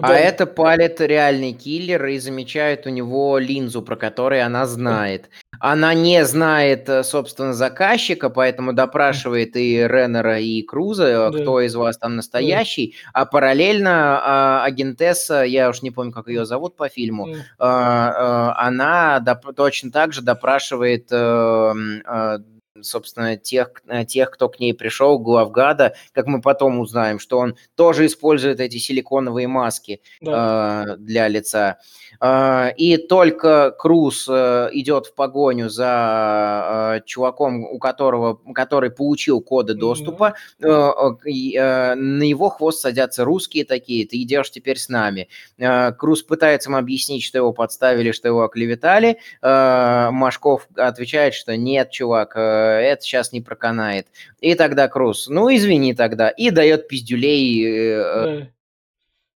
А 0.00 0.14
это 0.14 0.46
палит 0.46 1.00
реальный 1.00 1.52
киллер 1.52 2.04
и 2.06 2.18
замечает 2.18 2.86
у 2.86 2.90
него 2.90 3.38
линзу, 3.38 3.80
про 3.80 3.94
которую 3.94 4.44
она 4.44 4.66
знает. 4.66 5.30
Она 5.60 5.94
не 5.94 6.24
знает, 6.24 6.88
э, 6.88 7.04
собственно, 7.04 7.54
заказчика, 7.54 8.28
поэтому 8.28 8.72
допрашивает 8.72 9.56
и 9.56 9.76
Реннера, 9.86 10.40
и 10.40 10.62
Круза, 10.62 11.30
да. 11.30 11.38
кто 11.38 11.60
из 11.60 11.76
вас 11.76 11.96
там 11.96 12.16
настоящий. 12.16 12.96
Да. 13.04 13.20
А 13.20 13.26
параллельно 13.26 14.20
а, 14.22 14.64
агентесса, 14.64 15.42
я 15.42 15.68
уж 15.70 15.82
не 15.82 15.92
помню, 15.92 16.12
как 16.12 16.26
ее 16.26 16.44
зовут 16.44 16.76
по 16.76 16.88
фильму, 16.88 17.28
да. 17.28 17.38
а, 17.58 18.52
а, 18.56 18.66
она 18.66 19.22
доп- 19.24 19.54
точно 19.54 19.92
так 19.92 20.12
же 20.12 20.22
допрашивает 20.22 21.08
а, 21.12 21.72
а, 22.04 22.38
собственно, 22.84 23.36
тех, 23.36 23.70
э, 23.86 24.04
тех, 24.04 24.30
кто 24.30 24.48
к 24.48 24.60
ней 24.60 24.74
пришел, 24.74 25.18
главгада, 25.18 25.94
как 26.12 26.26
мы 26.26 26.40
потом 26.40 26.80
узнаем, 26.80 27.18
что 27.18 27.38
он 27.38 27.56
тоже 27.74 28.06
использует 28.06 28.60
эти 28.60 28.76
силиконовые 28.76 29.48
маски 29.48 30.00
да. 30.20 30.84
э, 30.86 30.96
для 30.98 31.28
лица. 31.28 31.78
Э, 32.20 32.70
и 32.76 32.96
только 32.96 33.70
Круз 33.78 34.26
э, 34.28 34.68
идет 34.72 35.06
в 35.06 35.14
погоню 35.14 35.68
за 35.68 36.96
э, 36.96 37.00
чуваком, 37.06 37.64
у 37.64 37.78
которого, 37.78 38.38
который 38.54 38.90
получил 38.90 39.40
коды 39.40 39.74
доступа, 39.74 40.34
э, 40.60 40.66
э, 40.66 41.94
на 41.94 42.22
его 42.22 42.48
хвост 42.48 42.80
садятся 42.80 43.24
русские 43.24 43.64
такие, 43.64 44.06
ты 44.06 44.22
идешь 44.22 44.50
теперь 44.50 44.78
с 44.78 44.88
нами. 44.88 45.28
Э, 45.58 45.92
Круз 45.92 46.22
пытается 46.22 46.70
им 46.70 46.76
объяснить, 46.76 47.24
что 47.24 47.38
его 47.38 47.52
подставили, 47.52 48.12
что 48.12 48.28
его 48.28 48.42
оклеветали. 48.42 49.18
Э, 49.42 50.10
Машков 50.10 50.68
отвечает, 50.76 51.34
что 51.34 51.56
нет, 51.56 51.90
чувак, 51.90 52.36
э, 52.36 52.73
это 52.80 53.02
сейчас 53.02 53.32
не 53.32 53.40
проканает. 53.40 54.06
И 54.40 54.54
тогда 54.54 54.88
Круз, 54.88 55.28
ну 55.28 55.54
извини 55.54 55.94
тогда, 55.94 56.28
и 56.28 56.50
дает 56.50 56.88
пиздюлей 56.88 57.64
э, 57.64 58.40
да. 58.40 58.48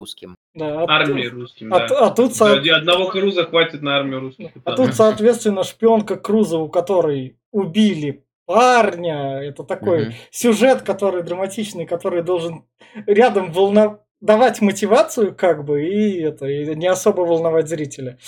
русским. 0.01 0.34
Да, 0.55 0.82
а 0.82 0.86
армии 0.89 1.26
русским, 1.26 1.72
а, 1.72 1.86
да. 1.86 2.07
А, 2.07 2.11
тут, 2.11 2.34
со... 2.34 2.53
одного 2.53 3.09
Круза 3.09 3.45
хватит 3.45 3.80
на 3.80 3.97
армию 3.97 4.20
русских. 4.20 4.51
А 4.64 4.72
тут, 4.72 4.95
соответственно, 4.95 5.62
шпионка 5.62 6.16
Круза, 6.16 6.59
у 6.59 6.68
которой 6.68 7.39
убили 7.53 8.24
парня. 8.45 9.41
Это 9.41 9.62
такой 9.62 10.09
угу. 10.09 10.12
сюжет, 10.30 10.82
который 10.82 11.22
драматичный, 11.22 11.86
который 11.86 12.22
должен 12.22 12.64
рядом 13.07 13.53
волна... 13.53 14.01
давать 14.20 14.61
мотивацию, 14.61 15.34
как 15.34 15.64
бы, 15.64 15.86
и 15.86 16.20
это 16.22 16.47
и 16.47 16.74
не 16.74 16.89
особо 16.89 17.20
волновать 17.20 17.68
зрителя. 17.68 18.18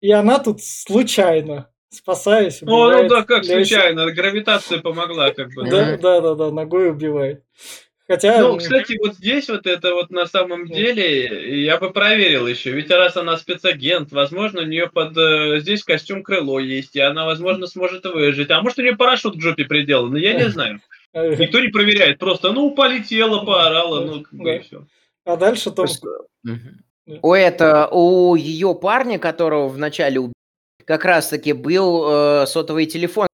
И 0.00 0.12
она 0.12 0.38
тут 0.38 0.62
случайно 0.62 1.70
спасаясь. 1.90 2.62
Убивает, 2.62 2.96
ну, 2.96 3.02
ну 3.02 3.08
да, 3.08 3.22
как 3.24 3.44
случайно, 3.44 4.10
гравитация 4.10 4.80
помогла, 4.80 5.30
как 5.32 5.52
бы. 5.52 5.68
Да, 5.68 5.96
да, 5.96 6.20
да, 6.20 6.34
да, 6.34 6.50
ногой 6.50 6.90
убивает. 6.90 7.42
Хотя... 8.10 8.40
Ну, 8.40 8.56
кстати, 8.56 8.98
вот 8.98 9.14
здесь 9.14 9.48
вот 9.48 9.68
это 9.68 9.94
вот 9.94 10.10
на 10.10 10.26
самом 10.26 10.66
деле 10.66 11.62
я 11.62 11.78
бы 11.78 11.90
проверил 11.90 12.48
еще. 12.48 12.72
Ведь 12.72 12.90
раз 12.90 13.16
она 13.16 13.36
спецагент, 13.36 14.10
возможно, 14.10 14.62
у 14.62 14.64
нее 14.64 14.88
под 14.88 15.16
э, 15.16 15.60
здесь 15.60 15.84
костюм 15.84 16.24
крыло 16.24 16.58
есть, 16.58 16.96
и 16.96 17.00
она, 17.00 17.24
возможно, 17.24 17.68
сможет 17.68 18.04
выжить. 18.06 18.50
А 18.50 18.62
может, 18.62 18.78
у 18.80 18.82
нее 18.82 18.96
парашют 18.96 19.36
к 19.36 19.40
жопе 19.40 19.64
приделан, 19.64 20.16
я 20.16 20.34
не 20.34 20.44
знаю. 20.48 20.80
Никто 21.14 21.60
не 21.60 21.68
проверяет, 21.68 22.18
просто, 22.18 22.50
ну, 22.50 22.72
полетела, 22.72 23.44
поорала, 23.44 24.04
ну, 24.04 24.22
как 24.22 24.34
бы 24.34 24.56
и 24.56 24.58
все. 24.58 24.84
А 25.24 25.36
дальше 25.36 25.70
то... 25.70 25.86
У 27.22 27.32
это 27.32 27.88
у 27.92 28.34
ее 28.34 28.74
парня, 28.74 29.20
которого 29.20 29.68
вначале 29.68 30.18
убили, 30.18 30.34
как 30.90 31.04
раз-таки 31.04 31.52
был 31.52 32.04
э, 32.42 32.46
сотовый 32.48 32.84
телефон, 32.84 33.28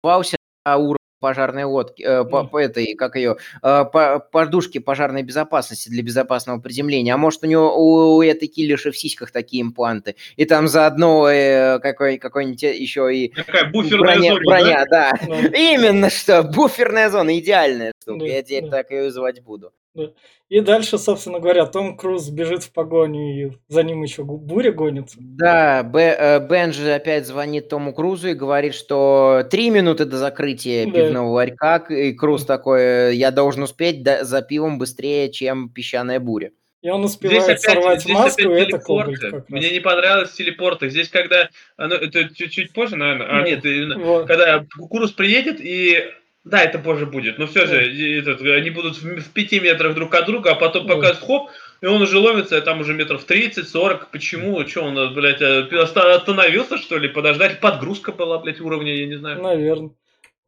попался 0.00 0.38
на 0.64 0.78
уровень 0.78 0.96
пожарной 1.20 1.64
лодки, 1.64 2.02
э, 2.02 2.24
по, 2.24 2.44
по 2.44 2.56
этой, 2.56 2.94
как 2.94 3.16
ее, 3.16 3.36
э, 3.62 3.84
по 3.92 4.18
подушке 4.18 4.80
пожарной 4.80 5.22
безопасности 5.22 5.90
для 5.90 6.02
безопасного 6.02 6.58
приземления. 6.58 7.12
А 7.12 7.18
может 7.18 7.42
у 7.42 7.48
него 7.48 7.76
у, 7.76 8.16
у 8.16 8.22
этой 8.22 8.48
киллерши 8.48 8.92
в 8.92 8.96
сиськах 8.96 9.30
такие 9.30 9.62
импланты, 9.62 10.16
и 10.36 10.46
там 10.46 10.68
заодно 10.68 11.28
э, 11.28 11.80
какой, 11.80 12.16
какой-нибудь 12.16 12.62
еще 12.62 13.14
и 13.14 13.28
Какая 13.28 13.70
буферная 13.70 14.16
броня, 14.16 14.30
зона, 14.30 14.44
броня, 14.46 14.84
да? 14.88 15.10
да. 15.10 15.26
Ну. 15.28 15.48
Именно 15.54 16.08
что, 16.08 16.44
буферная 16.44 17.10
зона, 17.10 17.38
идеальная 17.38 17.92
штука. 18.00 18.20
Да, 18.20 18.24
Я 18.24 18.42
теперь 18.42 18.70
да. 18.70 18.78
так 18.78 18.90
ее 18.90 19.10
звать 19.10 19.42
буду. 19.42 19.70
Да. 19.96 20.12
И 20.48 20.60
дальше, 20.60 20.98
собственно 20.98 21.40
говоря, 21.40 21.64
Том 21.66 21.96
Круз 21.96 22.28
бежит 22.28 22.62
в 22.62 22.72
погоню, 22.72 23.48
и 23.48 23.52
за 23.68 23.82
ним 23.82 24.02
еще 24.02 24.22
буря 24.24 24.70
гонится. 24.70 25.16
Да, 25.18 25.82
Б, 25.82 26.46
Бенджи 26.48 26.90
опять 26.90 27.26
звонит 27.26 27.68
Тому 27.68 27.94
Крузу 27.94 28.28
и 28.28 28.34
говорит, 28.34 28.74
что 28.74 29.42
три 29.50 29.70
минуты 29.70 30.04
до 30.04 30.18
закрытия 30.18 30.84
да. 30.84 30.92
пивного 30.92 31.30
ларька, 31.30 31.76
и 31.88 32.12
Круз 32.12 32.44
такой, 32.44 33.16
я 33.16 33.30
должен 33.30 33.62
успеть 33.62 34.06
за 34.06 34.42
пивом 34.42 34.78
быстрее, 34.78 35.32
чем 35.32 35.70
песчаная 35.70 36.20
буря. 36.20 36.50
И 36.82 36.90
он 36.90 37.02
успевает 37.02 37.42
здесь 37.42 37.64
опять, 37.64 37.74
сорвать 37.74 38.00
здесь 38.02 38.14
маску, 38.14 38.42
опять 38.42 38.58
и 38.58 38.62
это 38.62 38.78
колбит, 38.78 39.48
Мне 39.48 39.70
не 39.72 39.80
понравилось 39.80 40.32
телепорты. 40.32 40.88
Здесь, 40.90 41.08
когда... 41.08 41.48
Ну, 41.78 41.94
это 41.94 42.32
чуть-чуть 42.32 42.72
позже, 42.72 42.94
наверное. 42.94 43.26
А, 43.26 43.42
нет, 43.42 43.64
вот. 43.96 44.28
когда 44.28 44.64
Курус 44.88 45.10
приедет, 45.10 45.60
и 45.60 46.04
да, 46.46 46.62
это 46.62 46.78
позже 46.78 47.06
будет. 47.06 47.38
Но 47.38 47.46
все 47.48 47.66
же, 47.66 48.20
этот, 48.20 48.40
они 48.40 48.70
будут 48.70 48.96
в, 48.98 49.20
в 49.20 49.32
5 49.32 49.52
метрах 49.62 49.94
друг 49.96 50.14
от 50.14 50.26
друга, 50.26 50.52
а 50.52 50.54
потом 50.54 50.86
пока 50.86 51.12
хоп, 51.12 51.50
и 51.80 51.86
он 51.86 52.00
уже 52.00 52.18
ловится, 52.18 52.56
а 52.56 52.60
там 52.60 52.80
уже 52.80 52.94
метров 52.94 53.28
30-40. 53.28 54.06
Почему? 54.12 54.64
Что 54.64 54.82
он, 54.82 55.12
блядь, 55.12 55.42
э, 55.42 55.66
остановился, 55.76 56.78
что 56.78 56.98
ли? 56.98 57.08
Подождать? 57.08 57.58
Подгрузка 57.58 58.12
была, 58.12 58.38
блядь, 58.38 58.60
уровня, 58.60 58.94
я 58.94 59.06
не 59.06 59.16
знаю. 59.16 59.42
Наверное. 59.42 59.90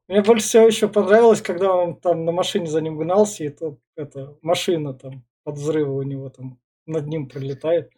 Мне 0.06 0.22
больше 0.22 0.46
всего 0.46 0.68
еще 0.68 0.88
понравилось, 0.88 1.42
когда 1.42 1.74
он 1.74 1.96
там 1.96 2.24
на 2.24 2.30
машине 2.30 2.68
за 2.68 2.80
ним 2.80 2.96
гнался, 2.96 3.42
и 3.42 3.48
то, 3.48 3.76
это, 3.96 4.36
машина 4.40 4.94
там 4.94 5.24
от 5.44 5.56
взрыва 5.56 5.94
у 5.94 6.02
него 6.02 6.28
там 6.30 6.60
над 6.86 7.08
ним 7.08 7.28
пролетает. 7.28 7.90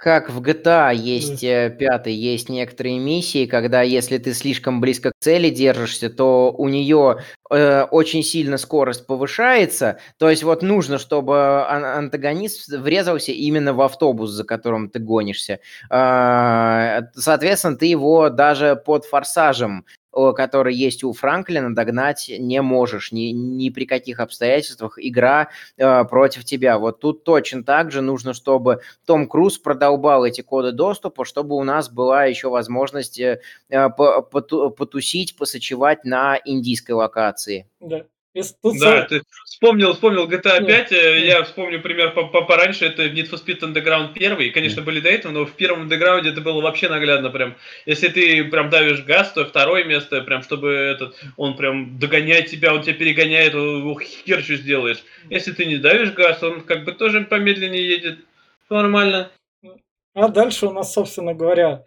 Как 0.00 0.30
в 0.30 0.40
GTA 0.40 0.94
есть 0.94 1.44
э, 1.44 1.68
пятый, 1.78 2.14
есть 2.14 2.48
некоторые 2.48 2.98
миссии, 2.98 3.44
когда 3.44 3.82
если 3.82 4.16
ты 4.16 4.32
слишком 4.32 4.80
близко 4.80 5.10
к 5.10 5.14
цели 5.20 5.50
держишься, 5.50 6.08
то 6.08 6.54
у 6.56 6.70
нее 6.70 7.18
э, 7.50 7.82
очень 7.82 8.22
сильно 8.22 8.56
скорость 8.56 9.06
повышается. 9.06 9.98
То 10.16 10.30
есть 10.30 10.42
вот 10.42 10.62
нужно, 10.62 10.96
чтобы 10.96 11.66
антагонист 11.68 12.68
врезался 12.68 13.32
именно 13.32 13.74
в 13.74 13.82
автобус, 13.82 14.30
за 14.30 14.44
которым 14.44 14.88
ты 14.88 15.00
гонишься. 15.00 15.58
Э, 15.90 17.02
соответственно, 17.14 17.76
ты 17.76 17.84
его 17.84 18.30
даже 18.30 18.76
под 18.76 19.04
форсажем 19.04 19.84
который 20.12 20.74
есть 20.74 21.04
у 21.04 21.12
Франклина, 21.12 21.74
догнать 21.74 22.30
не 22.38 22.60
можешь 22.62 23.12
ни, 23.12 23.30
ни 23.30 23.70
при 23.70 23.84
каких 23.84 24.20
обстоятельствах. 24.20 24.98
Игра 24.98 25.48
э, 25.76 26.04
против 26.04 26.44
тебя. 26.44 26.78
Вот 26.78 27.00
тут 27.00 27.24
точно 27.24 27.62
так 27.62 27.90
же 27.90 28.00
нужно, 28.00 28.34
чтобы 28.34 28.80
Том 29.06 29.28
Круз 29.28 29.58
продолбал 29.58 30.24
эти 30.24 30.40
коды 30.40 30.72
доступа, 30.72 31.24
чтобы 31.24 31.56
у 31.56 31.62
нас 31.62 31.88
была 31.88 32.24
еще 32.24 32.48
возможность 32.48 33.20
э, 33.20 33.40
потусить, 33.70 35.36
посочевать 35.36 36.04
на 36.04 36.38
индийской 36.44 36.94
локации. 36.94 37.68
Да. 37.80 38.04
Да, 38.34 39.02
ты 39.06 39.22
вспомнил, 39.44 39.92
вспомнил 39.92 40.28
GTA 40.28 40.64
5, 40.64 40.92
э, 40.92 41.26
я 41.26 41.42
вспомню 41.42 41.82
пример 41.82 42.12
пораньше, 42.12 42.86
это 42.86 43.06
Need 43.06 43.28
for 43.28 43.44
Speed 43.44 43.60
Underground 43.60 44.12
1, 44.14 44.52
конечно, 44.52 44.82
были 44.82 45.00
до 45.00 45.08
этого, 45.08 45.32
но 45.32 45.46
в 45.46 45.52
первом 45.52 45.88
Underground 45.88 46.28
это 46.28 46.40
было 46.40 46.60
вообще 46.60 46.88
наглядно 46.88 47.30
прям. 47.30 47.56
Если 47.86 48.08
ты 48.08 48.44
прям 48.44 48.70
давишь 48.70 49.02
газ, 49.04 49.32
то 49.32 49.44
второе 49.44 49.82
место, 49.84 50.22
прям 50.22 50.42
чтобы 50.42 50.70
этот, 50.70 51.16
он 51.36 51.56
прям 51.56 51.98
догоняет 51.98 52.46
тебя, 52.46 52.72
он 52.72 52.82
тебя 52.82 52.94
перегоняет, 52.94 53.52
хер 54.00 54.42
что 54.42 54.54
сделаешь. 54.54 55.02
Если 55.28 55.50
ты 55.52 55.66
не 55.66 55.78
давишь 55.78 56.12
газ, 56.12 56.42
он 56.42 56.60
как 56.60 56.84
бы 56.84 56.92
тоже 56.92 57.22
помедленнее 57.22 57.86
едет. 57.86 58.20
Нормально. 58.68 59.32
А 60.14 60.28
дальше 60.28 60.66
у 60.66 60.72
нас, 60.72 60.92
собственно 60.92 61.34
говоря, 61.34 61.84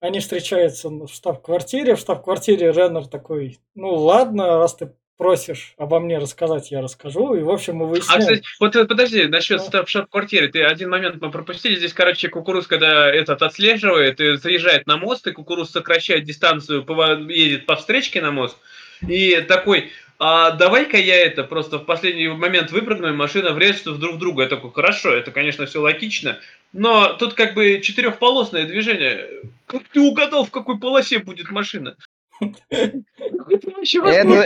Они 0.00 0.20
встречаются 0.20 0.88
в 0.88 1.08
штаб-квартире. 1.08 1.94
В 1.94 1.98
штаб-квартире 1.98 2.72
Реннер 2.72 3.06
такой, 3.06 3.58
ну 3.74 3.94
ладно, 3.94 4.58
раз 4.58 4.76
ты 4.76 4.92
просишь 5.20 5.74
обо 5.76 6.00
мне 6.00 6.16
рассказать, 6.16 6.70
я 6.70 6.80
расскажу. 6.80 7.34
И, 7.34 7.42
в 7.42 7.50
общем, 7.50 7.76
мы 7.76 7.84
А, 7.84 7.88
выясняем. 7.88 8.20
кстати, 8.20 8.42
вот 8.58 8.74
э, 8.74 8.86
подожди, 8.86 9.26
насчет 9.26 9.60
Ну. 9.60 9.84
штаб-квартиры. 9.86 10.48
Ты 10.48 10.62
один 10.64 10.88
момент 10.88 11.20
мы 11.20 11.30
пропустили. 11.30 11.76
Здесь, 11.76 11.92
короче, 11.92 12.28
кукуруз, 12.30 12.66
когда 12.66 13.06
этот 13.14 13.42
отслеживает, 13.42 14.18
и 14.18 14.38
заезжает 14.38 14.86
на 14.86 14.96
мост, 14.96 15.26
и 15.26 15.32
кукуруз 15.32 15.72
сокращает 15.72 16.24
дистанцию, 16.24 16.86
едет 17.28 17.66
по 17.66 17.76
встречке 17.76 18.22
на 18.22 18.30
мост. 18.32 18.56
И 19.06 19.42
такой, 19.42 19.90
а 20.18 20.52
давай-ка 20.52 20.96
я 20.96 21.16
это 21.16 21.44
просто 21.44 21.78
в 21.78 21.84
последний 21.84 22.28
момент 22.28 22.70
выпрыгну, 22.70 23.08
и 23.08 23.12
машина 23.12 23.52
врежется 23.52 23.92
друг 23.92 24.14
в 24.14 24.18
друга. 24.18 24.44
Я 24.44 24.48
такой, 24.48 24.72
хорошо, 24.72 25.12
это, 25.12 25.32
конечно, 25.32 25.66
все 25.66 25.82
логично. 25.82 26.38
Но 26.72 27.12
тут 27.12 27.34
как 27.34 27.52
бы 27.52 27.80
четырехполосное 27.82 28.64
движение. 28.64 29.28
Как 29.66 29.82
ты 29.92 30.00
угадал, 30.00 30.46
в 30.46 30.50
какой 30.50 30.78
полосе 30.78 31.18
будет 31.18 31.50
машина? 31.50 31.96
Это 32.40 33.84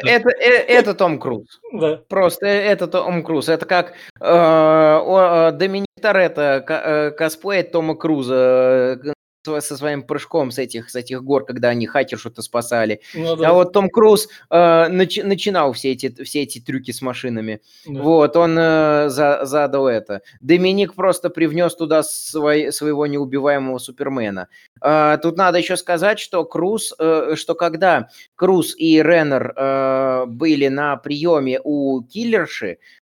Это, 0.05 0.30
э- 0.30 0.64
это 0.66 0.95
Том 0.95 1.18
Круз. 1.18 1.61
Да. 1.72 2.01
Просто 2.09 2.47
это 2.47 2.86
Том 2.86 3.22
Круз. 3.22 3.49
Это 3.49 3.66
как 3.66 3.92
э, 4.20 4.24
э, 4.24 5.53
Доминик 5.53 5.86
Торетто 6.01 6.64
э, 6.68 7.11
косплеит 7.12 7.72
Тома 7.72 7.95
Круза 7.95 8.99
со 9.45 9.76
своим 9.76 10.03
прыжком 10.03 10.51
с 10.51 10.59
этих, 10.59 10.90
с 10.90 10.95
этих 10.97 11.22
гор, 11.22 11.45
когда 11.45 11.68
они 11.68 11.86
хакершу-то 11.86 12.42
спасали. 12.42 13.01
Ну 13.14 13.36
да. 13.36 13.51
А 13.51 13.53
вот 13.53 13.72
Том 13.72 13.88
Круз 13.90 14.28
э, 14.51 14.57
начи- 14.88 15.22
начинал 15.22 15.72
все 15.72 15.92
эти, 15.92 16.22
все 16.24 16.42
эти 16.42 16.59
трюки 16.61 16.90
с 16.90 17.03
машинами. 17.03 17.61
да. 17.86 18.03
Вот, 18.03 18.36
он 18.36 18.57
э, 18.59 19.09
за- 19.09 19.40
задал 19.45 19.86
это. 19.88 20.22
Доминик 20.40 20.95
просто 20.95 21.30
привнес 21.30 21.74
туда 21.74 22.03
свой- 22.03 22.72
своего 22.72 23.07
неубиваемого 23.07 23.78
Супермена. 23.78 24.49
А, 24.80 25.16
тут 25.18 25.36
надо 25.36 25.59
еще 25.59 25.76
сказать, 25.76 26.18
что 26.18 26.45
Круз, 26.45 26.95
э, 26.99 27.34
что 27.36 27.55
когда 27.55 28.09
Круз 28.36 28.74
и 28.76 29.03
Реннер 29.03 29.53
э, 29.57 30.24
были 30.26 30.68
на 30.68 30.97
приеме 30.97 31.61
у 31.64 32.03
киллерши, 32.03 32.78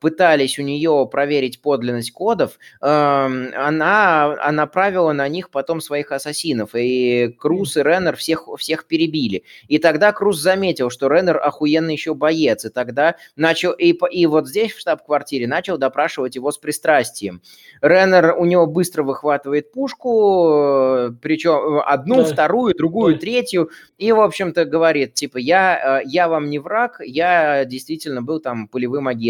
пытались 0.00 0.58
у 0.58 0.62
нее 0.62 1.08
проверить 1.10 1.60
подлинность 1.62 2.12
кодов, 2.12 2.58
она, 2.80 4.36
она 4.40 4.52
направила 4.52 5.12
на 5.12 5.28
них 5.28 5.50
потом 5.50 5.80
своих 5.80 6.12
ассасинов, 6.12 6.70
и 6.74 7.28
Круз 7.38 7.76
и 7.76 7.82
Реннер 7.82 8.16
всех, 8.16 8.48
всех 8.58 8.86
перебили. 8.86 9.44
И 9.68 9.78
тогда 9.78 10.12
Круз 10.12 10.38
заметил, 10.38 10.90
что 10.90 11.08
Реннер 11.08 11.38
охуенный 11.38 11.94
еще 11.94 12.14
боец, 12.14 12.64
и 12.64 12.68
тогда 12.68 13.16
начал, 13.36 13.72
и, 13.72 13.94
и 14.10 14.26
вот 14.26 14.48
здесь, 14.48 14.72
в 14.72 14.80
штаб-квартире, 14.80 15.46
начал 15.46 15.78
допрашивать 15.78 16.34
его 16.36 16.50
с 16.52 16.58
пристрастием. 16.58 17.40
Реннер 17.80 18.34
у 18.38 18.44
него 18.44 18.66
быстро 18.66 19.02
выхватывает 19.04 19.72
пушку, 19.72 21.14
причем 21.22 21.80
одну, 21.84 22.16
Да. 22.18 22.24
вторую, 22.24 22.74
другую, 22.76 23.14
Да. 23.14 23.20
третью, 23.20 23.70
и, 23.98 24.12
в 24.12 24.20
общем-то, 24.20 24.64
говорит, 24.64 25.14
типа, 25.14 25.38
я, 25.38 26.00
э, 26.00 26.06
я 26.06 26.28
вам 26.28 26.50
не 26.50 26.58
враг, 26.58 27.00
я 27.04 27.64
действительно 27.64 28.22
был 28.22 28.40
там 28.40 28.68
полевым 28.68 29.06
агентом. 29.08 29.27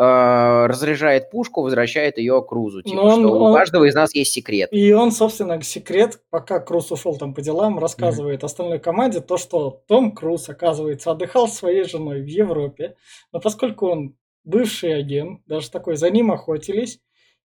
Э, 0.00 0.66
Разряжает 0.66 1.30
пушку, 1.30 1.62
возвращает 1.62 2.18
ее 2.18 2.40
Крузу. 2.46 2.82
Типа, 2.82 2.94
Но 2.94 3.02
он- 3.04 3.20
что 3.20 3.28
у 3.32 3.42
он- 3.46 3.54
каждого 3.54 3.84
из 3.84 3.94
нас 3.96 4.14
есть 4.14 4.32
секрет. 4.32 4.68
И 4.72 4.92
он, 4.92 5.10
собственно, 5.10 5.60
секрет, 5.62 6.20
пока 6.30 6.60
Круз 6.60 6.92
ушел 6.92 7.16
там 7.16 7.34
по 7.34 7.42
делам, 7.42 7.80
рассказывает 7.80 8.44
остальной 8.44 8.78
команде 8.78 9.20
то, 9.20 9.36
что 9.36 9.82
Том 9.88 10.12
Круз, 10.12 10.48
оказывается, 10.48 11.10
отдыхал 11.10 11.48
с 11.48 11.54
своей 11.58 11.82
женой 11.82 12.22
в 12.22 12.26
Европе, 12.26 12.94
но 13.32 13.40
поскольку 13.40 13.88
он 13.88 14.14
бывший 14.44 14.94
агент, 14.96 15.40
даже 15.46 15.68
такой, 15.68 15.96
за 15.96 16.10
ним 16.10 16.30
охотились, 16.30 17.00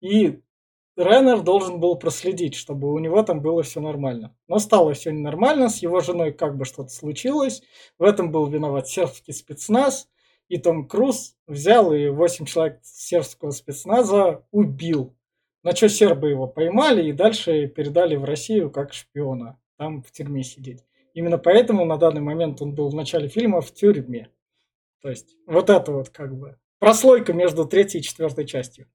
и 0.01 0.41
Реннер 0.97 1.43
должен 1.43 1.79
был 1.81 1.97
проследить, 1.97 2.55
чтобы 2.57 2.93
у 2.93 2.99
него 2.99 3.22
там 3.22 3.41
было 3.41 3.62
все 3.62 3.81
нормально. 3.81 4.35
Но 4.49 4.59
стало 4.59 4.95
все 4.95 5.12
ненормально, 5.12 5.68
с 5.68 5.79
его 5.83 6.01
женой 6.01 6.33
как 6.33 6.57
бы 6.57 6.64
что-то 6.64 6.89
случилось, 6.89 7.62
в 7.99 8.03
этом 8.05 8.33
был 8.33 8.47
виноват 8.47 8.89
сербский 8.89 9.33
спецназ, 9.33 10.09
и 10.49 10.59
Том 10.59 10.88
Круз 10.88 11.36
взял 11.46 11.92
и 11.92 12.09
8 12.09 12.46
человек 12.46 12.80
сербского 12.82 13.51
спецназа 13.51 14.44
убил. 14.51 15.14
На 15.62 15.74
что 15.74 15.88
сербы 15.88 16.30
его 16.30 16.46
поймали 16.46 17.09
и 17.09 17.12
дальше 17.12 17.66
передали 17.66 18.16
в 18.16 18.24
Россию 18.24 18.70
как 18.70 18.92
шпиона. 18.92 19.61
Там 19.76 20.03
в 20.03 20.11
тюрьме 20.11 20.42
сидеть. 20.42 20.84
Именно 21.14 21.38
поэтому 21.38 21.84
на 21.84 21.96
данный 21.96 22.20
момент 22.20 22.62
он 22.62 22.74
был 22.74 22.88
в 22.88 22.94
начале 22.94 23.28
фильма 23.28 23.61
в 23.61 23.72
тюрьме. 23.72 24.30
То 25.03 25.11
есть 25.11 25.36
вот 25.46 25.70
это 25.70 25.92
вот 25.92 26.09
как 26.11 26.36
бы 26.36 26.59
прослойка 26.78 27.32
между 27.32 27.64
третьей 27.64 28.01
и 28.01 28.03
четвертой 28.03 28.46
частью. 28.46 28.86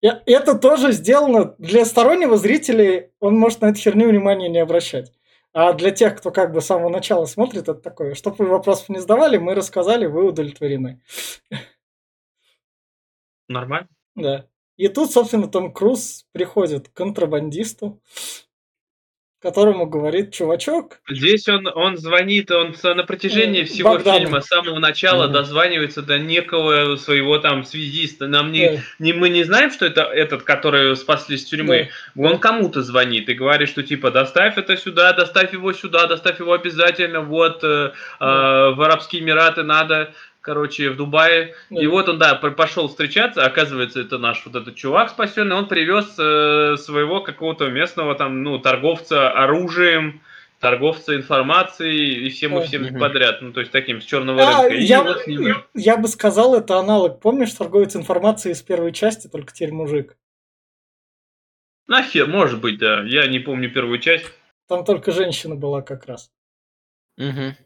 Это 0.00 0.58
тоже 0.58 0.92
сделано 0.92 1.54
для 1.58 1.84
стороннего 1.84 2.36
зрителя, 2.36 3.10
он 3.20 3.38
может 3.38 3.62
на 3.62 3.70
эту 3.70 3.78
херню 3.78 4.08
внимания 4.08 4.48
не 4.48 4.58
обращать. 4.58 5.12
А 5.54 5.72
для 5.72 5.92
тех, 5.92 6.18
кто 6.18 6.32
как 6.32 6.52
бы 6.52 6.60
с 6.60 6.66
самого 6.66 6.88
начала 6.88 7.26
смотрит, 7.26 7.62
это 7.62 7.74
такое, 7.74 8.14
чтобы 8.14 8.38
вы 8.38 8.46
вопросов 8.48 8.88
не 8.88 8.98
задавали, 8.98 9.36
мы 9.38 9.54
рассказали, 9.54 10.06
вы 10.06 10.26
удовлетворены. 10.26 11.00
Нормально. 13.48 13.88
Да. 14.16 14.46
И 14.76 14.88
тут, 14.88 15.12
собственно, 15.12 15.46
Том 15.46 15.72
Круз 15.72 16.26
приходит 16.32 16.88
к 16.88 16.92
контрабандисту, 16.92 18.00
которому 19.44 19.86
говорит, 19.86 20.32
чувачок, 20.32 20.98
Здесь 21.08 21.46
он, 21.48 21.68
он 21.74 21.96
звонит, 21.98 22.50
он 22.50 22.74
на 22.82 23.04
протяжении 23.04 23.62
Э, 23.62 23.64
всего 23.64 23.90
Богдану. 23.90 24.18
фильма, 24.18 24.40
с 24.40 24.46
самого 24.48 24.78
начала 24.78 25.24
Мгм. 25.24 25.32
дозванивается 25.34 26.02
до 26.02 26.18
некого 26.18 26.96
своего 26.96 27.38
там 27.38 27.64
связиста. 27.64 28.26
Нам 28.26 28.50
не, 28.52 28.64
э, 28.64 28.78
не- 28.98 29.12
мы 29.12 29.28
не 29.28 29.44
знаем, 29.44 29.70
что 29.70 29.84
это 29.86 30.02
этот, 30.02 30.42
который 30.44 30.96
спасли 30.96 31.36
из 31.36 31.44
тюрьмы. 31.44 31.90
Он 32.16 32.38
кому-то 32.38 32.82
звонит 32.82 33.28
и 33.28 33.34
говорит, 33.34 33.68
что 33.68 33.82
типа 33.82 34.10
доставь 34.10 34.56
это 34.56 34.76
сюда, 34.76 35.12
доставь 35.12 35.52
его 35.52 35.72
сюда, 35.72 36.06
доставь 36.06 36.40
его 36.40 36.52
обязательно, 36.54 37.20
вот 37.20 37.62
э, 37.62 37.92
э, 38.20 38.24
в 38.24 38.80
Арабские 38.82 39.22
Эмираты 39.22 39.62
надо, 39.62 40.12
короче, 40.44 40.90
в 40.90 40.96
Дубае. 40.96 41.54
Да. 41.70 41.80
И 41.82 41.86
вот 41.86 42.08
он, 42.08 42.18
да, 42.18 42.34
пошел 42.34 42.88
встречаться, 42.88 43.44
оказывается, 43.44 44.00
это 44.00 44.18
наш 44.18 44.44
вот 44.44 44.54
этот 44.54 44.76
чувак 44.76 45.10
спасенный, 45.10 45.56
он 45.56 45.66
привез 45.66 46.14
э, 46.18 46.76
своего 46.76 47.22
какого-то 47.22 47.70
местного 47.70 48.14
там, 48.14 48.42
ну, 48.42 48.58
торговца 48.58 49.30
оружием, 49.30 50.20
торговца 50.60 51.16
информацией 51.16 52.26
и 52.26 52.28
всем 52.28 52.58
и 52.58 52.64
всем 52.66 52.82
Мгм. 52.82 53.00
подряд, 53.00 53.40
ну, 53.40 53.52
то 53.52 53.60
есть 53.60 53.72
таким 53.72 54.02
с 54.02 54.04
черного 54.04 54.42
а, 54.42 54.62
рынка. 54.62 54.74
И 54.76 54.84
я, 54.84 55.02
вот 55.02 55.22
с 55.22 55.26
ним- 55.26 55.64
я 55.72 55.96
бы 55.96 56.08
сказал, 56.08 56.54
это 56.54 56.78
аналог. 56.78 57.20
Помнишь 57.20 57.52
торговец 57.52 57.96
информации 57.96 58.52
из 58.52 58.60
первой 58.62 58.92
части, 58.92 59.28
только 59.28 59.52
теперь 59.52 59.72
мужик? 59.72 60.16
Нахер, 61.86 62.26
может 62.26 62.60
быть, 62.60 62.78
да. 62.78 63.02
Я 63.02 63.26
не 63.26 63.38
помню 63.38 63.70
первую 63.70 63.98
часть. 63.98 64.26
Там 64.68 64.84
только 64.84 65.10
женщина 65.10 65.54
была 65.54 65.80
как 65.80 66.06
раз. 66.06 66.30
Мгм. 67.16 67.56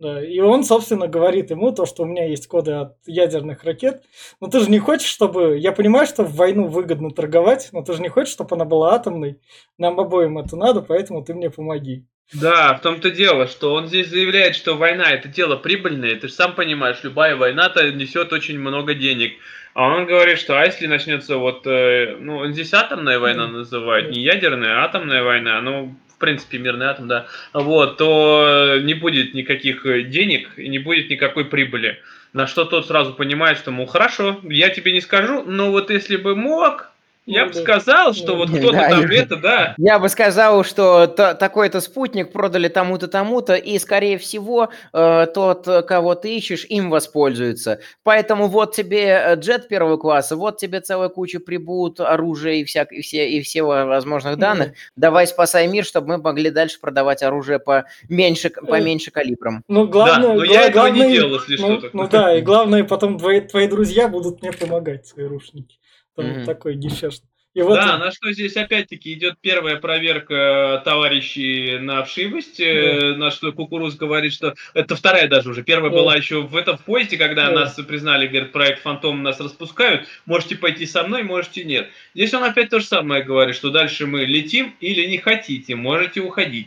Да, 0.00 0.24
и 0.24 0.40
он, 0.40 0.64
собственно, 0.64 1.06
говорит 1.06 1.50
ему 1.50 1.72
то, 1.72 1.86
что 1.86 2.02
у 2.02 2.06
меня 2.06 2.26
есть 2.26 2.48
коды 2.48 2.72
от 2.72 2.96
ядерных 3.06 3.62
ракет. 3.62 4.02
Но 4.40 4.48
ты 4.48 4.60
же 4.60 4.68
не 4.68 4.80
хочешь, 4.80 5.08
чтобы... 5.08 5.58
Я 5.58 5.72
понимаю, 5.72 6.06
что 6.06 6.24
в 6.24 6.34
войну 6.34 6.66
выгодно 6.66 7.10
торговать, 7.10 7.68
но 7.72 7.82
ты 7.82 7.92
же 7.92 8.02
не 8.02 8.08
хочешь, 8.08 8.32
чтобы 8.32 8.56
она 8.56 8.64
была 8.64 8.94
атомной. 8.94 9.40
Нам 9.78 10.00
обоим 10.00 10.38
это 10.38 10.56
надо, 10.56 10.82
поэтому 10.82 11.24
ты 11.24 11.32
мне 11.32 11.48
помоги. 11.48 12.06
Да, 12.32 12.74
в 12.74 12.80
том-то 12.80 13.10
дело, 13.10 13.46
что 13.46 13.74
он 13.74 13.86
здесь 13.86 14.08
заявляет, 14.08 14.56
что 14.56 14.74
война 14.74 15.10
это 15.10 15.28
дело 15.28 15.56
прибыльное. 15.56 16.16
Ты 16.16 16.28
же 16.28 16.34
сам 16.34 16.54
понимаешь, 16.54 17.00
любая 17.02 17.36
война-то 17.36 17.92
несет 17.92 18.32
очень 18.32 18.58
много 18.58 18.94
денег. 18.94 19.34
А 19.74 19.88
он 19.88 20.06
говорит, 20.06 20.38
что 20.38 20.58
а 20.58 20.64
если 20.64 20.86
начнется 20.86 21.36
вот, 21.36 21.66
э, 21.66 22.16
ну, 22.18 22.38
он 22.38 22.52
здесь 22.52 22.72
атомная 22.72 23.18
война 23.18 23.48
называет, 23.48 24.10
не 24.10 24.22
ядерная, 24.22 24.80
а 24.80 24.84
атомная 24.84 25.22
война, 25.22 25.60
ну, 25.60 25.94
в 26.14 26.18
принципе, 26.18 26.58
мирный 26.58 26.86
атом, 26.86 27.08
да, 27.08 27.26
вот, 27.52 27.96
то 27.96 28.78
не 28.82 28.94
будет 28.94 29.34
никаких 29.34 29.84
э, 29.86 30.02
денег 30.02 30.50
и 30.56 30.68
не 30.68 30.78
будет 30.78 31.10
никакой 31.10 31.44
прибыли. 31.44 32.00
На 32.32 32.46
что 32.46 32.64
тот 32.64 32.86
сразу 32.86 33.14
понимает, 33.14 33.58
что, 33.58 33.70
мол, 33.70 33.86
хорошо, 33.86 34.40
я 34.44 34.70
тебе 34.70 34.92
не 34.92 35.00
скажу, 35.00 35.44
но 35.44 35.70
вот 35.70 35.90
если 35.90 36.16
бы 36.16 36.34
мог, 36.34 36.90
я 37.26 37.46
бы 37.46 37.52
да. 37.52 37.60
сказал, 37.62 38.12
что 38.12 38.36
вот 38.36 38.50
Да, 38.50 38.58
кто-то 38.58 38.78
там 38.78 39.10
я- 39.10 39.22
это, 39.22 39.36
да, 39.36 39.74
Я 39.78 39.98
бы 39.98 40.08
сказал, 40.08 40.62
что 40.64 41.06
та- 41.06 41.34
такой-то 41.34 41.80
спутник 41.80 42.32
продали 42.32 42.68
тому-то, 42.68 43.08
тому-то, 43.08 43.54
и, 43.54 43.78
скорее 43.78 44.18
всего, 44.18 44.68
э, 44.92 45.26
тот, 45.34 45.66
кого 45.86 46.14
ты 46.14 46.36
ищешь, 46.36 46.66
им 46.68 46.90
воспользуется. 46.90 47.80
Поэтому 48.02 48.48
вот 48.48 48.74
тебе 48.74 49.04
э, 49.06 49.34
джет 49.36 49.68
первого 49.68 49.96
класса, 49.96 50.36
вот 50.36 50.58
тебе 50.58 50.80
целая 50.80 51.08
куча 51.08 51.40
прибут, 51.40 52.00
оружия 52.00 52.54
и, 52.54 52.64
всяк, 52.64 52.92
и, 52.92 53.00
все, 53.00 53.28
и 53.28 53.40
всего 53.42 53.68
возможных 53.86 54.36
данных. 54.38 54.72
Давай 54.96 55.26
спасай 55.26 55.66
мир, 55.66 55.84
чтобы 55.84 56.08
мы 56.08 56.18
могли 56.18 56.50
дальше 56.50 56.78
продавать 56.80 57.22
оружие 57.22 57.58
по 57.58 57.84
меньше, 58.08 58.50
по 58.50 58.74
Э, 58.76 58.80
меньше 58.82 59.10
калибрам. 59.10 59.62
Ну, 59.68 59.86
главное... 59.88 60.28
да, 60.28 60.34
но 60.34 60.44
я 60.44 60.66
этого 60.68 60.86
не 60.88 60.98
главное- 61.00 61.10
делал, 61.12 61.34
если 61.40 61.56
ну, 61.62 61.78
что-то. 61.78 61.90
ну 61.96 62.08
да, 62.08 62.36
и 62.36 62.40
главное, 62.42 62.84
потом 62.84 63.18
твои, 63.18 63.40
твои 63.40 63.66
друзья 63.66 64.08
будут 64.08 64.42
мне 64.42 64.52
помогать, 64.52 65.06
ЦРУшники. 65.06 65.78
Там 66.16 66.26
Мгм. 66.26 66.44
такой 66.44 66.74
гефешт. 66.74 67.24
И 67.54 67.62
вот 67.62 67.74
Да, 67.76 67.98
на 67.98 68.10
что 68.10 68.32
здесь 68.32 68.56
опять-таки 68.56 69.12
идет 69.12 69.34
первая 69.40 69.76
проверка 69.76 70.82
товарищей 70.84 71.78
на 71.78 72.02
вшивость, 72.02 72.58
э, 72.58 73.14
на 73.16 73.30
что 73.30 73.52
Кукуруз 73.52 73.94
говорит, 73.94 74.32
что 74.32 74.54
это 74.74 74.96
вторая 74.96 75.28
даже 75.28 75.50
уже. 75.50 75.62
Первая 75.62 75.90
Да. 75.92 75.96
была 75.96 76.16
еще 76.16 76.42
в 76.42 76.56
этом 76.56 76.76
в 76.76 76.84
поезде, 76.84 77.16
когда 77.16 77.46
Да. 77.50 77.60
нас 77.60 77.74
признали, 77.74 78.26
говорит, 78.26 78.50
проект 78.50 78.82
Фантом 78.82 79.22
нас 79.22 79.38
распускают. 79.38 80.08
Можете 80.26 80.56
пойти 80.56 80.84
со 80.84 81.04
мной, 81.04 81.22
можете 81.22 81.62
нет. 81.62 81.88
Здесь 82.12 82.34
он 82.34 82.42
опять 82.42 82.70
то 82.70 82.80
же 82.80 82.86
самое 82.86 83.22
говорит, 83.22 83.54
что 83.54 83.70
дальше 83.70 84.06
мы 84.06 84.24
летим 84.24 84.74
или 84.80 85.06
не 85.06 85.18
хотите, 85.18 85.76
можете 85.76 86.22
уходить. 86.22 86.66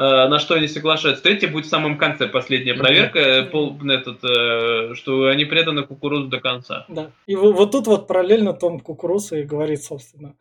Э, 0.00 0.28
На 0.28 0.38
что 0.38 0.54
они 0.54 0.68
соглашаются. 0.68 1.24
Третья 1.24 1.48
будет 1.48 1.66
в 1.66 1.68
самом 1.68 1.98
конце, 1.98 2.28
последняя 2.28 2.74
проверка, 2.74 3.18
э, 3.18 3.44
пол- 3.46 3.76
этот, 3.90 4.22
э, 4.22 4.94
что 4.94 5.26
они 5.26 5.44
преданы 5.44 5.82
кукурузу 5.84 6.28
до 6.28 6.38
конца. 6.40 6.84
Да. 6.88 7.10
И 7.26 7.34
во- 7.34 7.52
вот 7.52 7.72
тут 7.72 7.88
вот 7.88 8.06
параллельно 8.06 8.52
Том 8.52 8.78
Кукуруза 8.78 9.38
и 9.38 9.42
говорит, 9.42 9.82
собственно, 9.82 10.36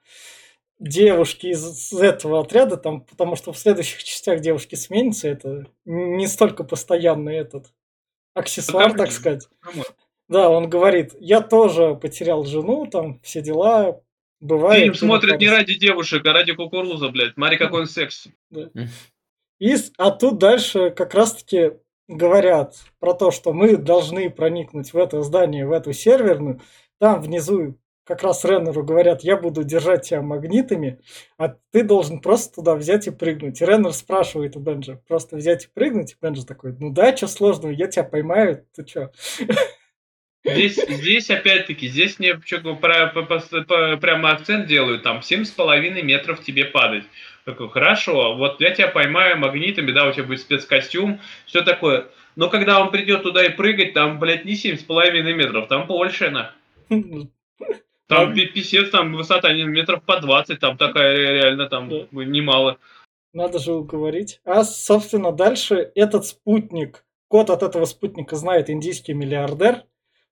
девушки 0.79 1.47
из, 1.47 1.91
из 1.91 1.99
этого 1.99 2.39
отряда, 2.39 2.77
там, 2.77 3.01
потому 3.01 3.35
что 3.35 3.51
в 3.51 3.57
следующих 3.57 4.03
частях 4.03 4.41
девушки 4.41 4.75
сменятся, 4.75 5.27
это 5.27 5.65
не 5.85 6.27
столько 6.27 6.63
постоянный 6.63 7.37
этот 7.37 7.65
аксессуар, 8.35 8.93
так 8.93 9.11
сказать. 9.11 9.47
Да, 10.29 10.49
он 10.49 10.69
говорит, 10.69 11.15
я 11.19 11.41
тоже 11.41 11.95
потерял 11.95 12.45
жену, 12.45 12.85
там 12.85 13.19
все 13.23 13.41
дела, 13.41 14.01
бывает. 14.39 14.81
Фильм 14.81 14.93
ты 14.93 14.99
смотрят 14.99 15.39
не 15.39 15.49
ради 15.49 15.73
девушек, 15.79 16.23
а 16.27 16.33
ради 16.33 16.53
кукуруза, 16.53 17.09
блядь. 17.09 17.33
Смотри, 17.33 17.57
какой 17.57 17.81
он 17.81 17.87
секс. 17.87 18.27
И, 19.59 19.75
а 19.97 20.11
тут 20.11 20.37
дальше 20.37 20.91
как 20.91 21.13
раз-таки 21.13 21.73
говорят 22.07 22.75
про 22.99 23.13
то, 23.13 23.31
что 23.31 23.53
мы 23.53 23.75
должны 23.77 24.29
проникнуть 24.29 24.93
в 24.93 24.97
это 24.97 25.21
здание, 25.23 25.65
в 25.65 25.71
эту 25.71 25.93
серверную. 25.93 26.61
Там 26.99 27.21
внизу 27.21 27.77
как 28.05 28.23
раз 28.23 28.45
Реннеру 28.45 28.83
говорят, 28.85 29.23
я 29.23 29.35
буду 29.35 29.63
держать 29.65 30.07
тебя 30.07 30.21
магнитами, 30.21 31.01
а 31.37 31.55
ты 31.71 31.83
должен 31.83 32.21
просто 32.21 32.55
туда 32.55 32.75
взять 32.75 33.07
и 33.07 33.11
прыгнуть. 33.11 33.61
И 33.61 33.65
Реннер 33.65 33.91
спрашивает 33.91 34.55
у 34.55 34.61
Бенджа, 34.61 35.01
просто 35.07 35.35
взять 35.35 35.65
и 35.65 35.67
прыгнуть? 35.73 36.13
И 36.13 36.15
Бенджи 36.21 36.45
такой, 36.45 36.73
ну 36.79 36.91
да, 36.91 37.13
что 37.17 37.27
сложного, 37.27 37.73
я 37.73 37.87
тебя 37.87 38.05
поймаю, 38.05 38.65
ты 38.73 38.87
что? 38.87 39.11
Здесь, 40.45 40.79
здесь 40.87 41.29
опять-таки, 41.29 41.89
здесь 41.89 42.19
мне 42.19 42.35
прямо 42.35 44.31
акцент 44.31 44.67
делают, 44.67 45.03
там 45.03 45.19
7,5 45.19 46.01
метров 46.03 46.41
тебе 46.41 46.63
падать. 46.63 47.03
Такой, 47.47 47.69
хорошо, 47.69 48.35
вот 48.35 48.59
я 48.59 48.71
тебя 48.71 48.89
поймаю 48.89 49.37
магнитами, 49.37 49.91
да, 49.91 50.05
у 50.05 50.11
тебя 50.11 50.25
будет 50.25 50.41
спецкостюм, 50.41 51.21
все 51.45 51.61
такое. 51.61 52.07
Но 52.35 52.49
когда 52.49 52.81
он 52.81 52.91
придет 52.91 53.23
туда 53.23 53.45
и 53.45 53.47
прыгать, 53.47 53.93
там, 53.93 54.19
блядь, 54.19 54.43
не 54.43 54.55
7,5 54.55 55.21
метров, 55.33 55.69
там 55.69 55.87
больше, 55.87 56.29
на. 56.29 56.51
Там 58.07 58.33
писец, 58.33 58.89
там 58.89 59.13
высота 59.13 59.51
метров 59.53 60.01
по 60.03 60.19
20, 60.19 60.59
там 60.59 60.77
такая 60.77 61.13
ре- 61.15 61.33
реально 61.35 61.67
там 61.67 61.89
Да. 61.89 62.05
немало. 62.11 62.77
Надо 63.33 63.59
же 63.59 63.73
уговорить. 63.73 64.39
А, 64.45 64.63
собственно, 64.63 65.33
дальше 65.33 65.91
этот 65.93 66.25
спутник, 66.25 67.03
код 67.27 67.49
от 67.49 67.63
этого 67.63 67.83
спутника 67.83 68.37
знает 68.37 68.69
индийский 68.69 69.13
миллиардер. 69.13 69.83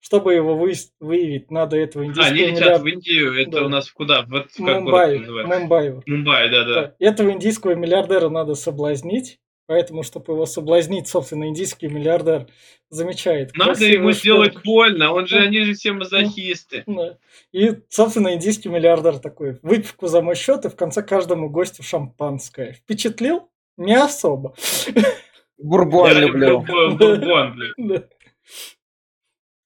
Чтобы 0.06 0.36
его 0.36 0.56
выявить, 0.56 1.50
надо 1.50 1.78
этого 1.78 2.04
А, 2.04 2.08
индийского 2.08 2.28
они 2.28 2.40
летят 2.42 2.60
миллиардера... 2.60 2.78
в 2.84 2.86
Индию, 2.88 3.42
это 3.42 3.52
Да. 3.52 3.66
у 3.66 3.70
нас 3.70 3.90
куда? 3.92 4.22
Вот 4.28 4.48
город 4.56 4.82
Мумбай? 4.84 5.20
Мумбай. 5.20 5.94
Мумбай, 6.06 6.50
да, 6.52 6.64
да. 6.64 6.74
Да. 6.76 6.96
Этого 7.00 7.32
индийского 7.32 7.74
миллиардера 7.74 8.30
надо 8.30 8.54
соблазнить, 8.54 9.40
поэтому, 9.66 10.04
чтобы 10.04 10.34
его 10.34 10.46
соблазнить, 10.46 11.08
собственно, 11.08 11.48
индийский 11.48 11.88
миллиардер 11.88 12.46
замечает. 12.92 13.58
Надо 13.58 13.84
ему 13.84 14.12
сделать 14.12 14.52
шкурку. 14.52 14.68
больно, 14.68 15.12
он 15.12 15.26
же, 15.26 15.38
они 15.40 15.64
же 15.64 15.74
все 15.74 15.92
мазохисты. 15.92 16.84
Да. 16.86 17.18
И, 17.52 17.72
собственно, 17.90 18.36
индийский 18.36 18.70
миллиардер 18.70 19.18
такой, 19.18 19.58
выпивку 19.64 20.06
за 20.06 20.22
мой 20.22 20.36
счет 20.36 20.66
и 20.66 20.70
в 20.70 20.76
конце 20.76 21.02
каждому 21.02 21.50
гостю 21.50 21.82
шампанское. 21.82 22.74
Впечатлил? 22.74 23.50
Не 23.76 23.96
особо. 23.96 24.54
Бурбон 25.58 26.12
люблю. 26.16 26.60
бу- 26.62 26.92
бурбон, 26.96 27.56
блин. 27.56 28.04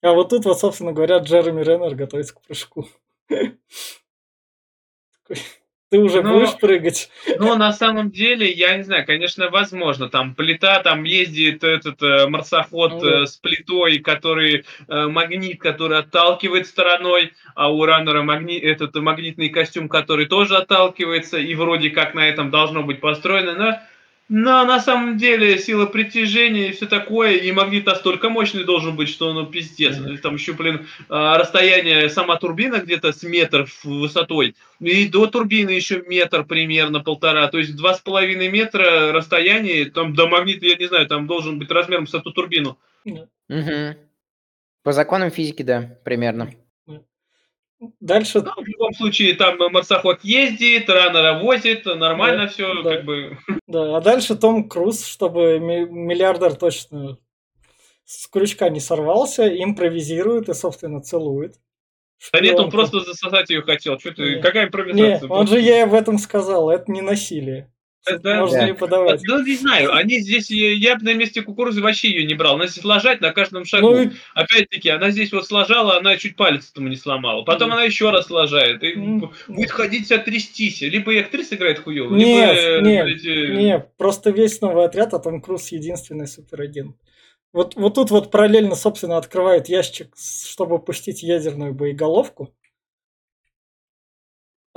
А 0.01 0.13
вот 0.13 0.29
тут 0.29 0.45
вот, 0.45 0.59
собственно 0.59 0.93
говоря, 0.93 1.17
Джереми 1.17 1.61
Реннер 1.63 1.95
готовится 1.95 2.33
к 2.35 2.41
прыжку. 2.41 2.87
Ты 5.91 5.97
уже 5.97 6.21
Но- 6.21 6.33
будешь 6.33 6.55
прыгать? 6.59 7.09
Но 7.39 7.55
на 7.55 7.73
самом 7.73 8.11
деле, 8.11 8.47
я 8.51 8.77
не 8.77 8.83
знаю, 8.83 9.07
конечно, 9.07 9.49
возможно, 9.49 10.07
там 10.07 10.35
плита, 10.35 10.83
там 10.83 11.03
ездит 11.03 11.63
этот 11.63 11.99
э, 12.03 12.27
марсоход 12.27 13.01
Ну 13.01 13.05
э, 13.23 13.25
с 13.25 13.37
плитой, 13.37 13.97
который 13.97 14.65
э, 14.87 15.07
магнит, 15.07 15.59
который 15.59 15.97
отталкивает 15.97 16.67
стороной, 16.67 17.33
а 17.55 17.71
у 17.73 17.83
раннера 17.85 18.21
магни- 18.21 18.59
этот 18.59 18.93
магнитный 18.97 19.49
костюм, 19.49 19.89
который 19.89 20.27
тоже 20.27 20.57
отталкивается, 20.57 21.39
и 21.39 21.55
вроде 21.55 21.89
как 21.89 22.13
на 22.13 22.27
этом 22.29 22.51
должно 22.51 22.83
быть 22.83 23.01
построено, 23.01 23.55
но 23.55 23.79
но 24.29 24.63
на 24.63 24.79
самом 24.79 25.17
деле 25.17 25.57
сила 25.57 25.87
притяжения 25.87 26.69
и 26.69 26.71
все 26.71 26.85
такое, 26.85 27.33
и 27.33 27.51
магнит 27.51 27.87
настолько 27.87 28.29
мощный 28.29 28.63
должен 28.63 28.95
быть, 28.95 29.09
что 29.09 29.33
ну 29.33 29.47
пиздец. 29.47 29.97
Там 30.21 30.35
еще, 30.35 30.53
блин, 30.53 30.87
а, 31.09 31.37
расстояние, 31.39 32.09
сама 32.09 32.35
турбина 32.37 32.79
где-то 32.79 33.11
с 33.11 33.23
метров 33.23 33.83
высотой, 33.83 34.55
и 34.79 35.07
до 35.07 35.25
турбины 35.25 35.71
еще 35.71 36.03
метр 36.05 36.45
примерно, 36.45 36.99
полтора. 36.99 37.47
То 37.47 37.57
есть 37.57 37.75
два 37.75 37.95
с 37.95 37.99
половиной 37.99 38.49
метра 38.49 39.11
расстояние, 39.11 39.85
там 39.85 40.13
до 40.13 40.27
магнита, 40.27 40.67
я 40.67 40.75
не 40.75 40.85
знаю, 40.85 41.07
там 41.07 41.25
должен 41.25 41.57
быть 41.57 41.71
размером 41.71 42.05
с 42.05 42.13
эту 42.13 42.31
турбину. 42.31 42.77
Мгм. 43.03 43.97
По 44.83 44.91
законам 44.91 45.31
физики, 45.31 45.63
да, 45.63 45.97
примерно. 46.05 46.51
Дальше 47.99 48.41
Ну, 48.41 48.51
в 48.61 48.67
любом 48.67 48.93
случае, 48.93 49.35
там 49.35 49.57
марсоход 49.71 50.19
ездит, 50.23 50.89
раннера 50.89 51.39
возит, 51.39 51.85
нормально 51.85 52.43
Да, 52.43 52.47
все, 52.47 52.83
да. 52.83 52.95
как 52.95 53.05
бы. 53.05 53.37
Да, 53.67 53.97
а 53.97 54.01
дальше 54.01 54.35
Том 54.35 54.67
Круз, 54.67 55.05
чтобы 55.05 55.59
ми- 55.59 55.85
миллиардер 55.85 56.55
точно 56.55 57.17
с 58.05 58.27
крючка 58.27 58.69
не 58.69 58.79
сорвался, 58.79 59.47
импровизирует 59.47 60.49
и, 60.49 60.53
собственно, 60.53 61.01
целует. 61.01 61.55
Да 62.33 62.41
нет, 62.41 62.59
он 62.59 62.69
просто 62.69 62.99
засосать 62.99 63.49
ее 63.49 63.61
хотел. 63.61 63.97
Что 63.99 64.11
ты, 64.13 64.41
какая 64.41 64.65
импровизация? 64.65 65.29
он 65.29 65.47
же 65.47 65.59
ей 65.59 65.83
об 65.83 65.93
этом 65.93 66.17
сказал, 66.17 66.69
это 66.69 66.91
не 66.91 67.01
насилие. 67.01 67.71
Да, 68.23 68.39
можно 68.41 68.73
подавать. 68.75 69.21
Ну, 69.25 69.43
не 69.43 69.55
знаю, 69.55 69.93
они 69.93 70.19
здесь, 70.19 70.49
я 70.49 70.71
я 70.73 70.95
бы 70.95 71.03
на 71.03 71.13
месте 71.13 71.41
кукурузы 71.41 71.81
вообще 71.81 72.09
ее 72.09 72.25
не 72.25 72.33
брал. 72.33 72.55
Она 72.55 72.67
здесь 72.67 72.83
ложать 72.83 73.21
на 73.21 73.31
каждом 73.33 73.65
шагу. 73.65 73.89
Ну, 73.89 74.11
Опять-таки, 74.33 74.89
она 74.89 75.11
здесь 75.11 75.31
вот 75.31 75.45
сложала, 75.45 75.97
она 75.97 76.17
чуть 76.17 76.35
палец 76.35 76.71
этому 76.71 76.87
не 76.87 76.95
сломала. 76.95 77.43
Потом 77.43 77.67
Мгм. 77.69 77.73
она 77.77 77.83
еще 77.83 78.09
раз 78.09 78.27
сложает. 78.27 78.81
И 78.83 78.93
М, 78.93 79.31
будет 79.47 79.71
ходить 79.71 80.05
вся 80.05 80.17
трястись. 80.17 80.81
Либо 80.81 81.13
и 81.13 81.17
актриса 81.19 81.55
играет 81.55 81.79
хуево, 81.79 82.15
Нет, 82.15 82.55
либо... 82.55 82.61
э, 82.61 82.81
нет, 82.81 83.25
э, 83.25 83.47
Не, 83.55 83.79
просто 83.97 84.31
весь 84.31 84.61
новый 84.61 84.85
отряд, 84.85 85.13
а 85.13 85.19
Том 85.19 85.41
Круз 85.41 85.71
единственный 85.71 86.27
суперагент. 86.27 86.95
Вот, 87.51 87.75
вот 87.75 87.95
тут 87.95 88.11
вот 88.11 88.31
параллельно, 88.31 88.75
собственно, 88.75 89.17
открывает 89.17 89.69
ящик, 89.69 90.13
чтобы 90.17 90.79
пустить 90.79 91.23
ядерную 91.23 91.73
боеголовку. 91.73 92.53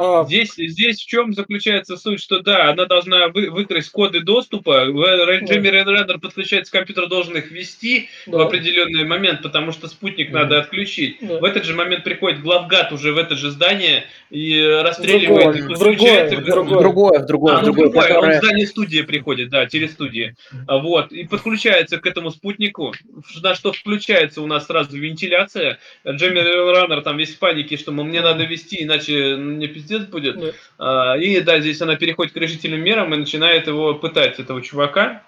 А, 0.02 0.24
Здесь, 0.24 0.52
здесь 0.56 1.00
в 1.02 1.06
чем 1.06 1.32
заключается 1.32 1.96
суть, 1.96 2.20
что 2.20 2.40
да, 2.40 2.70
она 2.70 2.86
должна 2.86 3.28
вы, 3.28 3.50
выкрасть 3.50 3.90
коды 3.90 4.20
доступа, 4.20 4.86
в- 4.86 5.44
Джимми 5.44 5.68
Ренрендер 5.68 6.18
подключается 6.18 6.72
к 6.72 6.74
компьютеру, 6.74 7.06
должен 7.06 7.36
их 7.36 7.50
ввести 7.50 8.08
в 8.26 8.32
да, 8.32 8.42
определенный 8.44 9.04
момент, 9.04 9.42
потому 9.42 9.72
что 9.72 9.86
спутник 9.88 10.28
Мгм. 10.30 10.38
надо 10.38 10.58
отключить. 10.60 11.18
Да. 11.20 11.38
В 11.38 11.44
этот 11.44 11.64
же 11.64 11.74
момент 11.74 12.04
приходит 12.04 12.40
главгад 12.40 12.92
уже 12.92 13.12
в 13.12 13.18
это 13.18 13.36
же 13.36 13.50
здание 13.50 14.04
и 14.30 14.60
расстреливает. 14.82 15.52
другое, 15.52 15.58
и 15.58 15.62
в 15.62 15.78
другое, 15.78 16.28
в 16.28 16.38
другое. 16.40 16.64
В 16.64 16.82
другое, 16.82 17.18
в 17.20 17.26
другое, 17.26 17.54
А, 17.54 17.56
в 17.56 17.60
ну, 17.60 17.64
другое, 17.66 17.84
другое, 17.90 18.02
он 18.08 18.14
которое- 18.14 18.40
в 18.40 18.44
здание 18.44 18.66
студии 18.66 19.02
приходит, 19.02 19.48
да, 19.50 19.66
через 19.66 19.92
студии. 19.92 20.34
А, 20.66 20.78
Вот, 20.78 21.12
и 21.12 21.24
подключается 21.26 21.98
к 21.98 22.06
этому 22.06 22.30
спутнику, 22.30 22.94
на 23.42 23.54
что 23.54 23.72
включается 23.72 24.40
у 24.42 24.46
нас 24.46 24.66
сразу 24.66 24.96
вентиляция. 24.98 25.78
Джемми 26.08 26.40
Раннер 26.72 27.02
там 27.02 27.18
весь 27.18 27.34
в 27.34 27.38
панике, 27.38 27.76
что 27.76 27.92
мне 27.92 28.20
надо 28.20 28.44
вести, 28.44 28.82
иначе 28.82 29.36
мне 29.36 29.68
пиздец 29.68 29.91
будет. 30.00 30.38
да. 30.40 30.52
А, 30.78 31.16
И 31.18 31.40
да, 31.40 31.60
здесь 31.60 31.80
она 31.82 31.96
переходит 31.96 32.32
к 32.32 32.36
решительным 32.36 32.80
мерам 32.82 33.12
и 33.14 33.16
начинает 33.16 33.66
его 33.66 33.94
пытать, 33.94 34.38
этого 34.40 34.60
чувака. 34.62 35.22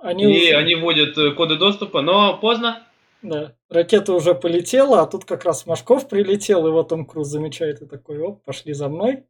Они 0.00 0.24
И 0.24 0.48
уже- 0.48 0.56
они 0.56 0.74
вводят 0.76 1.16
э, 1.18 1.32
коды 1.32 1.56
доступа, 1.56 2.02
но 2.02 2.36
поздно. 2.38 2.84
Да, 3.22 3.56
ракета 3.68 4.12
уже 4.12 4.34
полетела, 4.34 5.02
а 5.02 5.06
тут 5.06 5.24
как 5.24 5.44
раз 5.44 5.66
Машков 5.66 6.08
прилетел, 6.08 6.66
и 6.68 6.70
вот 6.70 6.88
Том 6.88 7.04
Круз 7.04 7.26
замечает 7.28 7.82
и 7.82 7.86
такой, 7.86 8.18
оп, 8.20 8.44
пошли 8.44 8.72
за 8.74 8.88
мной. 8.88 9.24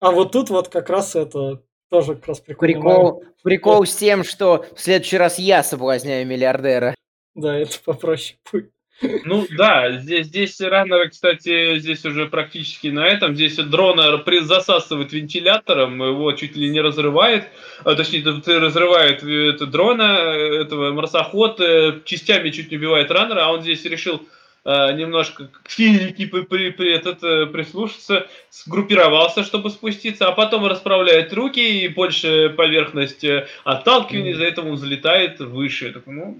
А 0.00 0.10
вот 0.12 0.32
тут 0.32 0.50
вот 0.50 0.68
как 0.68 0.90
раз 0.90 1.16
это 1.16 1.62
тоже 1.90 2.14
как 2.16 2.26
раз 2.28 2.40
прикольный 2.40 2.74
момент. 2.76 3.18
Прикол, 3.18 3.24
прикол 3.42 3.86
с 3.86 3.96
тем, 3.96 4.22
что 4.24 4.66
в 4.74 4.80
следующий 4.80 5.16
раз 5.18 5.38
я 5.38 5.62
соблазняю 5.62 6.26
миллиардера. 6.26 6.94
Да, 7.34 7.56
это 7.56 7.76
попроще 7.84 8.38
будет. 8.52 8.70
Ну 9.02 9.46
да, 9.50 9.98
здесь, 9.98 10.26
здесь 10.26 10.60
раннеры, 10.60 11.08
кстати, 11.08 11.78
здесь 11.78 12.04
уже 12.04 12.26
практически 12.26 12.88
на 12.88 13.06
этом. 13.06 13.34
Здесь 13.34 13.56
дрона 13.56 14.18
при- 14.18 14.38
засасывает 14.38 15.12
вентилятором, 15.12 16.00
его 16.00 16.32
чуть 16.32 16.56
ли 16.56 16.70
не 16.70 16.80
разрывает. 16.80 17.48
А, 17.84 17.94
точнее, 17.96 18.22
разрывает 18.24 19.24
э, 19.24 19.50
это 19.50 19.66
дрона, 19.66 20.02
э, 20.02 20.62
этого 20.62 20.92
марсоход, 20.92 21.60
э, 21.60 22.00
частями 22.04 22.50
чуть 22.50 22.70
не 22.70 22.76
убивает 22.76 23.10
раннера, 23.10 23.46
а 23.46 23.52
он 23.52 23.62
здесь 23.62 23.84
решил 23.84 24.22
э, 24.64 24.92
немножко 24.92 25.48
к 25.48 25.70
физике 25.70 26.28
при, 26.28 26.42
при, 26.42 26.70
при, 26.70 26.92
этот, 26.94 27.20
прислушаться, 27.52 28.28
сгруппировался, 28.50 29.42
чтобы 29.42 29.70
спуститься, 29.70 30.28
а 30.28 30.32
потом 30.32 30.66
расправляет 30.66 31.32
руки 31.32 31.84
и 31.84 31.88
больше 31.88 32.48
поверхность 32.56 33.24
отталкивания, 33.64 34.32
из-за 34.32 34.44
этого 34.44 34.68
он 34.68 34.76
залетает 34.76 35.40
выше. 35.40 35.92
Так, 35.92 36.04
ну, 36.06 36.38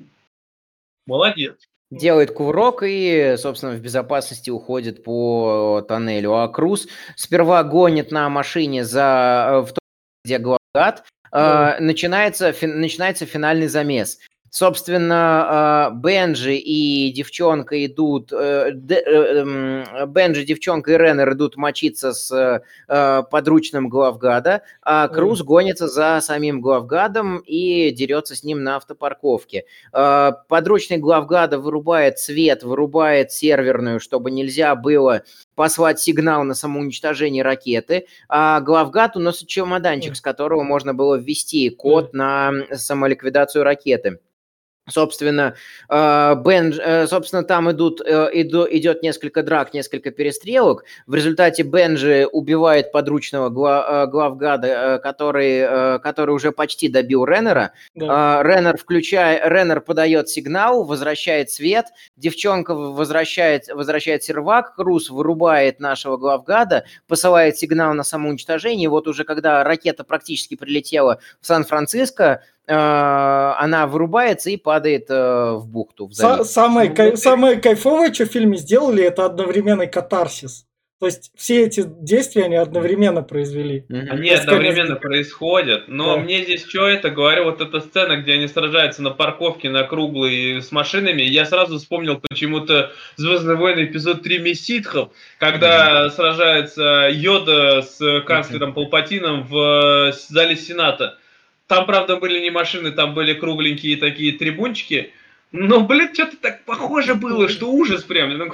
молодец 1.04 1.56
делает 1.98 2.32
кувырок 2.32 2.82
и, 2.84 3.36
собственно, 3.38 3.72
в 3.72 3.80
безопасности 3.80 4.50
уходит 4.50 5.04
по 5.04 5.84
тоннелю. 5.88 6.34
А 6.34 6.48
Круз 6.48 6.88
сперва 7.16 7.62
гонит 7.64 8.10
на 8.10 8.28
машине 8.28 8.84
за 8.84 9.64
в 9.66 9.68
том, 9.68 9.78
где 10.24 10.38
Главгад, 10.38 11.04
э, 11.32 11.76
начинается, 11.80 12.52
фи, 12.52 12.66
начинается 12.66 13.26
финальный 13.26 13.68
замес. 13.68 14.18
Собственно, 14.56 15.90
э, 15.90 15.96
Бенджи 15.96 16.54
и 16.54 17.10
девчонка 17.10 17.84
идут, 17.86 18.32
э, 18.32 18.70
э, 18.88 18.94
эм, 18.94 19.84
Бенджи, 20.12 20.44
девчонка 20.44 20.92
и 20.92 20.96
Реннер 20.96 21.32
идут 21.32 21.56
мочиться 21.56 22.12
с 22.12 22.62
подручным 22.86 23.88
Главгада, 23.88 24.62
а 24.80 25.08
Круз 25.08 25.42
гонится 25.42 25.88
за 25.88 26.20
самим 26.20 26.60
Главгадом 26.60 27.38
и 27.38 27.90
дерется 27.90 28.36
с 28.36 28.44
ним 28.44 28.62
на 28.62 28.76
автопарковке. 28.76 29.64
Подручный 29.90 30.98
Главгада 30.98 31.58
вырубает 31.58 32.20
свет, 32.20 32.62
вырубает 32.62 33.32
серверную, 33.32 33.98
чтобы 33.98 34.30
нельзя 34.30 34.76
было 34.76 35.22
послать 35.56 35.98
сигнал 35.98 36.44
на 36.44 36.54
самоуничтожение 36.54 37.42
ракеты, 37.42 38.06
а 38.28 38.60
главгад 38.60 39.16
уносит 39.16 39.48
чемоданчик, 39.48 40.14
с 40.14 40.20
которого 40.20 40.62
можно 40.62 40.94
было 40.94 41.16
ввести 41.16 41.68
код 41.70 42.14
на 42.14 42.52
самоликвидацию 42.72 43.64
ракеты. 43.64 44.20
Собственно, 44.88 45.54
э, 45.88 46.34
Бен, 46.44 46.78
э, 46.78 47.06
собственно, 47.06 47.42
там 47.42 47.70
идут, 47.70 48.02
э, 48.04 48.28
иду, 48.34 48.66
идет 48.70 49.02
несколько 49.02 49.42
драк, 49.42 49.72
несколько 49.72 50.10
перестрелок. 50.10 50.84
В 51.06 51.14
результате 51.14 51.62
Бенджи 51.62 52.26
убивает 52.30 52.92
подручного 52.92 53.48
главгада, 53.48 55.00
который, 55.02 56.00
который 56.00 56.32
уже 56.32 56.52
почти 56.52 56.88
добил 56.88 57.24
Реннера. 57.24 57.72
Да. 57.94 58.42
Реннер, 58.42 58.76
включая, 58.76 59.48
Реннер 59.48 59.80
подает 59.80 60.28
сигнал, 60.28 60.84
возвращает 60.84 61.50
свет, 61.50 61.86
девчонка 62.16 62.74
возвращает, 62.74 63.68
возвращает 63.68 64.22
сервак, 64.22 64.74
Крус 64.74 65.08
вырубает 65.08 65.80
нашего 65.80 66.18
главгада, 66.18 66.84
посылает 67.08 67.56
сигнал 67.56 67.94
на 67.94 68.02
самоуничтожение. 68.02 68.90
Вот 68.90 69.08
уже 69.08 69.24
когда 69.24 69.64
ракета 69.64 70.04
практически 70.04 70.56
прилетела 70.56 71.20
в 71.40 71.46
Сан-Франциско, 71.46 72.24
а, 72.24 72.40
она 72.72 73.86
вырубается 73.86 74.50
и 74.50 74.56
падает 74.56 75.10
э, 75.10 75.52
в 75.52 75.66
бухту. 75.66 76.06
В 76.06 76.14
самое, 76.44 76.88
ну, 76.90 76.96
кай- 76.96 77.16
самое 77.16 77.56
кайфовое, 77.56 78.12
что 78.12 78.24
в 78.24 78.30
фильме 78.30 78.56
сделали, 78.56 79.04
это 79.04 79.26
одновременный 79.26 79.86
катарсис. 79.86 80.66
То 81.04 81.06
есть 81.06 81.32
все 81.36 81.64
эти 81.64 81.84
действия 81.84 82.44
они 82.44 82.56
одновременно 82.56 83.22
произвели. 83.22 83.84
Они 83.90 84.30
одновременно 84.30 84.96
происходят, 84.96 85.88
но 85.88 86.14
да. 86.14 86.22
мне 86.22 86.42
здесь 86.44 86.64
что 86.66 86.88
это 86.88 87.10
говорю, 87.10 87.44
вот 87.44 87.60
эта 87.60 87.80
сцена, 87.80 88.16
где 88.16 88.32
они 88.32 88.48
сражаются 88.48 89.02
на 89.02 89.10
парковке 89.10 89.68
на 89.68 89.82
круглой 89.82 90.62
с 90.62 90.72
машинами, 90.72 91.20
я 91.20 91.44
сразу 91.44 91.78
вспомнил 91.78 92.22
почему-то 92.26 92.92
Звездные 93.16 93.56
войны 93.56 93.84
эпизод 93.84 94.22
3 94.22 94.38
Месситхов, 94.38 95.10
когда 95.38 96.06
mm-hmm. 96.06 96.10
сражается 96.10 97.08
Йода 97.12 97.82
с 97.82 98.22
канцлером 98.22 98.70
mm-hmm. 98.70 98.74
Палпатином 98.74 99.46
в 99.46 100.14
зале 100.30 100.56
Сената. 100.56 101.18
Там, 101.66 101.86
правда, 101.86 102.16
были 102.16 102.40
не 102.40 102.50
машины, 102.50 102.90
там 102.90 103.14
были 103.14 103.34
кругленькие 103.34 103.96
такие 103.96 104.32
трибунчики. 104.32 105.12
Но, 105.52 105.80
блин, 105.80 106.12
что-то 106.12 106.36
так 106.36 106.64
похоже 106.64 107.14
было, 107.14 107.48
что 107.48 107.70
ужас 107.70 108.02
прям. 108.02 108.52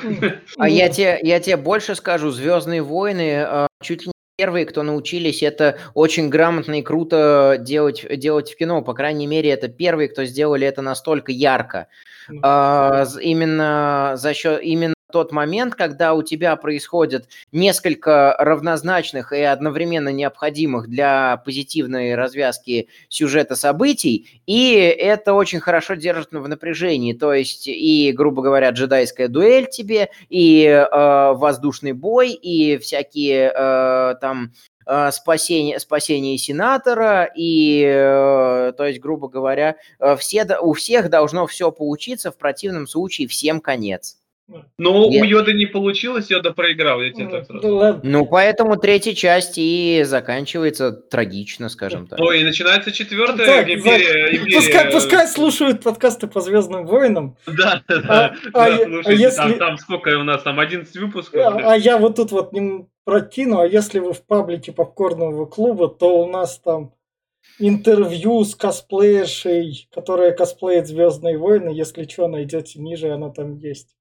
А 0.58 0.68
я 0.68 0.88
тебе, 0.90 1.18
я 1.22 1.40
тебе 1.40 1.56
больше 1.56 1.94
скажу, 1.94 2.30
Звездные 2.30 2.82
войны 2.82 3.42
а, 3.42 3.68
чуть 3.82 4.02
ли 4.02 4.08
не 4.08 4.12
первые, 4.36 4.66
кто 4.66 4.82
научились 4.82 5.42
это 5.42 5.78
очень 5.94 6.28
грамотно 6.28 6.78
и 6.78 6.82
круто 6.82 7.56
делать, 7.58 8.06
делать 8.18 8.52
в 8.52 8.56
кино. 8.56 8.82
По 8.82 8.92
крайней 8.92 9.26
мере, 9.26 9.50
это 9.50 9.68
первые, 9.68 10.08
кто 10.08 10.24
сделали 10.24 10.66
это 10.66 10.82
настолько 10.82 11.32
ярко. 11.32 11.88
А, 12.42 13.06
именно 13.20 14.12
за 14.16 14.34
счет 14.34 14.60
именно 14.62 14.94
тот 15.10 15.32
момент, 15.32 15.74
когда 15.74 16.14
у 16.14 16.22
тебя 16.22 16.56
происходит 16.56 17.28
несколько 17.52 18.36
равнозначных 18.38 19.32
и 19.32 19.42
одновременно 19.42 20.10
необходимых 20.10 20.88
для 20.88 21.36
позитивной 21.44 22.14
развязки 22.14 22.88
сюжета 23.08 23.56
событий, 23.56 24.42
и 24.46 24.72
это 24.74 25.34
очень 25.34 25.60
хорошо 25.60 25.94
держит 25.94 26.32
в 26.32 26.48
напряжении. 26.48 27.12
То 27.12 27.32
есть 27.32 27.66
и, 27.66 28.12
грубо 28.12 28.42
говоря, 28.42 28.70
джедайская 28.70 29.28
дуэль 29.28 29.68
тебе, 29.68 30.10
и 30.28 30.64
э, 30.64 31.32
воздушный 31.32 31.92
бой, 31.92 32.32
и 32.32 32.78
всякие 32.78 33.52
э, 33.54 34.14
там 34.20 34.52
э, 34.86 35.10
спасение, 35.10 35.78
спасение 35.80 36.38
сенатора, 36.38 37.30
и, 37.34 37.82
э, 37.84 38.72
то 38.76 38.86
есть, 38.86 39.00
грубо 39.00 39.28
говоря, 39.28 39.76
э, 39.98 40.16
все, 40.16 40.46
у 40.60 40.72
всех 40.72 41.10
должно 41.10 41.46
все 41.46 41.70
получиться, 41.72 42.30
в 42.30 42.38
противном 42.38 42.86
случае 42.86 43.28
всем 43.28 43.60
конец. 43.60 44.19
Ну, 44.78 45.08
у 45.08 45.24
Йода 45.24 45.52
не 45.52 45.66
получилось, 45.66 46.30
Йода 46.30 46.52
проиграл, 46.52 47.00
я 47.00 47.12
тебе 47.12 47.28
так 47.28 47.46
сразу. 47.46 48.00
Ну, 48.02 48.26
поэтому 48.26 48.76
третья 48.76 49.14
часть 49.14 49.54
и 49.56 50.02
заканчивается 50.04 50.92
трагично, 50.92 51.68
скажем 51.68 52.06
так. 52.06 52.18
Ну, 52.18 52.30
и 52.32 52.42
начинается 52.42 52.90
четвертая 52.92 53.46
так, 53.46 53.68
империя, 53.68 54.36
империя. 54.36 54.56
Пускай, 54.56 54.90
пускай 54.90 55.26
слушают 55.28 55.82
подкасты 55.82 56.26
по 56.26 56.40
Звездным 56.40 56.86
войнам. 56.86 57.36
Да, 57.46 57.82
да, 57.88 57.96
да. 58.00 58.36
А, 58.54 58.64
а, 58.64 59.00
а 59.04 59.12
если... 59.12 59.36
там, 59.36 59.58
там 59.58 59.78
сколько 59.78 60.08
у 60.18 60.24
нас, 60.24 60.42
там 60.42 60.58
11 60.58 60.96
выпусков. 60.96 61.40
А, 61.40 61.72
а 61.72 61.76
я 61.76 61.98
вот 61.98 62.16
тут 62.16 62.32
вот 62.32 62.52
не 62.52 62.86
прокину, 63.04 63.60
а 63.60 63.66
если 63.66 63.98
вы 63.98 64.12
в 64.12 64.24
паблике 64.24 64.72
попкорного 64.72 65.46
клуба, 65.46 65.88
то 65.88 66.22
у 66.22 66.28
нас 66.28 66.58
там 66.58 66.94
интервью 67.58 68.44
с 68.44 68.54
косплеершей, 68.54 69.88
которая 69.92 70.32
косплеит 70.32 70.86
Звездные 70.86 71.38
войны. 71.38 71.70
Если 71.70 72.04
что, 72.04 72.28
найдете 72.28 72.80
ниже, 72.80 73.10
она 73.10 73.30
там 73.30 73.56
есть. 73.56 73.96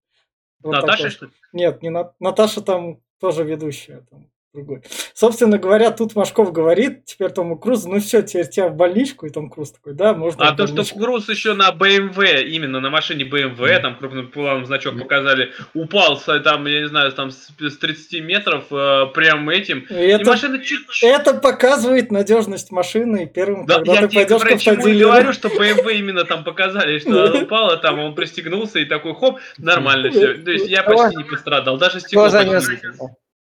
Вот 0.61 0.71
Наташа, 0.71 1.09
что 1.09 1.25
ли? 1.27 1.31
Нет, 1.53 1.81
не 1.81 1.89
На... 1.89 2.13
Наташа 2.19 2.61
там 2.61 3.01
тоже 3.19 3.43
ведущая. 3.43 4.05
Там 4.09 4.29
другой. 4.53 4.81
Собственно 5.13 5.57
говоря, 5.57 5.91
тут 5.91 6.15
Машков 6.15 6.51
говорит 6.51 7.05
теперь 7.05 7.29
Тому 7.29 7.57
Крузу, 7.57 7.89
ну 7.89 7.99
все, 7.99 8.21
теперь 8.21 8.47
тебя 8.47 8.69
в 8.69 8.75
больничку, 8.75 9.25
и 9.25 9.29
Том 9.29 9.49
Круз 9.49 9.71
такой, 9.71 9.93
да, 9.93 10.13
можно 10.13 10.47
А 10.47 10.55
то, 10.55 10.65
что 10.65 10.83
Круз 10.83 11.29
еще 11.29 11.53
на 11.53 11.69
BMW, 11.69 12.43
именно 12.43 12.79
на 12.79 12.89
машине 12.89 13.25
BMW, 13.25 13.57
mm. 13.57 13.81
там 13.81 13.95
крупным 13.97 14.31
планом 14.31 14.65
значок 14.65 14.95
mm. 14.95 14.99
показали, 14.99 15.51
упал, 15.73 16.19
там, 16.43 16.65
я 16.65 16.81
не 16.81 16.87
знаю, 16.87 17.11
там 17.11 17.31
с 17.31 17.51
30 17.57 18.23
метров, 18.23 18.65
э, 18.71 19.05
прям 19.13 19.49
этим, 19.49 19.85
это, 19.89 20.21
и 20.21 20.25
машина 20.25 20.59
чуть 20.59 20.81
Это 21.03 21.33
показывает 21.35 22.11
надежность 22.11 22.71
машины, 22.71 23.23
и 23.23 23.25
первым, 23.27 23.65
да, 23.65 23.75
когда 23.75 23.93
я 23.93 24.07
ты 24.07 24.15
пойдешь 24.15 24.41
к 24.41 24.51
автодилеру... 24.51 25.09
говорю, 25.09 25.33
что 25.33 25.49
BMW 25.49 25.99
именно 25.99 26.23
там 26.25 26.43
показали, 26.43 26.99
что 26.99 27.25
она 27.25 27.41
упала, 27.41 27.77
там 27.77 27.99
он 27.99 28.15
пристегнулся, 28.15 28.79
и 28.79 28.85
такой, 28.85 29.13
хоп, 29.13 29.39
нормально 29.57 30.09
все. 30.09 30.33
То 30.35 30.51
есть 30.51 30.67
я 30.67 30.83
почти 30.83 31.17
не 31.17 31.23
пострадал, 31.23 31.77
даже 31.77 31.99
стекло 31.99 32.29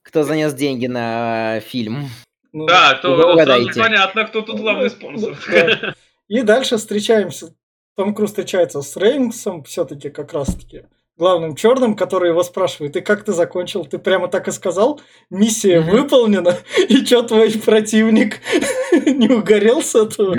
кто 0.02 0.22
занес 0.22 0.54
деньги 0.54 0.86
на 0.86 1.60
фильм. 1.60 2.08
Ну, 2.52 2.66
да, 2.66 2.94
то 2.94 3.36
сразу 3.36 3.80
понятно, 3.80 4.24
кто 4.24 4.42
тут 4.42 4.60
главный 4.60 4.90
спонсор. 4.90 5.36
Да. 5.50 5.94
И 6.28 6.42
дальше 6.42 6.76
встречаемся. 6.76 7.54
Том 7.96 8.14
Круз 8.14 8.30
встречается 8.30 8.80
с 8.82 8.96
Рейнсом, 8.96 9.64
все-таки 9.64 10.08
как 10.10 10.32
раз-таки 10.32 10.84
главным 11.16 11.54
черным, 11.54 11.94
который 11.94 12.30
его 12.30 12.42
спрашивает, 12.42 12.96
и 12.96 13.00
как 13.00 13.24
ты 13.24 13.32
закончил? 13.32 13.84
Ты 13.84 13.98
прямо 13.98 14.28
так 14.28 14.48
и 14.48 14.50
сказал? 14.52 15.00
Миссия 15.30 15.78
mm-hmm. 15.78 15.90
выполнена, 15.90 16.56
и 16.88 17.04
что 17.04 17.22
твой 17.22 17.52
противник 17.52 18.40
не 19.06 19.28
угорел 19.28 19.82
с 19.82 19.94
этого? 19.94 20.38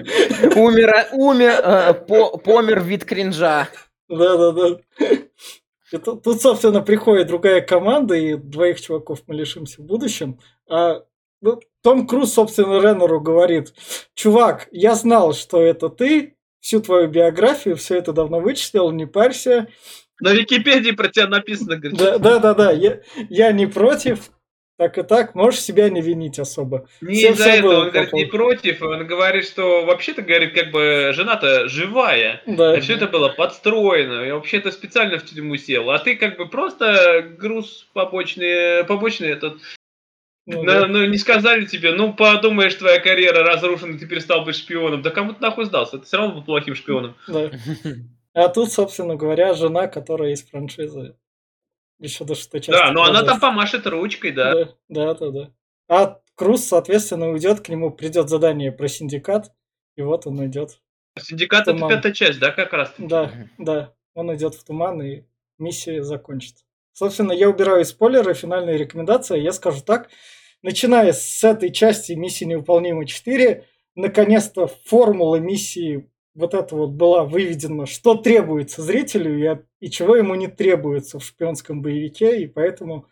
Умер, 0.56 1.08
умер, 1.14 1.62
э, 1.64 1.94
по, 1.94 2.38
помер 2.38 2.82
вид 2.82 3.06
кринжа. 3.06 3.70
Да-да-да. 4.10 4.80
Тут, 6.00 6.24
тут, 6.24 6.42
собственно, 6.42 6.82
приходит 6.82 7.28
другая 7.28 7.62
команда, 7.62 8.16
и 8.16 8.36
двоих 8.36 8.82
чуваков 8.82 9.24
мы 9.28 9.36
лишимся 9.36 9.82
в 9.82 9.86
будущем. 9.86 10.40
А 10.68 11.04
ну, 11.42 11.60
Том 11.82 12.08
Круз, 12.08 12.34
собственно, 12.34 12.82
Реннеру 12.82 13.20
говорит, 13.20 13.74
чувак, 14.16 14.68
я 14.72 14.96
знал, 14.96 15.34
что 15.34 15.62
это 15.62 15.90
ты, 15.90 16.36
всю 16.62 16.82
твою 16.82 17.10
биографию, 17.10 17.76
все 17.76 17.98
это 17.98 18.14
давно 18.14 18.40
вычислил, 18.40 18.92
не 18.92 19.06
парься. 19.06 19.68
На 20.20 20.34
Википедии 20.34 20.92
про 20.92 21.10
тебя 21.10 21.28
написано, 21.28 21.76
говорит. 21.76 22.00
Да, 22.00 22.18
да, 22.18 22.40
да, 22.40 22.54
да. 22.54 22.72
Я, 22.72 23.02
я 23.30 23.52
не 23.52 23.68
против, 23.68 24.32
так 24.78 24.98
и 24.98 25.04
так, 25.04 25.36
можешь 25.36 25.62
себя 25.62 25.90
не 25.90 26.02
винить 26.02 26.40
особо. 26.40 26.88
Не 27.02 27.30
из-за 27.30 27.50
этого, 27.50 27.82
он 27.82 27.92
говорит, 27.92 28.14
не 28.14 28.26
против, 28.26 28.82
он 28.82 29.06
говорит, 29.06 29.46
что 29.46 29.86
вообще-то, 29.86 30.22
говорит, 30.24 30.54
как 30.54 30.72
бы 30.72 31.12
жена-то 31.14 31.68
живая, 31.68 32.42
да. 32.48 32.74
а 32.74 32.82
все 32.82 32.96
это 32.96 33.08
было 33.08 33.30
подстроено, 33.30 34.26
и 34.26 34.32
вообще-то 34.32 34.72
специально 34.72 35.20
в 35.20 35.26
тюрьму 35.26 35.58
сел, 35.58 35.92
а 35.92 36.00
ты 36.00 36.16
как 36.16 36.38
бы 36.38 36.48
просто 36.48 37.22
груз 37.38 37.88
побочный, 37.94 38.84
побочный 38.86 39.30
этот, 39.30 39.60
ну, 40.46 40.64
да. 40.64 40.88
ну, 40.88 41.06
не 41.06 41.18
сказали 41.18 41.66
тебе, 41.66 41.94
ну 41.94 42.14
подумаешь, 42.14 42.76
твоя 42.76 43.00
карьера 43.00 43.44
разрушена, 43.44 43.98
ты 43.98 44.08
перестал 44.08 44.44
быть 44.44 44.58
шпионом. 44.58 45.02
Да 45.02 45.10
кому 45.10 45.34
ты 45.34 45.42
нахуй 45.42 45.66
сдался? 45.66 46.00
Ты 46.00 46.06
все 46.06 46.18
равно 46.18 46.36
был 46.36 46.44
плохим 46.44 46.76
шпионом. 46.76 47.16
Да. 47.28 47.52
А 48.36 48.50
тут, 48.50 48.72
собственно 48.72 49.16
говоря, 49.16 49.54
жена, 49.54 49.86
которая 49.86 50.32
из 50.32 50.42
франшизы 50.42 51.16
Еще 52.04 52.26
до 52.26 52.36
шестой 52.36 52.60
части. 52.60 52.78
Да, 52.78 52.92
но 52.92 53.04
она 53.04 53.24
там 53.24 53.40
помашет 53.40 53.88
ручкой, 53.88 54.32
да. 54.32 54.54
Да, 54.54 54.76
да, 54.90 55.14
да, 55.14 55.32
да. 55.32 55.54
А 55.88 56.20
Круз, 56.36 56.66
соответственно, 56.66 57.30
уйдет, 57.30 57.62
к 57.62 57.70
нему 57.70 57.92
придет 57.92 58.28
задание 58.28 58.74
про 58.74 58.90
синдикат, 58.90 59.54
и 59.96 60.02
вот 60.02 60.28
он 60.28 60.46
идет. 60.46 60.82
Синдикат 61.18 61.70
это 61.70 61.88
пятая 61.88 62.12
часть, 62.12 62.40
да, 62.40 62.52
как 62.52 62.74
раз? 62.74 62.94
Да, 62.98 63.32
да, 63.58 63.94
он 64.16 64.36
идет 64.36 64.56
в 64.56 64.66
туман, 64.66 65.02
и 65.02 65.24
миссия 65.58 66.04
закончится. 66.04 66.66
Собственно, 66.92 67.32
я 67.32 67.50
убираю 67.50 67.86
спойлеры, 67.86 68.34
финальные 68.34 68.78
рекомендации. 68.78 69.40
Я 69.40 69.54
скажу 69.54 69.82
так, 69.82 70.10
начиная 70.62 71.14
с 71.14 71.42
этой 71.42 71.72
части 71.72 72.12
миссии 72.12 72.44
невыполнима 72.44 73.06
4, 73.06 73.66
наконец-то 73.96 74.68
формула 74.68 75.38
миссии 75.38 76.12
вот 76.36 76.54
это 76.54 76.76
вот 76.76 76.92
была 76.92 77.24
выведена, 77.24 77.86
что 77.86 78.16
требуется 78.16 78.82
зрителю 78.82 79.38
и, 79.38 79.86
и 79.86 79.90
чего 79.90 80.16
ему 80.16 80.36
не 80.36 80.48
требуется 80.48 81.20
в 81.20 81.24
шпионском 81.24 81.82
боевике, 81.82 82.42
и 82.42 82.48
поэтому, 82.48 83.08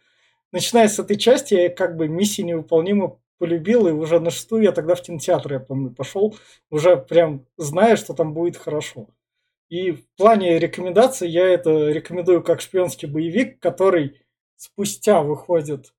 начиная 0.52 0.88
с 0.88 1.00
этой 1.00 1.18
части, 1.18 1.54
я 1.54 1.70
как 1.70 1.98
бы 1.98 2.08
миссии 2.08 2.42
невыполнима 2.42 3.20
полюбил, 3.38 3.88
и 3.88 3.92
уже 3.92 4.20
на 4.20 4.30
шестую 4.30 4.64
я 4.64 4.72
тогда 4.72 4.96
в 4.96 5.02
кинотеатр, 5.02 5.54
я 5.54 5.60
помню, 5.60 5.92
пошел, 5.92 6.36
уже 6.70 6.98
прям 6.98 7.46
зная, 7.58 7.96
что 7.96 8.14
там 8.14 8.34
будет 8.34 8.58
хорошо. 8.58 9.10
И 9.70 9.92
в 9.92 10.06
плане 10.18 10.60
рекомендаций 10.60 11.30
я 11.30 11.48
это 11.48 11.90
рекомендую 11.90 12.44
как 12.44 12.62
шпионский 12.62 13.08
боевик, 13.08 13.60
который 13.60 14.22
спустя 14.58 15.22
выходит 15.22 15.94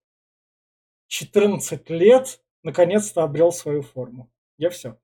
14 1.08 1.90
лет, 1.90 2.40
наконец-то 2.62 3.22
обрел 3.22 3.50
свою 3.50 3.82
форму. 3.82 4.30
Я 4.58 4.70
все. 4.70 4.98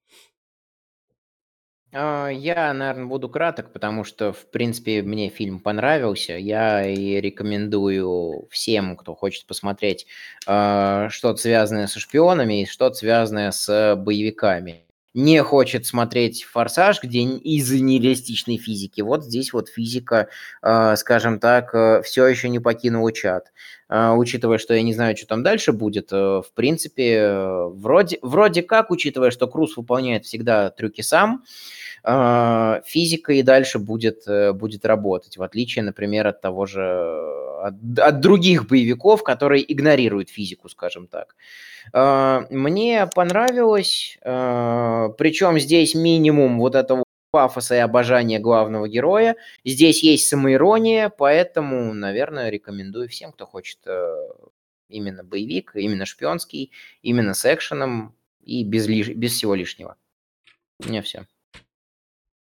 А, 1.93 2.29
Я, 2.29 2.73
наверное, 2.75 3.07
буду 3.07 3.29
краток, 3.29 3.73
потому 3.73 4.05
что, 4.05 4.33
в 4.33 4.47
принципе, 4.51 5.03
мне 5.03 5.29
фильм 5.31 5.59
понравился. 5.61 6.35
Я 6.35 6.87
и 6.87 7.21
рекомендую 7.21 8.47
всем, 8.51 8.97
кто 8.97 9.15
хочет 9.15 9.47
посмотреть 9.47 10.07
а, 10.47 11.09
что-то 11.11 11.39
связанное 11.41 11.87
со 11.87 11.99
шпионами 12.01 12.63
и 12.63 12.67
что-то 12.67 12.95
связанное 12.97 13.51
с 13.53 13.97
боевиками. 13.97 14.85
Не 15.21 15.43
хочет 15.43 15.85
смотреть 15.85 16.45
«Форсаж», 16.45 17.03
где 17.03 17.23
из-за 17.23 17.81
нереалистичной 17.81 18.57
физики. 18.57 19.01
Вот 19.01 19.25
здесь 19.25 19.53
вот 19.53 19.69
физика, 19.69 20.29
а, 20.63 20.95
скажем 20.95 21.41
так, 21.41 21.75
все 22.05 22.25
еще 22.29 22.49
не 22.49 22.61
покинула 22.61 23.11
чат. 23.13 23.53
А, 23.89 24.15
Учитывая, 24.15 24.59
что 24.59 24.75
я 24.75 24.83
не 24.83 24.95
знаю, 24.95 25.17
что 25.17 25.27
там 25.27 25.43
дальше 25.43 25.73
будет, 25.73 26.13
э, 26.13 26.17
в 26.17 26.53
принципе, 26.55 27.15
э, 27.15 27.67
вроде, 27.67 28.21
вроде 28.23 28.63
как, 28.63 28.93
учитывая, 28.93 29.33
что 29.33 29.49
Круз 29.49 29.77
выполняет 29.77 30.25
всегда 30.25 30.71
трюки 30.71 31.01
сам, 31.01 31.43
физика 32.05 33.33
и 33.33 33.43
дальше 33.43 33.81
будет, 33.81 34.23
э, 34.29 34.53
будет 34.53 34.87
работать, 34.87 35.37
в 35.37 35.43
отличие, 35.43 35.85
например, 35.85 36.29
от 36.29 36.41
того 36.41 36.65
же, 36.65 36.81
э, 36.81 37.48
от, 37.65 38.21
других 38.21 38.67
боевиков, 38.67 39.23
которые 39.23 39.71
игнорируют 39.73 40.31
физику, 40.31 40.69
скажем 40.69 41.07
так. 41.07 41.37
А, 41.93 42.47
Мне 42.51 43.09
понравилось, 43.15 44.19
причем 44.23 45.59
здесь 45.59 45.95
минимум 45.95 46.59
вот 46.59 46.75
этого 46.75 47.05
пафоса 47.31 47.75
и 47.75 47.79
обожания 47.79 48.39
главного 48.39 48.89
героя. 48.89 49.37
Здесь 49.65 50.03
есть 50.03 50.29
самоирония, 50.29 51.09
поэтому, 51.09 51.93
наверное, 51.93 52.51
рекомендую 52.51 53.09
всем, 53.09 53.33
кто 53.33 53.47
хочет 53.47 53.79
э, 53.87 54.29
именно 54.89 55.25
боевик, 55.25 55.73
именно 55.75 56.07
шпионский, 56.07 56.73
именно 57.03 57.35
с 57.35 57.45
экшеном 57.45 58.15
и 58.43 58.65
без, 58.65 58.89
лиш- 58.89 59.13
без 59.15 59.33
всего 59.33 59.55
лишнего. 59.55 59.97
У 60.85 60.89
меня 60.89 61.03
все. 61.03 61.27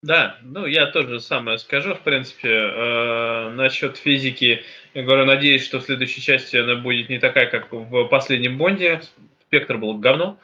Да, 0.07 0.37
ну 0.43 0.67
я 0.67 0.87
тоже 0.87 1.19
самое 1.19 1.59
скажу, 1.59 1.95
в 1.95 2.01
принципе, 2.01 2.49
э, 2.49 3.51
насчет 3.51 3.97
физики. 3.97 4.63
Я 4.95 5.03
говорю, 5.03 5.25
надеюсь, 5.25 5.65
что 5.65 5.81
в 5.81 5.83
следующей 5.83 6.21
части 6.21 6.57
она 6.57 6.77
будет 6.77 7.09
не 7.09 7.19
такая, 7.19 7.47
как 7.47 7.73
в 7.73 8.05
последнем 8.05 8.57
Бонде. 8.57 9.01
Спектр 9.49 9.79
был 9.79 9.95
говно. 9.99 10.39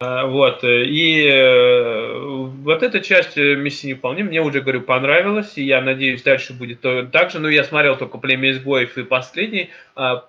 А, 0.00 0.26
Вот, 0.26 0.64
э, 0.64 0.86
и 0.86 1.22
э, 1.26 2.18
вот 2.18 2.82
эта 2.82 3.00
часть 3.00 3.36
э, 3.36 3.56
миссии 3.56 3.88
невыполнима 3.88 4.30
мне 4.30 4.40
уже, 4.40 4.62
говорю, 4.62 4.80
понравилась, 4.80 5.58
и 5.58 5.64
я 5.64 5.82
надеюсь, 5.82 6.22
дальше 6.22 6.54
будет 6.54 6.80
то- 6.80 7.04
так 7.04 7.30
же. 7.30 7.40
Ну, 7.40 7.48
я 7.48 7.64
смотрел 7.64 7.96
только 7.98 8.16
«Племя 8.16 8.52
изгоев» 8.52 8.96
и 8.96 9.02
последний, 9.04 9.70
а, 9.96 10.26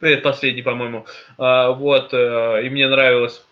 предпоследний, 0.00 0.62
по-моему, 0.62 1.06
А, 1.38 1.70
вот, 1.70 2.12
э, 2.12 2.66
и 2.66 2.68
мне 2.68 2.88
нравилось. 2.88 3.42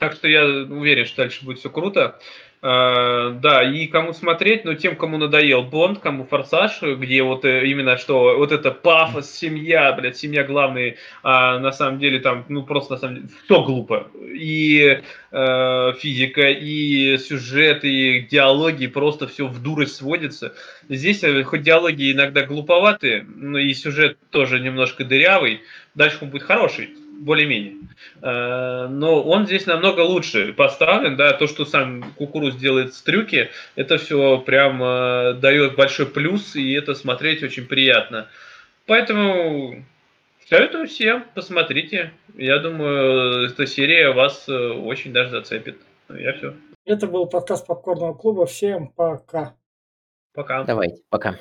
Так 0.00 0.14
что 0.14 0.26
я 0.28 0.44
уверен, 0.44 1.06
что 1.06 1.18
дальше 1.18 1.44
будет 1.44 1.58
все 1.60 1.70
круто. 1.70 2.00
А, 2.00 2.18
да, 2.62 3.62
и 3.62 3.86
кому 3.86 4.12
смотреть, 4.12 4.66
ну, 4.66 4.74
тем, 4.74 4.94
кому 4.94 5.16
надоел 5.16 5.62
Бонд, 5.62 6.00
кому 6.00 6.26
Форсаж, 6.26 6.82
где 6.82 7.22
вот 7.22 7.46
э, 7.46 7.66
именно 7.66 7.96
что, 7.96 8.36
вот 8.36 8.52
это 8.52 8.70
пафос, 8.70 9.30
семья, 9.30 9.92
блядь, 9.92 10.18
семья 10.18 10.44
главный, 10.44 10.96
а 11.22 11.58
на 11.58 11.72
самом 11.72 11.98
деле 11.98 12.20
там, 12.20 12.44
ну, 12.50 12.62
просто 12.62 12.94
на 12.94 12.98
самом 12.98 13.16
деле, 13.16 13.28
все 13.44 13.64
глупо. 13.64 14.08
И 14.34 15.00
э, 15.32 15.92
физика, 15.98 16.50
и 16.50 17.16
сюжет, 17.16 17.82
и 17.84 18.28
диалоги, 18.30 18.88
просто 18.88 19.26
все 19.26 19.46
в 19.46 19.62
дурость 19.62 19.96
сводится. 19.96 20.52
Здесь 20.90 21.24
э, 21.24 21.42
хоть 21.44 21.62
диалоги 21.62 22.12
иногда 22.12 22.42
глуповатые, 22.42 23.24
но 23.36 23.58
и 23.58 23.72
сюжет 23.72 24.18
тоже 24.28 24.60
немножко 24.60 25.06
дырявый, 25.06 25.62
дальше 25.94 26.18
он 26.20 26.28
будет 26.28 26.42
хороший, 26.42 26.90
более-менее. 27.20 27.74
Э, 28.22 28.88
Но 28.88 29.22
он 29.22 29.46
здесь 29.46 29.66
намного 29.66 30.00
лучше 30.00 30.52
поставлен, 30.52 31.16
да, 31.16 31.32
то, 31.32 31.46
что 31.46 31.64
сам 31.64 32.12
Кукуруз 32.16 32.56
делает 32.56 32.94
с 32.94 33.02
трюки, 33.02 33.50
это 33.76 33.98
все 33.98 34.38
прям 34.38 34.82
э, 34.82 35.34
дает 35.34 35.76
большой 35.76 36.06
плюс, 36.06 36.56
и 36.56 36.72
это 36.72 36.94
смотреть 36.94 37.42
очень 37.42 37.66
приятно. 37.66 38.28
Поэтому 38.86 39.84
советую 40.48 40.88
всем, 40.88 41.24
посмотрите. 41.34 42.12
Я 42.36 42.58
думаю, 42.58 43.46
эта 43.46 43.66
серия 43.66 44.12
вас 44.12 44.48
э, 44.48 44.52
очень 44.52 45.12
даже 45.12 45.30
зацепит. 45.30 45.78
Я 46.08 46.32
все. 46.32 46.54
Это 46.86 47.06
был 47.06 47.26
подкаст 47.26 47.66
Попкорного 47.66 48.14
клуба. 48.14 48.46
Всем 48.46 48.88
пока. 48.88 49.54
Пока. 50.34 50.64
Давайте, 50.64 51.02
пока. 51.08 51.36